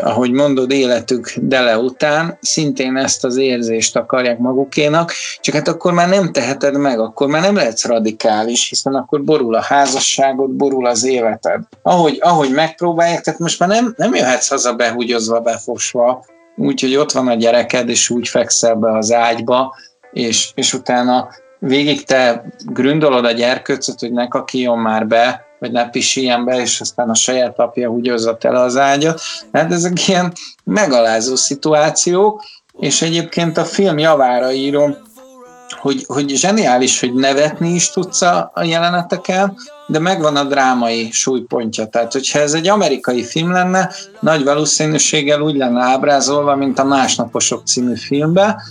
ahogy 0.00 0.30
mondod, 0.30 0.70
életük 0.70 1.32
dele 1.36 1.78
után 1.78 2.38
szintén 2.40 2.96
ezt 2.96 3.24
az 3.24 3.36
érzést 3.36 3.96
akarják 3.96 4.38
magukénak, 4.38 5.12
csak 5.40 5.54
hát 5.54 5.68
akkor 5.68 5.92
már 5.92 6.08
nem 6.08 6.32
teheted 6.32 6.78
meg, 6.78 7.00
akkor 7.00 7.28
már 7.28 7.42
nem 7.42 7.54
lehetsz 7.54 7.84
radikális, 7.84 8.68
hiszen 8.68 8.94
akkor 8.94 9.22
borul 9.24 9.54
a 9.54 9.62
házasságod, 9.62 10.50
borul 10.50 10.86
az 10.86 11.04
életed. 11.04 11.60
Ahogy, 11.82 12.18
ahogy 12.20 12.50
megpróbálják, 12.50 13.20
tehát 13.20 13.40
most 13.40 13.58
már 13.58 13.68
nem, 13.68 13.94
nem 13.96 14.14
jöhetsz 14.14 14.48
haza 14.48 14.74
behúgyozva, 14.74 15.40
befosva, 15.40 16.24
úgyhogy 16.56 16.96
ott 16.96 17.12
van 17.12 17.28
a 17.28 17.34
gyereked, 17.34 17.88
és 17.88 18.10
úgy 18.10 18.28
fekszel 18.28 18.74
be 18.74 18.96
az 18.96 19.12
ágyba, 19.12 19.74
és, 20.12 20.50
és 20.54 20.72
utána 20.72 21.28
végig 21.58 22.04
te 22.04 22.44
gründolod 22.64 23.24
a 23.24 23.32
gyerkőcöt, 23.32 24.00
hogy 24.00 24.12
ne 24.12 24.28
kakiljon 24.28 24.78
már 24.78 25.06
be, 25.06 25.44
vagy 25.64 25.72
ne 25.72 25.90
pisiljen 25.90 26.44
be, 26.44 26.60
és 26.60 26.80
aztán 26.80 27.10
a 27.10 27.14
saját 27.14 27.58
apja 27.58 27.88
húgyozza 27.88 28.36
tele 28.36 28.60
az 28.60 28.76
ágyat. 28.76 29.20
Hát 29.52 29.72
ezek 29.72 30.08
ilyen 30.08 30.32
megalázó 30.64 31.36
szituációk, 31.36 32.42
és 32.78 33.02
egyébként 33.02 33.56
a 33.56 33.64
film 33.64 33.98
javára 33.98 34.52
írom, 34.52 34.96
hogy, 35.80 36.04
hogy 36.06 36.28
zseniális, 36.28 37.00
hogy 37.00 37.14
nevetni 37.14 37.68
is 37.68 37.90
tudsz 37.90 38.22
a, 38.22 38.52
jeleneteken, 38.62 39.56
de 39.86 39.98
megvan 39.98 40.36
a 40.36 40.44
drámai 40.44 41.08
súlypontja. 41.12 41.86
Tehát, 41.86 42.12
hogyha 42.12 42.38
ez 42.38 42.52
egy 42.52 42.68
amerikai 42.68 43.24
film 43.24 43.52
lenne, 43.52 43.90
nagy 44.20 44.44
valószínűséggel 44.44 45.40
úgy 45.40 45.56
lenne 45.56 45.82
ábrázolva, 45.82 46.56
mint 46.56 46.78
a 46.78 46.84
Másnaposok 46.84 47.66
című 47.66 47.96
filmbe, 47.96 48.62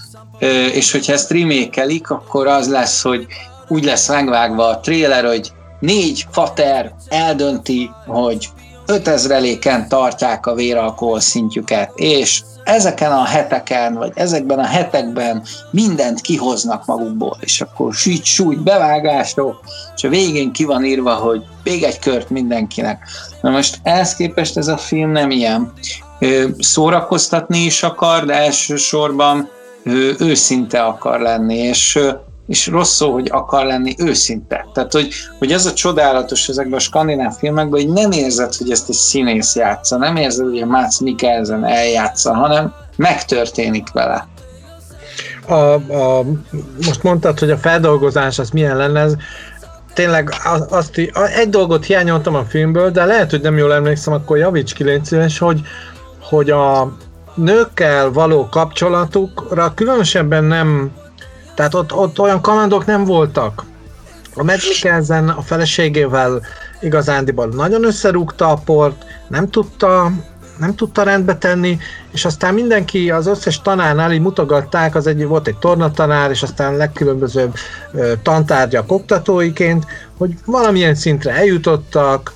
és 0.73 0.91
hogyha 0.91 1.13
ezt 1.13 1.31
remékelik, 1.31 2.09
akkor 2.09 2.47
az 2.47 2.69
lesz, 2.69 3.01
hogy 3.01 3.27
úgy 3.67 3.83
lesz 3.83 4.09
megvágva 4.09 4.67
a 4.67 4.79
trailer, 4.79 5.25
hogy 5.25 5.51
négy 5.83 6.25
fater 6.31 6.93
eldönti, 7.07 7.89
hogy 8.05 8.49
5000-eléken 8.87 9.87
tartják 9.87 10.45
a 10.45 10.53
véralkohol 10.53 11.19
szintjüket, 11.19 11.91
és 11.95 12.41
ezeken 12.63 13.11
a 13.11 13.23
heteken, 13.23 13.93
vagy 13.93 14.11
ezekben 14.15 14.59
a 14.59 14.65
hetekben 14.65 15.43
mindent 15.71 16.21
kihoznak 16.21 16.85
magukból, 16.85 17.37
és 17.39 17.61
akkor 17.61 17.93
süt, 17.93 18.23
sújt, 18.23 18.63
bevágások, 18.63 19.59
és 19.95 20.03
a 20.03 20.09
végén 20.09 20.51
ki 20.51 20.63
van 20.63 20.85
írva, 20.85 21.13
hogy 21.13 21.43
még 21.63 21.83
egy 21.83 21.99
kört 21.99 22.29
mindenkinek. 22.29 23.07
Na 23.41 23.49
most 23.49 23.79
ehhez 23.83 24.15
képest 24.15 24.57
ez 24.57 24.67
a 24.67 24.77
film 24.77 25.11
nem 25.11 25.31
ilyen. 25.31 25.73
Szórakoztatni 26.59 27.59
is 27.59 27.83
akar, 27.83 28.25
de 28.25 28.33
elsősorban 28.33 29.49
ő 29.83 30.15
őszinte 30.19 30.81
akar 30.81 31.19
lenni, 31.19 31.57
és, 31.57 31.99
és 32.47 32.67
rossz 32.67 32.95
szó, 32.95 33.11
hogy 33.11 33.29
akar 33.31 33.65
lenni 33.65 33.95
őszinte. 33.97 34.65
Tehát, 34.73 34.91
hogy, 34.91 35.09
hogy 35.39 35.51
ez 35.51 35.65
a 35.65 35.73
csodálatos 35.73 36.49
ezekben 36.49 36.77
a 36.77 36.81
skandináv 36.81 37.33
filmekben, 37.33 37.81
hogy 37.81 37.89
nem 37.89 38.11
érzed, 38.11 38.55
hogy 38.55 38.71
ezt 38.71 38.89
egy 38.89 38.95
színész 38.95 39.55
játsza, 39.55 39.97
nem 39.97 40.15
érzed, 40.15 40.45
hogy 40.45 40.61
a 40.61 40.65
Mász 40.65 40.99
Mikkelsen 40.99 41.65
eljátsza, 41.65 42.33
hanem 42.33 42.73
megtörténik 42.95 43.91
vele. 43.91 44.27
A, 45.47 45.53
a, 45.53 46.23
most 46.85 47.03
mondtad, 47.03 47.39
hogy 47.39 47.51
a 47.51 47.57
feldolgozás 47.57 48.39
az 48.39 48.49
milyen 48.49 48.77
lenne, 48.77 48.99
ez 48.99 49.15
tényleg 49.93 50.33
azt, 50.69 50.97
egy 51.35 51.49
dolgot 51.49 51.85
hiányoltam 51.85 52.35
a 52.35 52.43
filmből, 52.43 52.91
de 52.91 53.05
lehet, 53.05 53.29
hogy 53.29 53.41
nem 53.41 53.57
jól 53.57 53.73
emlékszem, 53.73 54.13
akkor 54.13 54.37
javíts 54.37 54.73
ki, 54.73 54.83
légy 54.83 55.37
hogy, 55.37 55.61
hogy 56.21 56.49
a, 56.49 56.93
nőkkel 57.35 58.11
való 58.11 58.47
kapcsolatukra 58.49 59.73
különösebben 59.73 60.43
nem, 60.43 60.91
tehát 61.55 61.73
ott, 61.73 61.93
ott 61.93 62.19
olyan 62.19 62.41
kalandok 62.41 62.85
nem 62.85 63.03
voltak. 63.03 63.63
A 64.35 64.43
Matt 64.43 64.67
Mikkelsen 64.69 65.29
a 65.29 65.41
feleségével 65.41 66.41
igazándiból 66.81 67.47
nagyon 67.47 67.83
összerúgta 67.83 68.49
a 68.49 68.61
port, 68.65 69.05
nem 69.27 69.49
tudta, 69.49 70.11
nem 70.57 70.75
tudta 70.75 71.03
rendbe 71.03 71.37
tenni, 71.37 71.77
és 72.11 72.25
aztán 72.25 72.53
mindenki, 72.53 73.11
az 73.11 73.27
összes 73.27 73.61
tanárnál 73.61 74.11
így 74.11 74.21
mutogatták, 74.21 74.95
az 74.95 75.07
egy, 75.07 75.25
volt 75.25 75.47
egy 75.47 75.57
tornatanár, 75.57 76.29
és 76.29 76.43
aztán 76.43 76.77
legkülönbözőbb 76.77 77.53
tantárgyak 78.21 78.91
oktatóiként, 78.91 79.85
hogy 80.17 80.33
valamilyen 80.45 80.95
szintre 80.95 81.31
eljutottak, 81.31 82.33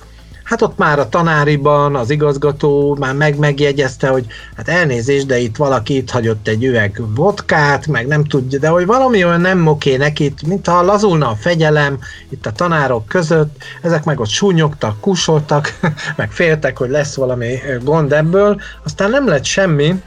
Hát 0.48 0.62
ott 0.62 0.78
már 0.78 0.98
a 0.98 1.08
tanáriban 1.08 1.96
az 1.96 2.10
igazgató 2.10 2.96
már 3.00 3.14
meg 3.14 3.38
megjegyezte, 3.38 4.08
hogy 4.08 4.26
hát 4.56 4.68
elnézést, 4.68 5.26
de 5.26 5.38
itt 5.38 5.56
valaki 5.56 5.96
itt 5.96 6.10
hagyott 6.10 6.48
egy 6.48 6.64
üveg 6.64 7.02
vodkát, 7.14 7.86
meg 7.86 8.06
nem 8.06 8.24
tudja, 8.24 8.58
de 8.58 8.68
hogy 8.68 8.86
valami 8.86 9.24
olyan 9.24 9.40
nem 9.40 9.66
oké 9.66 9.96
neki, 9.96 10.34
mintha 10.46 10.82
lazulna 10.82 11.28
a 11.28 11.34
fegyelem 11.34 11.98
itt 12.28 12.46
a 12.46 12.52
tanárok 12.52 13.06
között, 13.06 13.64
ezek 13.82 14.04
meg 14.04 14.20
ott 14.20 14.28
súnyogtak, 14.28 15.00
kusoltak, 15.00 15.78
meg 16.16 16.30
féltek, 16.30 16.78
hogy 16.78 16.90
lesz 16.90 17.14
valami 17.14 17.58
gond 17.82 18.12
ebből, 18.12 18.60
aztán 18.84 19.10
nem 19.10 19.28
lett 19.28 19.44
semmi, 19.44 20.02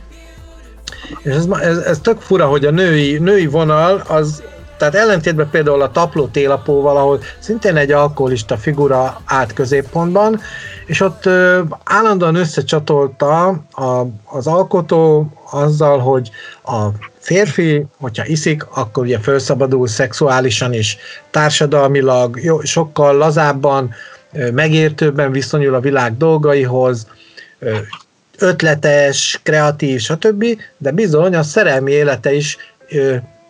és 1.23 1.31
ez, 1.31 1.47
ez, 1.61 1.77
ez 1.77 1.99
tök 1.99 2.21
fura, 2.21 2.45
hogy 2.45 2.65
a 2.65 2.71
női, 2.71 3.17
női 3.17 3.45
vonal 3.47 4.03
az 4.07 4.43
tehát 4.81 4.95
ellentétben 4.95 5.49
például 5.49 5.81
a 5.81 5.91
tapló 5.91 6.27
télapóval, 6.27 6.97
ahol 6.97 7.21
szintén 7.39 7.75
egy 7.75 7.91
alkoholista 7.91 8.57
figura 8.57 9.21
állt 9.25 9.53
középpontban, 9.53 10.39
és 10.85 11.01
ott 11.01 11.25
ö, 11.25 11.61
állandóan 11.83 12.35
összecsatolta 12.35 13.47
a, 13.71 14.05
az 14.25 14.47
alkotó 14.47 15.31
azzal, 15.51 15.99
hogy 15.99 16.29
a 16.65 16.87
férfi, 17.19 17.85
hogyha 17.99 18.25
iszik, 18.25 18.65
akkor 18.73 19.03
ugye 19.03 19.19
felszabadul 19.19 19.87
szexuálisan 19.87 20.73
is, 20.73 20.97
társadalmilag, 21.31 22.43
jó, 22.43 22.61
sokkal 22.61 23.17
lazábban, 23.17 23.93
megértőbben 24.53 25.31
viszonyul 25.31 25.73
a 25.73 25.79
világ 25.79 26.17
dolgaihoz, 26.17 27.07
ötletes, 28.37 29.39
kreatív, 29.43 29.99
stb., 29.99 30.45
de 30.77 30.91
bizony 30.91 31.35
a 31.35 31.43
szerelmi 31.43 31.91
élete 31.91 32.33
is 32.33 32.57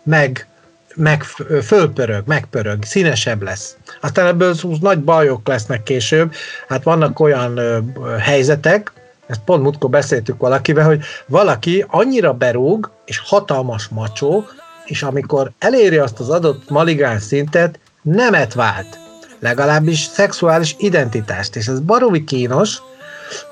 meg 0.02 0.46
meg, 0.94 1.22
fölpörög, 1.62 2.22
megpörög, 2.26 2.84
színesebb 2.84 3.42
lesz. 3.42 3.76
Aztán 4.00 4.26
ebből 4.26 4.54
nagy 4.80 4.98
bajok 4.98 5.48
lesznek 5.48 5.82
később. 5.82 6.32
Hát 6.68 6.82
vannak 6.82 7.20
olyan 7.20 7.56
ö, 7.56 7.78
helyzetek, 8.18 8.92
ezt 9.26 9.40
pont 9.44 9.62
múltkor 9.62 9.90
beszéltük 9.90 10.40
valakivel, 10.40 10.84
hogy 10.84 11.02
valaki 11.26 11.84
annyira 11.88 12.32
berúg, 12.32 12.90
és 13.04 13.18
hatalmas 13.18 13.88
macsó, 13.88 14.44
és 14.84 15.02
amikor 15.02 15.50
eléri 15.58 15.96
azt 15.96 16.20
az 16.20 16.28
adott 16.28 16.70
maligán 16.70 17.18
szintet, 17.18 17.78
nemet 18.02 18.54
vált. 18.54 18.98
Legalábbis 19.38 19.98
szexuális 19.98 20.74
identitást. 20.78 21.56
És 21.56 21.66
ez 21.66 21.80
baromi 21.80 22.24
kínos, 22.24 22.82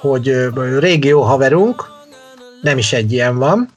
hogy 0.00 0.48
régi 0.78 1.08
jó 1.08 1.20
haverunk, 1.20 1.90
nem 2.62 2.78
is 2.78 2.92
egy 2.92 3.12
ilyen 3.12 3.38
van, 3.38 3.68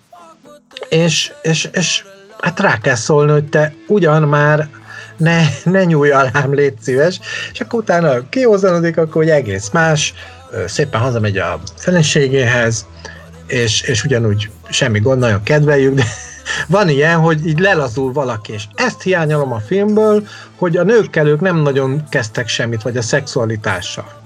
és, 0.89 1.31
és, 1.41 1.69
és 1.73 2.03
hát 2.43 2.59
rá 2.59 2.77
kell 2.77 2.95
szólni, 2.95 3.31
hogy 3.31 3.49
te 3.49 3.73
ugyan 3.87 4.21
már 4.21 4.67
ne, 5.17 5.41
ne 5.63 5.83
nyúlj 5.83 6.11
alám, 6.11 6.53
légy 6.53 6.73
szíves, 6.81 7.19
és 7.51 7.59
akkor 7.59 7.79
utána 7.79 8.29
kihozanodik, 8.29 8.97
akkor 8.97 9.13
hogy 9.13 9.29
egész 9.29 9.69
más, 9.69 10.13
szépen 10.65 11.01
hazamegy 11.01 11.37
a 11.37 11.59
feleségéhez, 11.75 12.85
és, 13.47 13.81
és 13.81 14.03
ugyanúgy 14.03 14.49
semmi 14.69 14.99
gond, 14.99 15.19
nagyon 15.19 15.43
kedveljük, 15.43 15.93
de 15.93 16.03
van 16.67 16.89
ilyen, 16.89 17.19
hogy 17.19 17.47
így 17.47 17.59
lelazul 17.59 18.13
valaki, 18.13 18.53
és 18.53 18.63
ezt 18.75 19.01
hiányolom 19.01 19.51
a 19.51 19.59
filmből, 19.59 20.27
hogy 20.57 20.77
a 20.77 20.83
nőkkel 20.83 21.27
ők 21.27 21.39
nem 21.39 21.57
nagyon 21.57 22.03
kezdtek 22.09 22.47
semmit, 22.47 22.81
vagy 22.81 22.97
a 22.97 23.01
szexualitással. 23.01 24.21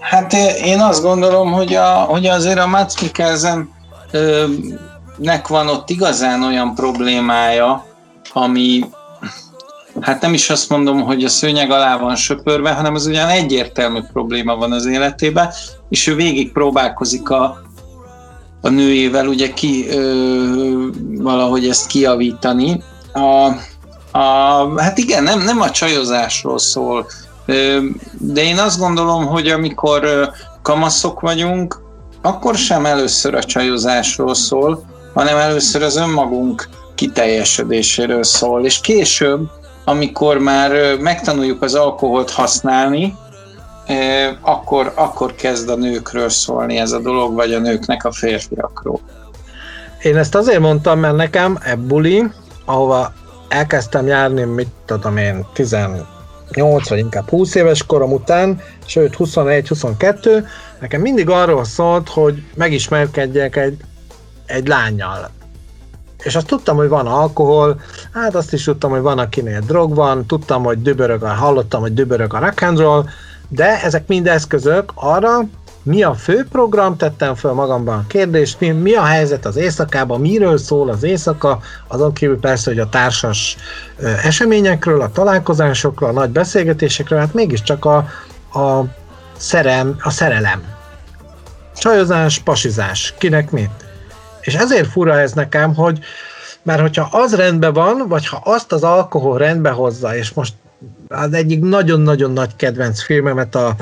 Hát 0.00 0.32
én 0.64 0.80
azt 0.80 1.02
gondolom, 1.02 1.52
hogy, 1.52 1.74
a, 1.74 1.88
hogy 1.88 2.26
azért 2.26 2.58
a 2.58 2.66
Mats 2.66 3.00
Mikkelsen 3.00 3.72
nek 5.16 5.48
van 5.48 5.68
ott 5.68 5.90
igazán 5.90 6.42
olyan 6.42 6.74
problémája, 6.74 7.84
ami 8.32 8.84
hát 10.00 10.20
nem 10.20 10.32
is 10.32 10.50
azt 10.50 10.68
mondom, 10.68 11.02
hogy 11.02 11.24
a 11.24 11.28
szőnyeg 11.28 11.70
alá 11.70 11.96
van 11.96 12.16
söpörve, 12.16 12.72
hanem 12.72 12.94
az 12.94 13.06
ugyan 13.06 13.28
egyértelmű 13.28 14.00
probléma 14.12 14.56
van 14.56 14.72
az 14.72 14.86
életében, 14.86 15.50
és 15.88 16.06
ő 16.06 16.14
végig 16.14 16.52
próbálkozik 16.52 17.30
a, 17.30 17.62
a 18.60 18.68
nőjével 18.68 19.26
ugye 19.26 19.52
ki, 19.52 19.88
ö, 19.88 20.86
valahogy 21.16 21.68
ezt 21.68 21.86
kiavítani. 21.86 22.82
A, 23.12 23.52
A, 24.18 24.80
hát 24.80 24.98
igen, 24.98 25.22
nem, 25.22 25.42
nem 25.42 25.60
a 25.60 25.70
csajozásról 25.70 26.58
szól, 26.58 27.06
de 28.18 28.42
én 28.42 28.58
azt 28.58 28.78
gondolom, 28.78 29.26
hogy 29.26 29.48
amikor 29.48 30.30
kamaszok 30.62 31.20
vagyunk, 31.20 31.80
akkor 32.22 32.54
sem 32.54 32.86
először 32.86 33.34
a 33.34 33.42
csajozásról 33.42 34.34
szól, 34.34 34.84
hanem 35.14 35.36
először 35.36 35.82
az 35.82 35.96
önmagunk 35.96 36.68
kiteljesedéséről 36.94 38.22
szól, 38.22 38.64
és 38.64 38.80
később, 38.80 39.50
amikor 39.84 40.38
már 40.38 40.96
megtanuljuk 40.98 41.62
az 41.62 41.74
alkoholt 41.74 42.30
használni, 42.30 43.16
akkor, 44.40 44.92
akkor 44.94 45.34
kezd 45.34 45.68
a 45.68 45.76
nőkről 45.76 46.28
szólni 46.28 46.76
ez 46.78 46.92
a 46.92 47.00
dolog, 47.00 47.34
vagy 47.34 47.52
a 47.52 47.58
nőknek 47.58 48.04
a 48.04 48.12
férfiakról. 48.12 49.00
Én 50.02 50.16
ezt 50.16 50.34
azért 50.34 50.60
mondtam, 50.60 50.98
mert 50.98 51.16
nekem 51.16 51.58
e 51.62 51.76
buli, 51.76 52.24
ahova 52.64 53.12
elkezdtem 53.48 54.06
járni, 54.06 54.42
mit 54.44 54.68
tudom 54.86 55.16
én, 55.16 55.46
18 55.52 56.88
vagy 56.88 56.98
inkább 56.98 57.28
20 57.28 57.54
éves 57.54 57.86
korom 57.86 58.12
után, 58.12 58.60
sőt 58.86 59.16
21-22, 59.18 60.44
nekem 60.80 61.00
mindig 61.00 61.28
arról 61.28 61.64
szólt, 61.64 62.08
hogy 62.08 62.42
megismerkedjek 62.54 63.56
egy, 63.56 63.76
egy 64.46 64.68
lányjal. 64.68 65.30
És 66.22 66.36
azt 66.36 66.46
tudtam, 66.46 66.76
hogy 66.76 66.88
van 66.88 67.06
alkohol, 67.06 67.80
hát 68.12 68.34
azt 68.34 68.52
is 68.52 68.64
tudtam, 68.64 68.90
hogy 68.90 69.00
van, 69.00 69.18
akinél 69.18 69.60
drog 69.60 69.94
van, 69.94 70.26
tudtam, 70.26 70.62
hogy 70.62 70.82
dübörög 70.82 71.22
a, 71.22 71.28
hallottam, 71.28 71.80
hogy 71.80 71.94
dübörög 71.94 72.34
a 72.34 72.38
rock 72.38 72.62
and 72.62 72.78
roll, 72.78 73.04
de 73.48 73.82
ezek 73.82 74.06
mind 74.06 74.26
eszközök 74.26 74.92
arra, 74.94 75.40
mi 75.84 76.02
a 76.02 76.14
fő 76.14 76.46
program, 76.50 76.96
tettem 76.96 77.34
fel 77.34 77.52
magamban 77.52 77.98
a 77.98 78.06
kérdést, 78.06 78.60
mi, 78.60 78.70
mi 78.70 78.94
a 78.94 79.02
helyzet 79.02 79.46
az 79.46 79.56
éjszakában, 79.56 80.20
miről 80.20 80.58
szól 80.58 80.88
az 80.88 81.02
éjszaka, 81.02 81.60
azon 81.88 82.12
kívül 82.12 82.38
persze, 82.40 82.70
hogy 82.70 82.78
a 82.78 82.88
társas 82.88 83.56
eseményekről, 84.22 85.00
a 85.00 85.10
találkozásokról, 85.10 86.08
a 86.08 86.12
nagy 86.12 86.30
beszélgetésekről, 86.30 87.18
hát 87.18 87.34
mégiscsak 87.34 87.84
a, 87.84 87.96
a, 88.58 88.84
szerem, 89.36 89.96
a 90.00 90.10
szerelem. 90.10 90.62
Csajozás, 91.76 92.38
pasizás, 92.38 93.14
kinek 93.18 93.50
mit. 93.50 93.83
És 94.44 94.54
ezért 94.54 94.88
fura 94.88 95.18
ez 95.20 95.32
nekem, 95.32 95.74
hogy 95.74 95.98
mert 96.62 96.80
hogyha 96.80 97.08
az 97.10 97.34
rendben 97.34 97.72
van, 97.72 98.04
vagy 98.08 98.26
ha 98.26 98.40
azt 98.44 98.72
az 98.72 98.82
alkohol 98.82 99.38
rendbe 99.38 99.70
hozza, 99.70 100.16
és 100.16 100.32
most 100.32 100.54
az 101.08 101.32
egyik 101.32 101.60
nagyon-nagyon 101.60 102.32
nagy 102.32 102.56
kedvenc 102.56 103.02
filmemet, 103.02 103.54
a, 103.54 103.76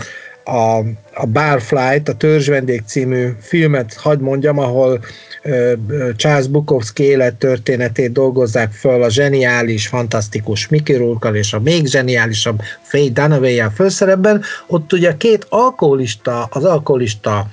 a, 0.44 0.78
a 1.14 1.26
Barflight, 1.26 2.08
a 2.08 2.14
Törzsvendég 2.14 2.82
című 2.86 3.28
filmet 3.40 3.94
hagy 3.94 4.18
mondjam, 4.18 4.58
ahol 4.58 5.04
uh, 5.44 5.72
Charles 6.16 6.46
Bukowski 6.46 7.02
élettörténetét 7.02 8.12
dolgozzák 8.12 8.72
föl 8.72 9.02
a 9.02 9.10
zseniális, 9.10 9.86
fantasztikus 9.86 10.68
Mickey 10.68 10.96
rourke 10.96 11.28
és 11.28 11.52
a 11.52 11.60
még 11.60 11.86
zseniálisabb 11.86 12.60
Faye 12.82 13.10
dunaway 13.10 13.70
főszerepben, 13.74 14.42
ott 14.66 14.92
ugye 14.92 15.16
két 15.16 15.46
alkoholista, 15.48 16.48
az 16.50 16.64
alkoholista 16.64 17.46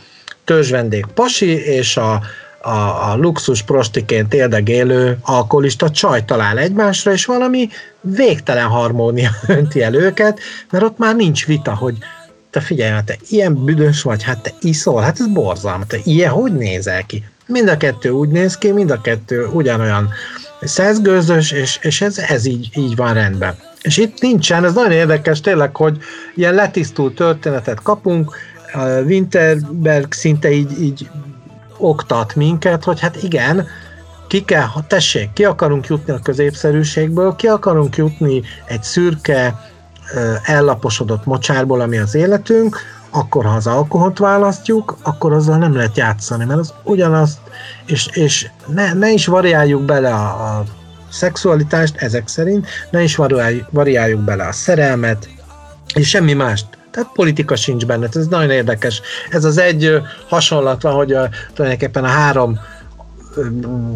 törzsvendég 0.45 1.05
pasi 1.13 1.65
és 1.65 1.97
a, 1.97 2.21
a, 2.61 3.11
a 3.11 3.15
luxus 3.15 3.61
prostiként 3.61 4.33
éldegélő 4.33 5.17
alkoholista 5.21 5.89
csaj 5.89 6.25
talál 6.25 6.57
egymásra, 6.57 7.11
és 7.11 7.25
valami 7.25 7.69
végtelen 8.01 8.67
harmónia 8.67 9.29
önti 9.47 9.81
el 9.81 9.95
őket, 9.95 10.39
mert 10.71 10.83
ott 10.83 10.97
már 10.97 11.15
nincs 11.15 11.45
vita, 11.45 11.75
hogy 11.75 11.97
te 12.49 12.59
figyelj, 12.59 12.91
hát 12.91 13.05
te 13.05 13.17
ilyen 13.29 13.63
büdös 13.65 14.01
vagy, 14.01 14.23
hát 14.23 14.41
te 14.41 14.53
iszol, 14.61 15.01
hát 15.01 15.19
ez 15.19 15.27
borzalma, 15.27 15.85
te 15.85 15.97
ilyen 16.03 16.31
hogy 16.31 16.53
nézel 16.53 17.05
ki? 17.05 17.23
Mind 17.45 17.69
a 17.69 17.77
kettő 17.77 18.09
úgy 18.09 18.29
néz 18.29 18.57
ki, 18.57 18.71
mind 18.71 18.91
a 18.91 19.01
kettő 19.01 19.45
ugyanolyan 19.45 20.09
szeszgőzös, 20.61 21.51
és, 21.51 21.79
és 21.81 22.01
ez, 22.01 22.17
ez 22.17 22.45
így, 22.45 22.69
így 22.75 22.95
van 22.95 23.13
rendben. 23.13 23.55
És 23.81 23.97
itt 23.97 24.21
nincsen, 24.21 24.65
ez 24.65 24.73
nagyon 24.73 24.91
érdekes 24.91 25.41
tényleg, 25.41 25.75
hogy 25.75 25.97
ilyen 26.35 26.53
letisztult 26.53 27.15
történetet 27.15 27.81
kapunk, 27.81 28.35
Winterberg 29.05 30.13
szinte 30.13 30.51
így, 30.51 30.81
így 30.81 31.09
oktat 31.79 32.35
minket, 32.35 32.83
hogy 32.83 32.99
hát 32.99 33.23
igen, 33.23 33.67
ki 34.27 34.45
kell, 34.45 34.65
ha 34.65 34.83
tessék, 34.87 35.33
ki 35.33 35.45
akarunk 35.45 35.87
jutni 35.87 36.13
a 36.13 36.19
középszerűségből, 36.19 37.35
ki 37.35 37.47
akarunk 37.47 37.95
jutni 37.95 38.41
egy 38.65 38.83
szürke, 38.83 39.55
ellaposodott 40.43 41.25
mocsárból, 41.25 41.81
ami 41.81 41.97
az 41.97 42.15
életünk, 42.15 42.77
akkor 43.09 43.45
ha 43.45 43.53
az 43.55 43.67
alkoholt 43.67 44.17
választjuk, 44.17 44.97
akkor 45.03 45.33
azzal 45.33 45.57
nem 45.57 45.75
lehet 45.75 45.97
játszani, 45.97 46.45
mert 46.45 46.59
az 46.59 46.73
ugyanazt, 46.83 47.39
és, 47.85 48.07
és 48.07 48.49
ne, 48.67 48.93
ne 48.93 49.11
is 49.11 49.25
variáljuk 49.25 49.81
bele 49.81 50.13
a, 50.13 50.57
a 50.57 50.63
szexualitást 51.11 51.95
ezek 51.95 52.27
szerint, 52.27 52.67
ne 52.91 53.03
is 53.03 53.15
variáljuk 53.71 54.21
bele 54.21 54.47
a 54.47 54.51
szerelmet, 54.51 55.29
és 55.93 56.09
semmi 56.09 56.33
mást. 56.33 56.67
Tehát 56.91 57.09
politika 57.13 57.55
sincs 57.55 57.85
benne, 57.85 58.07
ez 58.13 58.27
nagyon 58.27 58.49
érdekes. 58.49 59.01
Ez 59.29 59.45
az 59.45 59.57
egy 59.57 60.01
hasonlat 60.27 60.81
van, 60.81 60.93
hogy 60.93 61.13
a, 61.13 61.29
tulajdonképpen 61.53 62.03
a 62.03 62.07
három 62.07 62.59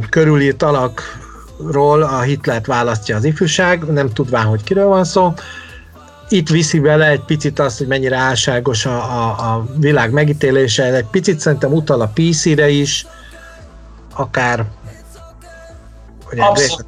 körülírt 0.09 0.63
alakról 0.63 2.01
a 2.01 2.21
Hitlert 2.21 2.65
választja 2.65 3.15
az 3.15 3.23
ifjúság, 3.23 3.83
nem 3.83 4.09
tudván, 4.09 4.45
hogy 4.45 4.63
kiről 4.63 4.87
van 4.87 5.03
szó, 5.03 5.33
itt 6.29 6.49
viszi 6.49 6.79
vele 6.79 7.07
egy 7.07 7.21
picit 7.21 7.59
azt, 7.59 7.77
hogy 7.77 7.87
mennyire 7.87 8.17
álságos 8.17 8.85
a, 8.85 8.95
a, 8.95 9.29
a 9.29 9.65
világ 9.75 10.11
megítélése, 10.11 10.83
egy 10.83 11.05
picit 11.05 11.39
szerintem 11.39 11.73
utal 11.73 12.01
a 12.01 12.11
PC-re 12.13 12.69
is, 12.69 13.05
akár... 14.13 14.65
Abszolút, 16.37 16.85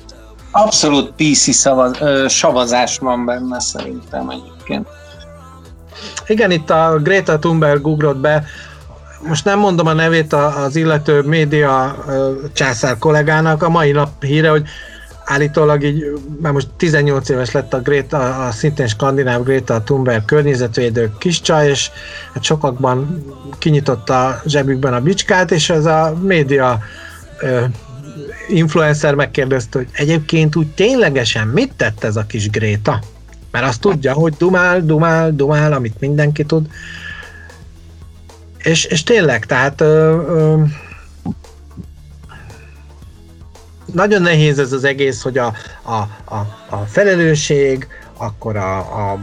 abszolút 0.51 1.11
PC 1.11 1.53
szavaz, 1.53 1.97
ö, 1.99 2.25
savazás 2.27 2.97
van 2.97 3.25
benne 3.25 3.59
szerintem 3.59 4.29
egyébként. 4.29 4.87
Igen, 6.27 6.51
itt 6.51 6.69
a 6.69 6.99
Greta 7.03 7.39
Thunberg 7.39 7.87
ugrott 7.87 8.17
be, 8.17 8.45
most 9.27 9.45
nem 9.45 9.59
mondom 9.59 9.87
a 9.87 9.93
nevét 9.93 10.33
az 10.33 10.75
illető 10.75 11.21
média 11.21 12.05
császár 12.53 12.97
kollégának, 12.97 13.63
a 13.63 13.69
mai 13.69 13.91
nap 13.91 14.23
híre, 14.23 14.49
hogy 14.49 14.67
állítólag 15.25 15.83
így, 15.83 16.03
már 16.41 16.53
most 16.53 16.67
18 16.77 17.29
éves 17.29 17.51
lett 17.51 17.73
a, 17.73 17.81
Greta, 17.81 18.45
a 18.45 18.51
szintén 18.51 18.87
skandináv 18.87 19.43
Greta 19.43 19.81
Thunberg 19.81 20.25
környezetvédő 20.25 21.11
kis 21.17 21.41
csaj, 21.41 21.69
és 21.69 21.91
hát 22.33 22.43
sokakban 22.43 23.25
kinyitotta 23.57 24.25
a 24.25 24.41
zsebükben 24.45 24.93
a 24.93 25.01
bicskát, 25.01 25.51
és 25.51 25.69
ez 25.69 25.85
a 25.85 26.15
média 26.21 26.79
ö, 27.39 27.63
influencer 28.47 29.15
megkérdezte, 29.15 29.77
hogy 29.77 29.87
egyébként 29.91 30.55
úgy 30.55 30.67
ténylegesen 30.67 31.47
mit 31.47 31.73
tett 31.77 32.03
ez 32.03 32.15
a 32.15 32.25
kis 32.25 32.49
Gréta? 32.49 32.99
Mert 33.55 33.67
azt 33.67 33.81
tudja, 33.81 34.13
hogy 34.13 34.33
dumál, 34.33 34.81
dumál, 34.85 35.31
dumál, 35.31 35.73
amit 35.73 35.99
mindenki 35.99 36.43
tud. 36.43 36.67
És, 38.57 38.85
és 38.85 39.03
tényleg, 39.03 39.45
tehát 39.45 39.81
ö, 39.81 39.85
ö, 40.27 40.61
nagyon 43.85 44.21
nehéz 44.21 44.59
ez 44.59 44.71
az 44.71 44.83
egész, 44.83 45.21
hogy 45.21 45.37
a, 45.37 45.53
a, 45.81 45.93
a, 46.35 46.65
a 46.69 46.77
felelősség, 46.87 47.87
akkor 48.17 48.55
a, 48.55 48.77
a, 48.77 49.19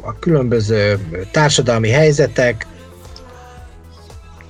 a 0.00 0.18
különböző 0.18 0.98
társadalmi 1.32 1.88
helyzetek, 1.88 2.66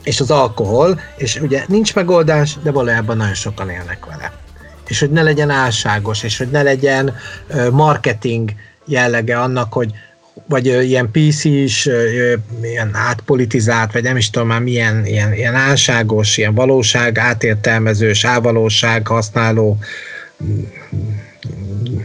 és 0.02 0.20
az 0.20 0.30
alkohol, 0.30 1.00
és 1.16 1.40
ugye 1.40 1.64
nincs 1.68 1.94
megoldás, 1.94 2.56
de 2.62 2.70
valójában 2.70 3.16
nagyon 3.16 3.34
sokan 3.34 3.70
élnek 3.70 4.06
vele. 4.06 4.32
És 4.86 5.00
hogy 5.00 5.10
ne 5.10 5.22
legyen 5.22 5.50
álságos, 5.50 6.22
és 6.22 6.38
hogy 6.38 6.50
ne 6.50 6.62
legyen 6.62 7.16
marketing 7.70 8.52
jellege 8.88 9.40
annak, 9.40 9.72
hogy 9.72 9.92
vagy 10.48 10.66
ilyen 10.66 11.10
PC 11.10 11.44
is, 11.44 11.88
ilyen 12.62 12.90
átpolitizált, 12.92 13.92
vagy 13.92 14.02
nem 14.02 14.16
is 14.16 14.30
tudom 14.30 14.48
már 14.48 14.60
milyen 14.60 15.06
ilyen, 15.06 15.32
ilyen 15.32 15.54
álságos, 15.54 16.36
ilyen 16.36 16.54
valóság 16.54 17.18
átértelmezős, 17.18 18.24
ávalóság 18.24 19.06
használó 19.06 19.78
mm, 20.44 20.62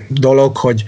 dolog, 0.08 0.58
hogy 0.58 0.84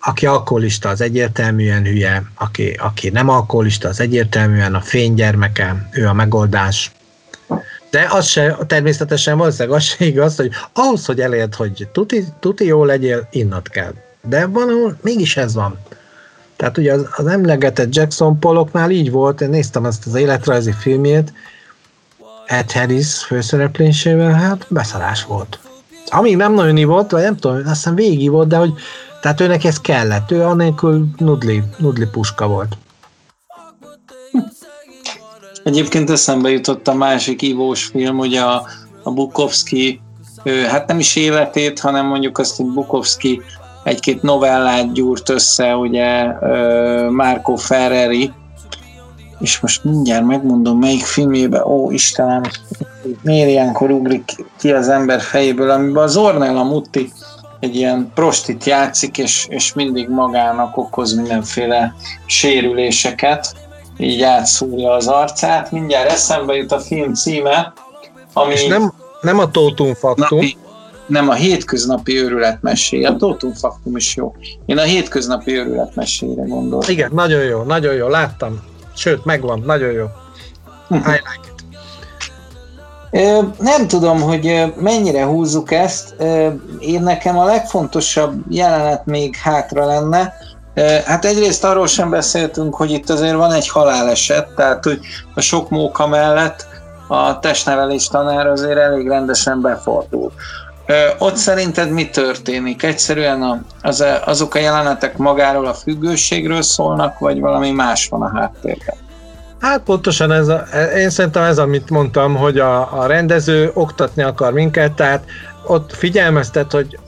aki 0.00 0.26
alkoholista, 0.26 0.88
az 0.88 1.00
egyértelműen 1.00 1.84
hülye, 1.84 2.22
aki, 2.34 2.70
aki 2.78 3.08
nem 3.08 3.28
alkoholista, 3.28 3.88
az 3.88 4.00
egyértelműen 4.00 4.74
a 4.74 4.80
fénygyermeke, 4.80 5.88
ő 5.92 6.06
a 6.06 6.12
megoldás. 6.12 6.90
De 7.90 8.06
az 8.10 8.26
se, 8.26 8.56
természetesen 8.66 9.38
valószínűleg 9.38 9.76
az 9.78 9.84
se 9.84 10.04
igaz, 10.04 10.36
hogy 10.36 10.50
ahhoz, 10.72 11.06
hogy 11.06 11.20
elérd, 11.20 11.54
hogy 11.54 11.88
tuti, 11.92 12.24
tuti 12.40 12.64
jó 12.64 12.84
legyél, 12.84 13.28
innat 13.30 13.68
kell. 13.68 13.94
De 14.28 14.46
van, 14.46 14.98
mégis 15.02 15.36
ez 15.36 15.54
van. 15.54 15.78
Tehát 16.56 16.78
ugye 16.78 16.92
az, 16.92 17.06
az 17.16 17.26
emlegetett 17.26 17.94
Jackson 17.94 18.38
Pollocknál 18.38 18.90
így 18.90 19.10
volt, 19.10 19.40
én 19.40 19.48
néztem 19.48 19.84
azt 19.84 20.06
az 20.06 20.14
életrajzi 20.14 20.72
filmjét, 20.72 21.32
Ed 22.46 22.72
Harris 22.72 23.24
főszereplésével, 23.24 24.32
hát 24.32 24.66
beszarás 24.68 25.24
volt. 25.24 25.58
Amíg 26.06 26.36
nem 26.36 26.54
nagyon 26.54 26.76
ivott, 26.76 27.10
vagy 27.10 27.22
nem 27.22 27.36
tudom, 27.36 27.56
azt 27.56 27.66
hiszem 27.66 27.94
végig 27.94 28.30
volt, 28.30 28.48
de 28.48 28.56
hogy 28.56 28.72
tehát 29.20 29.40
őnek 29.40 29.64
ez 29.64 29.80
kellett, 29.80 30.30
ő 30.30 30.42
annélkül 30.42 31.06
nudli, 31.16 31.62
nudli 31.78 32.06
puska 32.06 32.46
volt. 32.46 32.76
Egyébként 35.64 36.10
eszembe 36.10 36.50
jutott 36.50 36.88
a 36.88 36.94
másik 36.94 37.42
ivós 37.42 37.84
film, 37.84 38.18
ugye 38.18 38.40
a, 38.40 38.66
a 39.02 39.10
Bukowski 39.10 40.00
hát 40.68 40.86
nem 40.86 40.98
is 40.98 41.16
életét, 41.16 41.80
hanem 41.80 42.06
mondjuk 42.06 42.38
azt, 42.38 42.56
hogy 42.56 42.66
Bukowski 42.66 43.42
egy-két 43.88 44.22
novellát 44.22 44.92
gyúrt 44.92 45.28
össze, 45.28 45.76
ugye 45.76 46.24
Marco 47.10 47.56
Ferreri, 47.56 48.32
és 49.40 49.60
most 49.60 49.84
mindjárt 49.84 50.24
megmondom, 50.24 50.78
melyik 50.78 51.04
filmjében, 51.04 51.62
ó 51.62 51.90
Istenem, 51.90 52.42
miért 53.22 53.48
ilyenkor 53.48 53.90
ugrik 53.90 54.44
ki 54.58 54.72
az 54.72 54.88
ember 54.88 55.20
fejéből, 55.20 55.70
amiben 55.70 56.02
az 56.02 56.16
Ornella 56.16 56.64
Mutti 56.64 57.12
egy 57.60 57.76
ilyen 57.76 58.10
prostit 58.14 58.64
játszik, 58.64 59.18
és, 59.18 59.46
és 59.50 59.72
mindig 59.72 60.08
magának 60.08 60.76
okoz 60.76 61.14
mindenféle 61.14 61.94
sérüléseket, 62.26 63.54
így 63.98 64.22
átszúrja 64.22 64.92
az 64.92 65.06
arcát. 65.06 65.72
Mindjárt 65.72 66.10
eszembe 66.10 66.54
jut 66.54 66.72
a 66.72 66.78
film 66.78 67.14
címe, 67.14 67.72
ami... 68.32 68.52
És 68.52 68.66
nem, 68.66 68.92
nem 69.20 69.38
a 69.38 69.50
Totum 69.50 69.94
Faktum. 69.94 70.38
Napi, 70.38 70.56
nem 71.08 71.28
a 71.28 71.34
hétköznapi 71.34 72.22
őrületmesé. 72.22 73.04
A 73.04 73.16
Totum 73.16 73.52
Faktum 73.52 73.96
is 73.96 74.16
jó. 74.16 74.34
Én 74.66 74.78
a 74.78 74.82
hétköznapi 74.82 75.58
őrületmesére 75.58 76.42
gondoltam. 76.42 76.90
Igen, 76.90 77.10
nagyon 77.14 77.42
jó, 77.42 77.62
nagyon 77.62 77.94
jó, 77.94 78.08
láttam. 78.08 78.60
Sőt, 78.94 79.24
megvan, 79.24 79.62
nagyon 79.66 79.92
jó. 79.92 80.04
I 80.90 80.94
like 80.94 81.22
it. 81.44 81.56
Nem 83.58 83.86
tudom, 83.86 84.20
hogy 84.20 84.72
mennyire 84.80 85.24
húzzuk 85.24 85.70
ezt. 85.70 86.14
Én 86.78 87.02
nekem 87.02 87.38
a 87.38 87.44
legfontosabb 87.44 88.42
jelenet 88.48 89.06
még 89.06 89.36
hátra 89.36 89.86
lenne. 89.86 90.34
Hát 91.04 91.24
egyrészt 91.24 91.64
arról 91.64 91.86
sem 91.86 92.10
beszéltünk, 92.10 92.74
hogy 92.74 92.90
itt 92.90 93.10
azért 93.10 93.34
van 93.34 93.52
egy 93.52 93.68
haláleset, 93.68 94.48
tehát 94.56 94.84
hogy 94.84 95.00
a 95.34 95.40
sok 95.40 95.70
móka 95.70 96.06
mellett 96.06 96.66
a 97.08 97.38
testnevelés 97.38 98.08
tanár 98.08 98.46
azért 98.46 98.78
elég 98.78 99.08
rendesen 99.08 99.60
befordul. 99.60 100.32
Ott 101.18 101.36
szerinted 101.36 101.90
mi 101.90 102.08
történik? 102.10 102.82
Egyszerűen 102.82 103.66
az, 103.82 104.04
azok 104.24 104.54
a 104.54 104.58
jelenetek 104.58 105.16
magáról 105.16 105.66
a 105.66 105.74
függőségről 105.74 106.62
szólnak, 106.62 107.18
vagy 107.18 107.40
valami 107.40 107.70
más 107.70 108.08
van 108.08 108.22
a 108.22 108.38
háttérben? 108.38 108.96
Hát 109.60 109.80
pontosan 109.80 110.32
ez, 110.32 110.48
a, 110.48 110.64
én 110.96 111.10
szerintem 111.10 111.42
ez, 111.42 111.58
amit 111.58 111.90
mondtam, 111.90 112.36
hogy 112.36 112.58
a, 112.58 113.00
a 113.00 113.06
rendező 113.06 113.70
oktatni 113.74 114.22
akar 114.22 114.52
minket, 114.52 114.92
tehát 114.92 115.24
ott 115.66 115.92
figyelmeztet, 115.92 116.72
hogy 116.72 116.98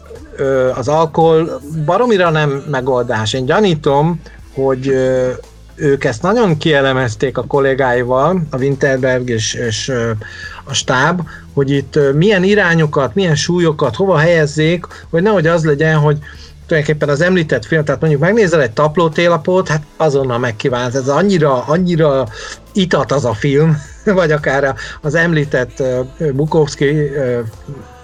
az 0.74 0.88
alkohol 0.88 1.60
baromira 1.84 2.30
nem 2.30 2.64
megoldás. 2.70 3.32
Én 3.32 3.44
gyanítom, 3.44 4.20
hogy 4.54 4.86
ők 5.74 6.04
ezt 6.04 6.22
nagyon 6.22 6.56
kielemezték 6.56 7.38
a 7.38 7.44
kollégáival, 7.46 8.42
a 8.50 8.56
Winterberg 8.56 9.28
és, 9.28 9.54
és 9.54 9.92
a 10.70 10.74
stáb, 10.74 11.22
hogy 11.54 11.70
itt 11.70 11.98
milyen 12.14 12.42
irányokat, 12.42 13.14
milyen 13.14 13.34
súlyokat 13.34 13.96
hova 13.96 14.18
helyezzék, 14.18 14.86
hogy 15.10 15.22
nehogy 15.22 15.46
az 15.46 15.64
legyen, 15.64 15.96
hogy 15.96 16.18
tulajdonképpen 16.66 17.08
az 17.08 17.20
említett 17.20 17.64
film, 17.64 17.84
tehát 17.84 18.00
mondjuk 18.00 18.22
megnézel 18.22 18.62
egy 18.62 18.70
taplótélapot, 18.70 19.68
hát 19.68 19.82
azonnal 19.96 20.38
megkívánt, 20.38 20.94
ez 20.94 21.08
annyira, 21.08 21.64
annyira 21.66 22.26
itat 22.72 23.12
az 23.12 23.24
a 23.24 23.34
film, 23.34 23.82
vagy 24.04 24.32
akár 24.32 24.74
az 25.00 25.14
említett 25.14 25.82
Bukowski 26.32 27.10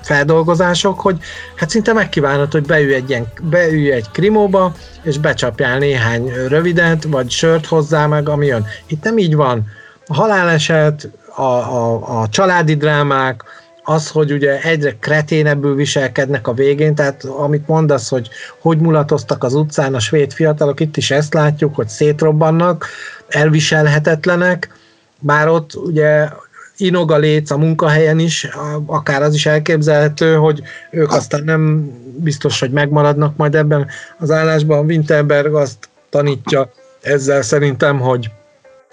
feldolgozások, 0.02 1.00
hogy 1.00 1.16
hát 1.54 1.70
szinte 1.70 1.92
megkívánod, 1.92 2.52
hogy 2.52 2.66
beülj 2.66 2.94
egy, 2.94 3.10
ilyen, 3.10 3.26
beülj 3.42 3.92
egy 3.92 4.10
krimóba, 4.10 4.74
és 5.02 5.18
becsapjál 5.18 5.78
néhány 5.78 6.32
rövidet, 6.48 7.04
vagy 7.04 7.30
sört 7.30 7.66
hozzá 7.66 8.06
meg, 8.06 8.28
ami 8.28 8.46
jön. 8.46 8.66
Itt 8.86 9.02
nem 9.02 9.18
így 9.18 9.34
van. 9.34 9.66
A 10.06 10.14
haláleset, 10.14 11.08
a, 11.36 11.42
a, 11.42 12.20
a 12.20 12.28
családi 12.28 12.74
drámák, 12.74 13.44
az, 13.88 14.10
hogy 14.10 14.32
ugye 14.32 14.60
egyre 14.60 14.96
kreténebbül 15.00 15.74
viselkednek 15.74 16.48
a 16.48 16.52
végén, 16.52 16.94
tehát 16.94 17.24
amit 17.24 17.68
mondasz, 17.68 18.08
hogy 18.08 18.28
hogy 18.60 18.78
mulatoztak 18.78 19.44
az 19.44 19.54
utcán 19.54 19.94
a 19.94 20.00
svéd 20.00 20.32
fiatalok, 20.32 20.80
itt 20.80 20.96
is 20.96 21.10
ezt 21.10 21.34
látjuk, 21.34 21.74
hogy 21.74 21.88
szétrobbannak, 21.88 22.86
elviselhetetlenek, 23.28 24.70
bár 25.18 25.48
ott 25.48 25.74
ugye 25.74 26.28
inog 26.76 27.10
a 27.10 27.16
léc 27.16 27.50
a 27.50 27.56
munkahelyen 27.56 28.18
is, 28.18 28.48
akár 28.86 29.22
az 29.22 29.34
is 29.34 29.46
elképzelhető, 29.46 30.34
hogy 30.34 30.62
ők 30.90 31.12
aztán 31.12 31.44
nem 31.44 31.90
biztos, 32.16 32.60
hogy 32.60 32.70
megmaradnak 32.70 33.36
majd 33.36 33.54
ebben 33.54 33.86
az 34.18 34.30
állásban. 34.30 34.86
Winterberg 34.86 35.54
azt 35.54 35.88
tanítja 36.10 36.70
ezzel 37.00 37.42
szerintem, 37.42 38.00
hogy 38.00 38.30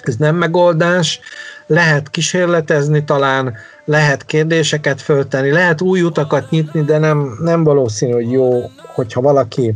ez 0.04 0.16
nem 0.16 0.36
megoldás, 0.36 1.20
lehet 1.68 2.10
kísérletezni 2.10 3.04
talán, 3.04 3.54
lehet 3.86 4.26
kérdéseket 4.26 5.02
föltenni, 5.02 5.52
lehet 5.52 5.82
új 5.82 6.02
utakat 6.02 6.50
nyitni, 6.50 6.82
de 6.82 6.98
nem, 6.98 7.38
nem 7.42 7.64
valószínű, 7.64 8.12
hogy 8.12 8.32
jó, 8.32 8.70
hogyha 8.94 9.22
valaki 9.22 9.76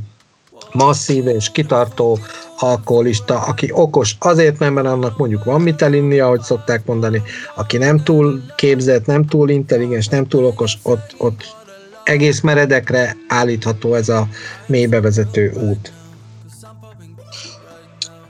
masszív 0.72 1.28
és 1.28 1.52
kitartó 1.52 2.20
alkoholista, 2.60 3.40
aki 3.40 3.70
okos 3.74 4.16
azért, 4.20 4.60
mert 4.60 4.88
annak 4.88 5.18
mondjuk 5.18 5.44
van 5.44 5.62
mit 5.62 5.82
elinni, 5.82 6.20
ahogy 6.20 6.42
szokták 6.42 6.86
mondani, 6.86 7.22
aki 7.56 7.78
nem 7.78 8.04
túl 8.04 8.42
képzett, 8.56 9.06
nem 9.06 9.26
túl 9.26 9.50
intelligens, 9.50 10.08
nem 10.08 10.28
túl 10.28 10.46
okos, 10.46 10.78
ott, 10.84 11.16
ott 11.18 11.56
egész 12.04 12.42
meredekre 12.42 13.16
állítható 13.28 13.94
ez 13.94 14.10
a 14.10 14.28
mélybevezető 14.66 15.52
út. 15.52 15.92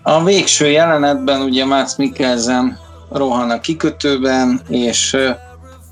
A 0.02 0.24
végső 0.24 0.70
jelenetben 0.70 1.42
ugye 1.42 1.66
Mats 1.66 1.96
Mikkelsen 1.98 2.80
rohan 3.10 3.50
a 3.50 3.60
kikötőben, 3.60 4.62
és 4.68 5.18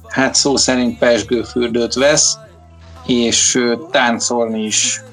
hát 0.07 0.36
szó 0.36 0.57
szerint 0.57 0.97
pesgőfürdőt 0.97 1.93
vesz, 1.93 2.38
és 3.05 3.66
táncolni 3.91 4.63
is 4.63 5.03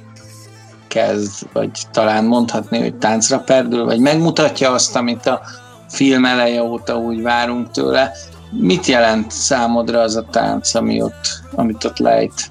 kezd, 0.89 1.33
vagy 1.53 1.71
talán 1.91 2.25
mondhatni, 2.25 2.79
hogy 2.81 2.95
táncra 2.95 3.39
perdül, 3.39 3.85
vagy 3.85 4.01
megmutatja 4.01 4.71
azt, 4.71 4.97
amit 4.97 5.27
a 5.27 5.41
film 5.89 6.25
eleje 6.25 6.63
óta 6.63 6.97
úgy 6.97 7.23
várunk 7.23 7.71
tőle. 7.71 8.13
Mit 8.51 8.87
jelent 8.87 9.31
számodra 9.31 10.01
az 10.01 10.17
a 10.17 10.25
tánc, 10.31 10.75
ami 10.75 11.03
ott, 11.03 11.41
amit 11.55 11.85
ott 11.85 11.99
lejt? 11.99 12.51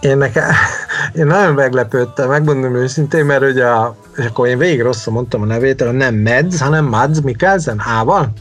Én, 0.00 0.16
nekem, 0.16 0.50
én 1.18 1.26
nagyon 1.26 1.54
meglepődtem, 1.54 2.28
megmondom 2.28 2.74
őszintén, 2.74 3.24
mert 3.24 3.42
ugye, 3.42 3.66
a, 3.66 3.96
és 4.16 4.24
akkor 4.24 4.48
én 4.48 4.58
végig 4.58 4.80
rosszul 4.80 5.12
mondtam 5.12 5.42
a 5.42 5.44
nevét, 5.44 5.92
nem 5.92 6.14
Mads, 6.14 6.60
hanem 6.60 6.84
Mads 6.84 7.20
Mikkelsen, 7.20 7.82
Ával? 7.86 8.32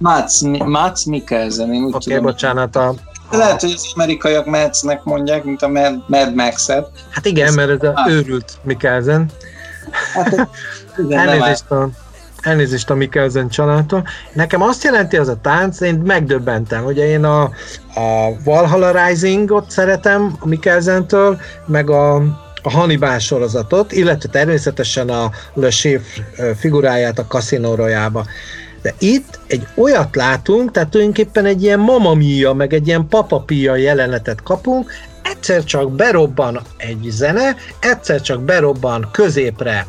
Mats, 0.00 0.40
Mats 0.58 1.04
Mikkelsen, 1.04 1.72
én 1.72 1.82
úgy 1.82 1.94
okay, 1.94 2.18
bocsánat, 2.18 2.76
a, 2.76 2.94
lehet, 3.30 3.60
hogy 3.60 3.72
az 3.76 3.92
amerikaiak 3.94 4.46
Madsnek 4.46 5.04
mondják, 5.04 5.44
mint 5.44 5.62
a 5.62 5.68
Mad, 5.68 6.02
Mad 6.06 6.34
Max-et. 6.34 6.88
Hát 7.10 7.26
igen, 7.26 7.54
mert 7.54 7.70
ez 7.70 7.88
a 7.88 8.06
őrült 8.08 8.58
Mikkelsen. 8.62 9.30
Hát, 10.14 10.48
igen, 11.04 11.28
elnézést, 11.28 11.70
a, 11.70 11.88
elnézést 12.40 12.90
a 12.90 12.94
Mikkelsen 12.94 13.48
családtól. 13.48 14.06
Nekem 14.32 14.62
azt 14.62 14.84
jelenti 14.84 15.16
az 15.16 15.28
a 15.28 15.40
tánc, 15.42 15.80
én 15.80 15.94
megdöbbentem. 15.94 16.84
Ugye 16.84 17.06
én 17.06 17.24
a, 17.24 17.42
a 17.94 18.42
Valhalla 18.44 19.06
Rising-ot 19.06 19.70
szeretem 19.70 20.36
a 20.40 20.46
Mikkelsentől, 20.46 21.40
meg 21.66 21.90
a, 21.90 22.14
a 22.62 22.70
Hannibal 22.70 23.18
sorozatot, 23.18 23.92
illetve 23.92 24.28
természetesen 24.28 25.08
a 25.08 25.30
Le 25.54 25.68
Chiffre 25.68 26.54
figuráját 26.54 27.18
a 27.18 27.26
Casino 27.26 27.74
Royale-ba. 27.74 28.24
De 28.82 28.94
itt 28.98 29.38
egy 29.46 29.66
olyat 29.74 30.16
látunk, 30.16 30.70
tehát 30.70 30.88
tulajdonképpen 30.88 31.44
egy 31.44 31.62
ilyen 31.62 31.78
mamamia, 31.80 32.52
meg 32.52 32.72
egy 32.72 32.86
ilyen 32.86 33.08
papapia 33.08 33.76
jelenetet 33.76 34.42
kapunk, 34.42 34.92
egyszer 35.22 35.64
csak 35.64 35.92
berobban 35.92 36.60
egy 36.76 37.06
zene, 37.10 37.56
egyszer 37.80 38.20
csak 38.20 38.42
berobban 38.42 39.08
középre 39.12 39.86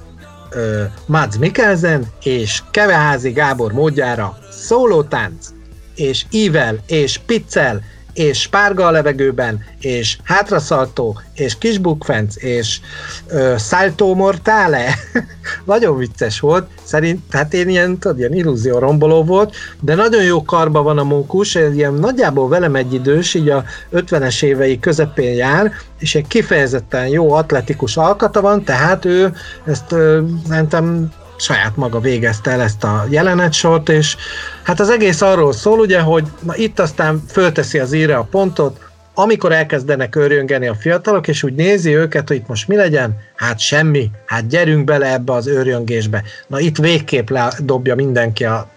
uh, 0.56 0.82
Mads 1.06 1.38
Mikkelsen, 1.38 2.06
és 2.24 2.62
Keveházi 2.72 3.32
Gábor 3.32 3.72
módjára 3.72 4.38
szólótánc, 4.52 5.48
és 5.96 6.26
ível, 6.30 6.80
és 6.88 7.18
piccel, 7.18 7.82
és 8.14 8.42
spárga 8.42 8.86
a 8.86 8.92
levegőben, 8.92 9.64
és 9.80 10.18
hátraszaltó, 10.24 11.20
és 11.34 11.58
kisbukfenc, 11.58 12.44
és 12.44 12.80
ö, 13.28 13.56
salto 13.58 14.14
mortale. 14.14 14.94
nagyon 15.66 15.98
vicces 15.98 16.40
volt, 16.40 16.68
szerint, 16.84 17.22
hát 17.32 17.54
én 17.54 17.70
ilyen, 17.70 17.98
tudod, 17.98 18.20
ilyen 18.20 18.34
illúzió 18.34 18.78
romboló 18.78 19.24
volt, 19.24 19.56
de 19.80 19.96
nagyon 19.96 20.24
jó 20.24 20.44
karba 20.44 20.82
van 20.82 20.98
a 20.98 21.04
munkus, 21.04 21.56
ilyen 21.56 21.94
nagyjából 21.94 22.48
velem 22.48 22.76
egy 22.76 22.94
idős, 22.94 23.34
így 23.34 23.50
a 23.50 23.64
50-es 23.94 24.44
évei 24.44 24.80
közepén 24.80 25.36
jár, 25.36 25.72
és 26.00 26.16
egy 26.16 26.28
kifejezetten 26.28 27.08
jó 27.08 27.32
atletikus 27.32 27.98
alkata 27.98 28.42
van, 28.42 28.64
tehát 28.64 29.06
ő 29.06 29.34
ezt 29.66 29.92
ö, 29.92 30.22
szerintem 30.48 31.12
saját 31.42 31.76
maga 31.76 32.00
végezte 32.00 32.52
el 32.52 32.62
ezt 32.62 32.84
a 32.84 33.06
jelenetsort, 33.10 33.90
és 33.90 34.16
hát 34.64 34.80
az 34.80 34.90
egész 34.90 35.22
arról 35.22 35.54
szól 35.54 35.80
ugye, 35.80 36.00
hogy 36.00 36.28
na 36.40 36.56
itt 36.56 36.80
aztán 36.80 37.24
fölteszi 37.30 37.80
az 37.80 37.94
íre 37.94 38.16
a 38.16 38.28
pontot, 38.32 38.80
amikor 39.14 39.52
elkezdenek 39.52 40.16
őrjöngeni 40.16 40.68
a 40.68 40.76
fiatalok, 40.76 41.28
és 41.28 41.44
úgy 41.44 41.56
nézi 41.56 41.96
őket, 41.96 42.28
hogy 42.28 42.38
itt 42.38 42.48
most 42.48 42.68
mi 42.68 42.76
legyen, 42.76 43.18
hát 43.36 43.60
semmi, 43.60 44.12
hát 44.26 44.48
gyerünk 44.48 44.84
bele 44.84 45.14
ebbe 45.14 45.34
az 45.34 45.48
őrjöngésbe. 45.48 46.24
Na 46.48 46.60
itt 46.60 46.78
végképp 46.78 47.30
dobja 47.60 47.96
mindenki 47.96 48.46
a 48.46 48.70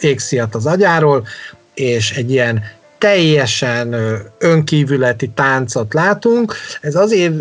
égszíjat 0.00 0.54
az 0.54 0.66
agyáról, 0.66 1.26
és 1.74 2.10
egy 2.16 2.30
ilyen 2.30 2.62
teljesen 2.98 3.96
önkívületi 4.38 5.28
táncot 5.28 5.94
látunk. 5.94 6.54
Ez 6.80 6.94
azért 6.94 7.34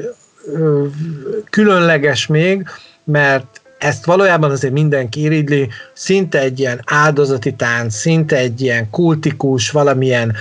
különleges 1.49 2.27
még, 2.27 2.67
mert 3.03 3.60
ezt 3.81 4.05
valójában 4.05 4.51
azért 4.51 4.73
mindenki 4.73 5.21
iridli, 5.21 5.69
szinte 5.93 6.39
egy 6.39 6.59
ilyen 6.59 6.81
áldozati 6.85 7.53
tánc, 7.53 7.95
szinte 7.95 8.37
egy 8.37 8.61
ilyen 8.61 8.89
kultikus, 8.89 9.69
valamilyen 9.69 10.35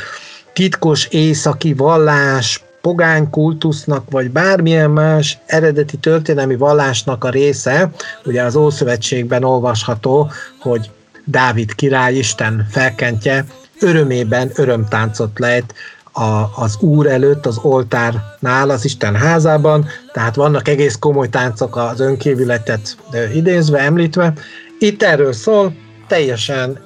titkos 0.52 1.06
északi 1.06 1.74
vallás, 1.74 2.62
pogány 2.80 3.30
kultusznak, 3.30 4.10
vagy 4.10 4.30
bármilyen 4.30 4.90
más 4.90 5.38
eredeti 5.46 5.96
történelmi 5.96 6.56
vallásnak 6.56 7.24
a 7.24 7.30
része, 7.30 7.90
ugye 8.24 8.42
az 8.42 8.56
Ószövetségben 8.56 9.44
olvasható, 9.44 10.30
hogy 10.58 10.90
Dávid 11.24 11.74
király 11.74 12.14
Isten 12.14 12.66
felkentje, 12.70 13.44
örömében 13.80 14.50
örömtáncot 14.54 15.38
lejt 15.38 15.74
a, 16.12 16.62
az 16.62 16.76
Úr 16.80 17.06
előtt, 17.06 17.46
az 17.46 17.58
oltárnál, 17.62 18.70
az 18.70 18.84
Isten 18.84 19.14
házában, 19.14 19.86
tehát 20.12 20.34
vannak 20.34 20.68
egész 20.68 20.96
komoly 20.96 21.28
táncok 21.28 21.76
az 21.76 22.00
önkívületet 22.00 22.96
idézve, 23.34 23.78
említve. 23.78 24.32
Itt 24.78 25.02
erről 25.02 25.32
szól, 25.32 25.72
teljesen, 26.06 26.78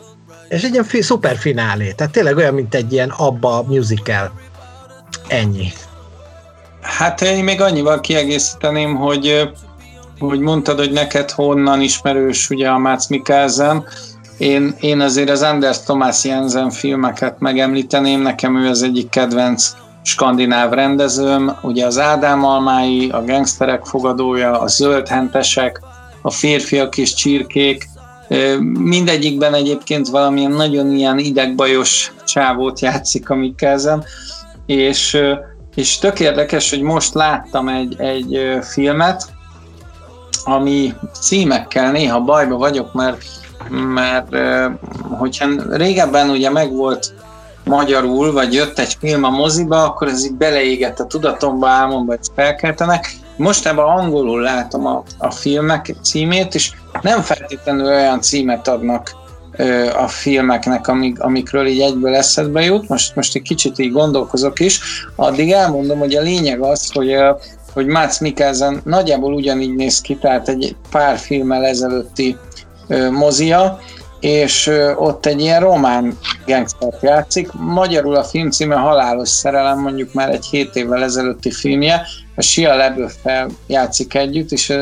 és 0.49 0.63
egy 0.63 0.73
ilyen 0.73 0.85
fi, 0.85 1.03
szuper 1.03 1.37
finálé, 1.37 1.93
tehát 1.93 2.13
tényleg 2.13 2.37
olyan, 2.37 2.55
mint 2.55 2.75
egy 2.75 2.93
ilyen 2.93 3.11
abba 3.11 3.65
musical. 3.69 4.33
Ennyi. 5.29 5.73
Hát 6.81 7.21
én 7.21 7.45
még 7.45 7.61
annyival 7.61 8.01
kiegészíteném, 8.01 8.95
hogy 8.95 9.53
hogy 10.19 10.41
mondtad, 10.41 10.79
hogy 10.79 10.93
neked 10.93 11.31
honnan 11.31 11.81
ismerős 11.81 12.51
ugye 12.51 12.69
a 12.69 12.79
Mácz 12.79 13.09
Mikkelsen, 13.09 13.85
én, 14.39 14.77
én 14.81 15.01
azért 15.01 15.31
az 15.31 15.43
Anders 15.43 15.83
Thomas 15.83 16.25
Jensen 16.25 16.71
filmeket 16.71 17.39
megemlíteném, 17.39 18.21
nekem 18.21 18.57
ő 18.57 18.69
az 18.69 18.83
egyik 18.83 19.09
kedvenc 19.09 19.71
skandináv 20.03 20.73
rendezőm, 20.73 21.57
ugye 21.63 21.87
az 21.87 21.99
Ádám 21.99 22.45
Almái, 22.45 23.09
a 23.09 23.25
Gangsterek 23.25 23.85
fogadója, 23.85 24.61
a 24.61 24.67
Zöldhentesek, 24.67 25.81
a 26.23 26.31
Férfiak 26.31 26.99
és 26.99 27.15
Csirkék, 27.15 27.89
mindegyikben 28.79 29.55
egyébként 29.55 30.09
valamilyen 30.09 30.51
nagyon 30.51 30.93
ilyen 30.93 31.19
idegbajos 31.19 32.13
csávót 32.25 32.81
játszik 32.81 33.31
a 33.31 33.35
Mikkelzen, 33.35 34.05
és, 34.67 35.19
és 35.75 35.99
tök 35.99 36.21
érdekes, 36.21 36.71
hogy 36.71 36.81
most 36.81 37.15
láttam 37.15 37.69
egy, 37.69 38.01
egy 38.01 38.59
filmet, 38.63 39.33
ami 40.45 40.95
címekkel 41.21 41.93
néha 41.93 42.21
bajba 42.21 42.57
vagyok, 42.57 42.93
mert 42.93 43.25
mert 43.71 44.29
hogyha 45.19 45.49
régebben 45.71 46.31
ugye 46.31 46.51
megvolt 46.51 47.15
magyarul, 47.65 48.33
vagy 48.33 48.53
jött 48.53 48.79
egy 48.79 48.97
film 49.01 49.25
a 49.25 49.31
moziba, 49.31 49.85
akkor 49.85 50.09
ez 50.09 50.25
így 50.25 50.35
beleégett 50.35 51.01
a 51.01 51.07
tudatomba, 51.07 51.69
álmomba, 51.69 52.13
hogy 52.13 52.27
felkeltenek. 52.35 53.13
Most 53.37 53.67
ebben 53.67 53.85
angolul 53.85 54.41
látom 54.41 54.87
a, 54.87 55.03
a 55.19 55.31
filmek 55.31 55.95
címét, 56.03 56.55
és 56.55 56.73
nem 57.03 57.21
feltétlenül 57.21 57.87
olyan 57.87 58.21
címet 58.21 58.69
adnak 58.69 59.11
ö, 59.57 59.91
a 59.97 60.09
filmeknek, 60.09 60.89
amik, 60.89 61.21
amikről 61.21 61.67
így 61.67 61.81
egyből 61.81 62.15
eszedbe 62.15 62.63
jut. 62.63 62.89
Most, 62.89 63.17
most 63.17 63.35
egy 63.35 63.43
kicsit 63.43 63.79
így 63.79 63.93
gondolkozok 63.93 64.61
is. 64.61 64.81
Addig 65.17 65.53
elmondom, 65.53 65.99
hogy 65.99 66.15
a 66.15 66.21
lényeg 66.21 66.61
az, 66.61 66.93
hogy 66.93 67.17
hogy 67.75 67.87
Mácz 67.87 68.19
Mikkelsen 68.19 68.81
nagyjából 68.85 69.35
ugyanígy 69.35 69.75
néz 69.75 70.01
ki, 70.01 70.17
tehát 70.17 70.49
egy 70.49 70.77
pár 70.91 71.19
filmmel 71.19 71.65
ezelőtti 71.65 72.37
mozia, 73.11 73.79
és 74.21 74.71
ott 74.97 75.27
egy 75.27 75.41
ilyen 75.41 75.61
román 75.61 76.19
gangstert 76.47 77.03
játszik. 77.03 77.53
Magyarul 77.53 78.15
a 78.15 78.25
film 78.25 78.51
címe 78.51 78.75
Halálos 78.75 79.29
szerelem, 79.29 79.79
mondjuk 79.79 80.13
már 80.13 80.31
egy 80.31 80.45
hét 80.45 80.77
évvel 80.77 81.03
ezelőtti 81.03 81.51
filmje. 81.51 82.07
A 82.35 82.43
Sia 82.43 82.77
LaBeouf-fel 82.77 83.49
játszik 83.67 84.15
együtt, 84.15 84.53
és 84.53 84.73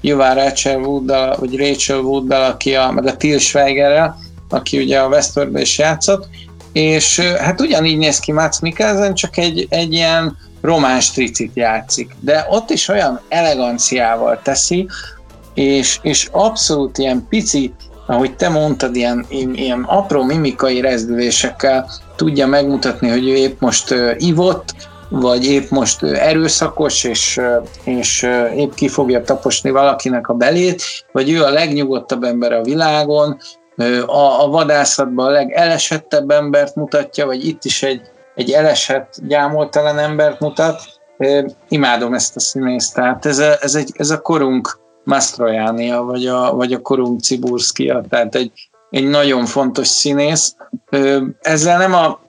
Juván 0.00 0.34
Rachel 0.34 0.78
Wooddal, 0.78 1.36
vagy 1.38 1.56
Rachel 1.56 1.98
Wooddal, 1.98 2.42
aki 2.42 2.74
a, 2.74 2.90
meg 2.90 3.06
a 3.06 3.16
Till 3.16 3.38
Schweigerrel, 3.38 4.16
aki 4.48 4.78
ugye 4.78 4.98
a 4.98 5.08
Westworldben 5.08 5.62
is 5.62 5.78
játszott, 5.78 6.28
és 6.72 7.20
hát 7.20 7.60
ugyanígy 7.60 7.98
néz 7.98 8.18
ki 8.18 8.32
Mats 8.32 8.60
Mikkelsen, 8.60 9.14
csak 9.14 9.36
egy, 9.36 9.66
egy 9.68 9.92
ilyen 9.92 10.36
román 10.60 11.00
stricit 11.00 11.50
játszik. 11.54 12.16
De 12.20 12.46
ott 12.50 12.70
is 12.70 12.88
olyan 12.88 13.20
eleganciával 13.28 14.40
teszi, 14.42 14.88
és, 15.54 15.98
és 16.02 16.28
abszolút 16.32 16.98
ilyen 16.98 17.26
pici, 17.28 17.74
ahogy 18.06 18.36
te 18.36 18.48
mondtad, 18.48 18.96
ilyen, 18.96 19.26
ilyen 19.28 19.82
apró 19.82 20.22
mimikai 20.22 20.80
rezdülésekkel 20.80 21.86
tudja 22.16 22.46
megmutatni, 22.46 23.08
hogy 23.08 23.28
ő 23.28 23.34
épp 23.34 23.60
most 23.60 23.94
ivott, 24.16 24.74
vagy 25.08 25.44
épp 25.44 25.70
most 25.70 26.02
erőszakos, 26.02 27.04
és, 27.04 27.40
és 27.84 28.28
épp 28.56 28.72
ki 28.74 28.88
fogja 28.88 29.22
taposni 29.22 29.70
valakinek 29.70 30.28
a 30.28 30.34
belét, 30.34 30.82
vagy 31.12 31.30
ő 31.30 31.42
a 31.42 31.50
legnyugodtabb 31.50 32.22
ember 32.22 32.52
a 32.52 32.62
világon, 32.62 33.38
a, 34.06 34.42
a 34.42 34.48
vadászatban 34.48 35.26
a 35.26 35.30
legelesettebb 35.30 36.30
embert 36.30 36.74
mutatja, 36.74 37.26
vagy 37.26 37.46
itt 37.46 37.64
is 37.64 37.82
egy, 37.82 38.00
egy 38.34 38.50
elesett, 38.50 39.14
gyámoltalan 39.26 39.98
embert 39.98 40.40
mutat. 40.40 40.82
Imádom 41.68 42.14
ezt 42.14 42.36
a 42.36 42.40
színészt, 42.40 42.94
tehát 42.94 43.26
ez 43.26 43.38
a, 43.38 43.56
ez, 43.60 43.74
egy, 43.74 43.90
ez 43.96 44.10
a 44.10 44.20
korunk 44.20 44.78
Mastrojánia, 45.04 46.02
vagy 46.02 46.26
a, 46.26 46.54
vagy 46.54 46.72
a 46.72 46.80
Korum 46.80 47.18
Ciburskia, 47.18 48.04
tehát 48.08 48.34
egy, 48.34 48.52
egy 48.90 49.06
nagyon 49.06 49.46
fontos 49.46 49.88
színész. 49.88 50.56
Ezzel 51.40 51.78
nem 51.78 51.94
a 51.94 52.22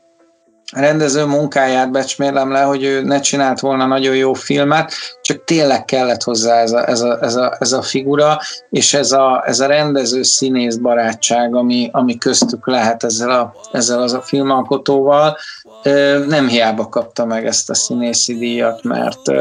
rendező 0.72 1.26
munkáját 1.26 1.92
becsmérlem 1.92 2.52
le, 2.52 2.62
hogy 2.62 2.84
ő 2.84 3.02
ne 3.02 3.20
csinált 3.20 3.60
volna 3.60 3.86
nagyon 3.86 4.16
jó 4.16 4.34
filmet, 4.34 4.94
csak 5.22 5.44
tényleg 5.44 5.86
kellett 5.86 6.24
hozzá 6.24 6.62
ez 6.62 6.72
a, 6.72 6.90
ez 6.90 7.02
a, 7.02 7.22
ez 7.22 7.36
a, 7.36 7.56
ez 7.60 7.72
a 7.72 7.82
figura, 7.82 8.40
és 8.70 8.94
ez 8.94 9.12
a, 9.12 9.44
ez 9.46 9.60
a 9.60 9.66
rendező 9.66 10.24
színész 10.24 10.76
barátság, 10.76 11.56
ami, 11.56 11.90
ami 11.92 12.18
köztük 12.18 12.68
lehet 12.68 13.04
ezzel, 13.04 13.30
a, 13.30 13.54
ezzel 13.72 14.02
az 14.02 14.14
a 14.14 14.22
filmalkotóval. 14.22 15.38
Nem 16.28 16.48
hiába 16.48 16.90
kapta 16.90 17.26
meg 17.26 17.46
ezt 17.46 17.70
a 17.70 17.74
színészi 17.74 18.38
díjat, 18.38 18.84
mert 18.84 19.32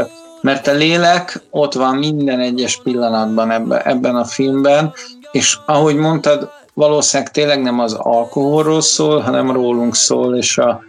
mert 0.44 0.66
a 0.66 0.72
lélek 0.72 1.42
ott 1.50 1.74
van 1.74 1.96
minden 1.96 2.40
egyes 2.40 2.80
pillanatban 2.82 3.50
ebben, 3.50 3.80
ebben 3.84 4.16
a 4.16 4.24
filmben, 4.24 4.92
és 5.32 5.58
ahogy 5.66 5.96
mondtad, 5.96 6.50
valószínűleg 6.74 7.32
tényleg 7.32 7.62
nem 7.62 7.78
az 7.80 7.92
alkoholról 7.92 8.80
szól, 8.80 9.20
hanem 9.20 9.50
rólunk 9.50 9.94
szól, 9.94 10.36
és 10.36 10.58
a, 10.58 10.82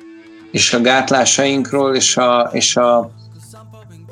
és 0.52 0.74
a 0.74 0.82
gátlásainkról, 0.82 1.96
és, 1.96 2.18
a, 2.18 2.50
és, 2.52 2.76
a, 2.76 3.10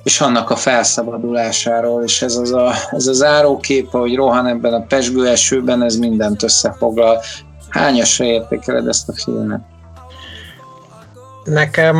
és 0.03 0.21
annak 0.21 0.49
a 0.49 0.55
felszabadulásáról, 0.55 2.03
és 2.03 2.21
ez 2.21 2.35
az 2.35 2.51
a, 2.51 2.73
ez 2.91 3.07
az 3.07 3.23
árókép, 3.23 3.89
hogy 3.89 4.15
rohan 4.15 4.47
ebben 4.47 4.73
a 4.73 4.85
pesgő 4.85 5.27
esőben, 5.27 5.83
ez 5.83 5.95
mindent 5.95 6.43
összefoglal. 6.43 7.19
Hányasra 7.69 8.25
értékeled 8.25 8.87
ezt 8.87 9.09
a 9.09 9.13
filmet? 9.13 9.72
Nekem 11.43 11.97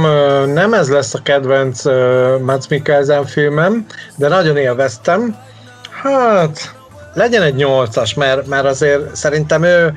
nem 0.54 0.74
ez 0.74 0.90
lesz 0.90 1.14
a 1.14 1.22
kedvenc 1.24 1.84
Mads 2.42 2.68
Mikkelsen 2.68 3.26
filmem, 3.26 3.86
de 4.16 4.28
nagyon 4.28 4.58
élveztem. 4.58 5.38
Hát, 6.02 6.76
legyen 7.14 7.42
egy 7.42 7.56
nyolcas, 7.56 8.14
mert, 8.14 8.48
mert 8.48 8.66
azért 8.66 9.16
szerintem 9.16 9.64
ő, 9.64 9.94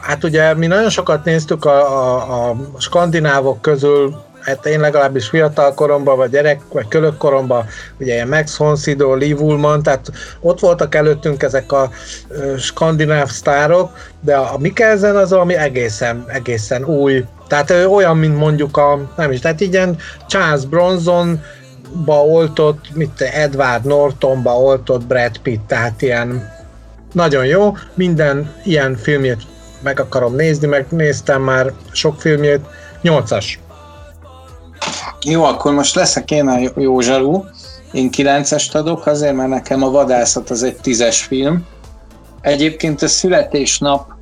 hát 0.00 0.24
ugye 0.24 0.54
mi 0.54 0.66
nagyon 0.66 0.90
sokat 0.90 1.24
néztük 1.24 1.64
a, 1.64 1.78
a, 1.78 2.50
a 2.50 2.56
skandinávok 2.78 3.62
közül, 3.62 4.26
hát 4.40 4.66
én 4.66 4.80
legalábbis 4.80 5.28
fiatal 5.28 5.74
koromban, 5.74 6.16
vagy 6.16 6.30
gyerek, 6.30 6.60
vagy 6.72 6.88
kölök 6.88 7.16
koromban, 7.16 7.66
ugye 8.00 8.12
ilyen 8.12 8.28
Max 8.28 8.56
Honsido, 8.56 9.14
Lee 9.14 9.34
Woolman, 9.34 9.82
tehát 9.82 10.10
ott 10.40 10.60
voltak 10.60 10.94
előttünk 10.94 11.42
ezek 11.42 11.72
a 11.72 11.90
skandináv 12.58 13.28
sztárok, 13.28 13.90
de 14.20 14.36
a 14.36 14.58
Mikkelsen 14.58 15.16
az 15.16 15.32
ami 15.32 15.56
egészen, 15.56 16.24
egészen 16.28 16.84
új 16.84 17.24
tehát 17.48 17.70
olyan, 17.70 18.16
mint 18.16 18.36
mondjuk 18.36 18.76
a, 18.76 19.12
nem 19.16 19.32
is, 19.32 19.40
tehát 19.40 19.60
ilyen 19.60 19.96
Charles 20.26 20.64
Bronson 20.64 21.40
ba 22.04 22.24
oltott, 22.24 22.94
mit 22.94 23.20
Edward 23.20 23.84
Nortonba 23.84 24.58
oltott 24.58 25.06
Brad 25.06 25.38
Pitt, 25.38 25.66
tehát 25.66 26.02
ilyen 26.02 26.56
nagyon 27.12 27.46
jó, 27.46 27.76
minden 27.94 28.54
ilyen 28.64 28.96
filmjét 28.96 29.42
meg 29.82 30.00
akarom 30.00 30.34
nézni, 30.34 30.66
meg 30.66 30.86
néztem 30.90 31.42
már 31.42 31.72
sok 31.92 32.20
filmjét, 32.20 32.60
nyolcas. 33.02 33.60
Jó, 35.24 35.44
akkor 35.44 35.72
most 35.72 35.94
leszek 35.94 36.30
én 36.30 36.48
a 36.48 36.58
jó 36.76 37.00
zsarú. 37.00 37.44
Én 37.92 38.10
kilencest 38.10 38.74
adok, 38.74 39.06
azért, 39.06 39.34
mert 39.34 39.48
nekem 39.48 39.82
a 39.82 39.90
vadászat 39.90 40.50
az 40.50 40.62
egy 40.62 40.76
tízes 40.76 41.22
film. 41.22 41.66
Egyébként 42.40 43.02
a 43.02 43.08
születésnap 43.08 44.12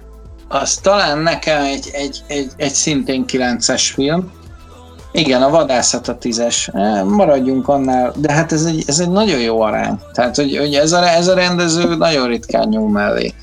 az 0.48 0.74
talán 0.74 1.18
nekem 1.18 1.62
egy, 1.62 1.90
egy, 1.92 2.22
egy, 2.26 2.50
egy 2.56 2.72
szintén 2.72 3.24
9-es 3.28 3.90
film. 3.94 4.32
Igen, 5.12 5.42
a 5.42 5.50
vadászat 5.50 6.08
a 6.08 6.18
tízes. 6.18 6.68
E, 6.72 7.04
maradjunk 7.04 7.68
annál, 7.68 8.12
de 8.16 8.32
hát 8.32 8.52
ez 8.52 8.64
egy, 8.64 8.84
ez 8.86 8.98
egy 8.98 9.10
nagyon 9.10 9.40
jó 9.40 9.60
arány. 9.60 10.00
Tehát, 10.12 10.36
hogy, 10.36 10.56
hogy 10.56 10.74
ez, 10.74 10.92
a, 10.92 11.08
ez 11.08 11.28
a 11.28 11.34
rendező 11.34 11.96
nagyon 11.96 12.28
ritkán 12.28 12.68
nyúl 12.68 12.90
mellé. 12.90 13.34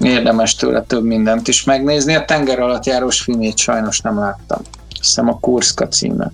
Érdemes 0.00 0.54
tőle 0.54 0.82
több 0.82 1.04
mindent 1.04 1.48
is 1.48 1.64
megnézni. 1.64 2.14
A 2.14 2.24
tenger 2.24 2.60
alatt 2.60 2.86
járós 2.86 3.20
filmét 3.20 3.56
sajnos 3.56 4.00
nem 4.00 4.18
láttam. 4.18 4.58
hiszem 4.98 5.28
a 5.28 5.38
Kurszka 5.40 5.88
címe. 5.88 6.32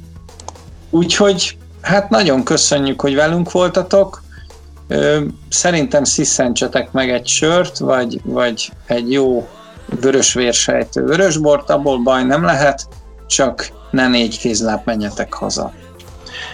Úgyhogy 0.90 1.57
hát 1.80 2.11
nagyon 2.11 2.44
köszönjük, 2.44 3.01
hogy 3.01 3.14
velünk 3.14 3.53
voltatok. 3.53 4.22
Szerintem 5.49 6.05
sziszentsetek 6.05 6.92
meg 6.92 7.11
egy 7.11 7.26
sört, 7.26 7.78
vagy, 7.78 8.20
vagy 8.24 8.72
egy 8.86 9.12
jó 9.12 9.49
vörös 10.01 10.34
vérsejtő 10.34 11.05
vörösbort, 11.05 11.70
abból 11.70 12.03
baj 12.03 12.24
nem 12.24 12.45
lehet, 12.45 12.89
csak 13.26 13.68
ne 13.91 14.09
négy 14.09 14.39
kézláb 14.39 14.80
menjetek 14.84 15.32
haza. 15.32 15.72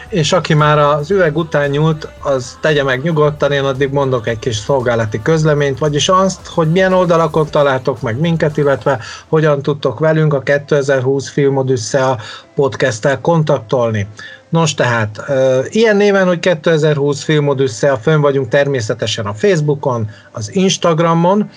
És 0.09 0.33
aki 0.33 0.55
már 0.55 0.79
az 0.79 1.11
üveg 1.11 1.37
után 1.37 1.71
nyúlt, 1.71 2.09
az 2.23 2.59
tegye 2.61 2.83
meg 2.83 3.03
nyugodtan, 3.03 3.53
én 3.53 3.65
addig 3.65 3.91
mondok 3.91 4.27
egy 4.27 4.39
kis 4.39 4.57
szolgálati 4.57 5.23
közleményt, 5.23 5.79
vagyis 5.79 6.09
azt, 6.09 6.47
hogy 6.47 6.71
milyen 6.71 6.93
oldalakon 6.93 7.47
találtok 7.51 8.01
meg 8.01 8.21
minket, 8.21 8.57
illetve 8.57 8.99
hogyan 9.29 9.63
tudtok 9.63 9.99
velünk 9.99 10.35
a 10.35 10.41
2020 10.41 11.31
Filmod 11.31 11.73
a 11.93 12.17
podcasttel 12.55 13.21
kontaktolni. 13.21 14.07
Nos 14.49 14.75
tehát, 14.75 15.23
ilyen 15.69 15.97
néven, 15.97 16.27
hogy 16.27 16.39
2020 16.39 17.23
Filmod 17.23 17.63
a 17.81 17.97
fönn 17.97 18.21
vagyunk 18.21 18.49
természetesen 18.49 19.27
a 19.27 19.35
Facebookon, 19.35 20.11
az 20.33 20.55
Instagramon, 20.55 21.51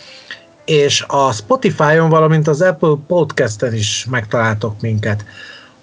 és 0.65 1.03
a 1.07 1.31
Spotify-on, 1.31 2.09
valamint 2.09 2.47
az 2.47 2.61
Apple 2.61 2.95
Podcast-en 3.07 3.73
is 3.73 4.05
megtaláltok 4.09 4.81
minket. 4.81 5.25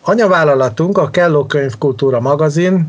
Anyavállalatunk, 0.01 0.99
a 0.99 1.11
Kelló 1.11 1.47
Könyvkultúra 1.47 2.21
magazin, 2.21 2.87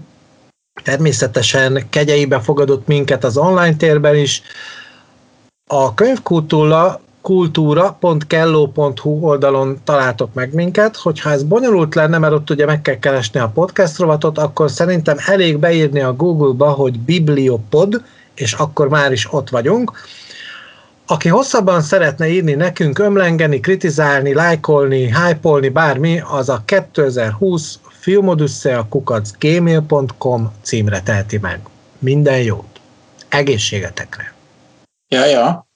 természetesen 0.84 1.90
kegyeibe 1.90 2.40
fogadott 2.40 2.88
minket 2.88 3.24
az 3.24 3.38
online 3.38 3.76
térben 3.76 4.16
is. 4.16 4.42
A 5.68 5.94
könyvkultúra 5.94 7.02
kultúra.kelló.hu 7.22 9.26
oldalon 9.26 9.80
találtok 9.84 10.34
meg 10.34 10.54
minket, 10.54 10.96
hogyha 10.96 11.32
ez 11.32 11.44
bonyolult 11.44 11.96
lenne, 11.96 12.18
mert 12.18 12.34
ott 12.34 12.50
ugye 12.50 12.66
meg 12.66 12.82
kell 12.82 13.00
keresni 13.00 13.40
a 13.40 13.52
podcast 13.54 13.98
rovatot, 13.98 14.38
akkor 14.38 14.72
szerintem 14.72 15.18
elég 15.26 15.58
beírni 15.58 16.00
a 16.00 16.14
Google-ba, 16.14 16.72
hogy 16.72 17.00
Bibliopod, 17.00 18.02
és 18.34 18.54
akkor 18.54 18.90
már 18.90 19.12
is 19.12 19.34
ott 19.34 19.50
vagyunk. 19.50 19.92
Aki 21.08 21.30
hosszabban 21.30 21.82
szeretne 21.82 22.28
írni 22.28 22.54
nekünk, 22.54 23.00
ömlengeni, 23.00 23.60
kritizálni, 23.60 24.34
lájkolni, 24.34 25.14
hypolni, 25.14 25.70
bármi, 25.70 26.20
az 26.20 26.50
a 26.50 26.62
2020 26.66 27.80
filmodüsszeakukacgmail.com 27.90 28.88
kukac 28.90 29.32
gmail.com 29.40 30.52
címre 30.62 31.02
teheti 31.02 31.38
meg. 31.38 31.60
Minden 32.00 32.42
jót! 32.42 32.80
Egészségetekre! 33.30 34.34
Ja, 35.08 35.26
ja. 35.26 35.68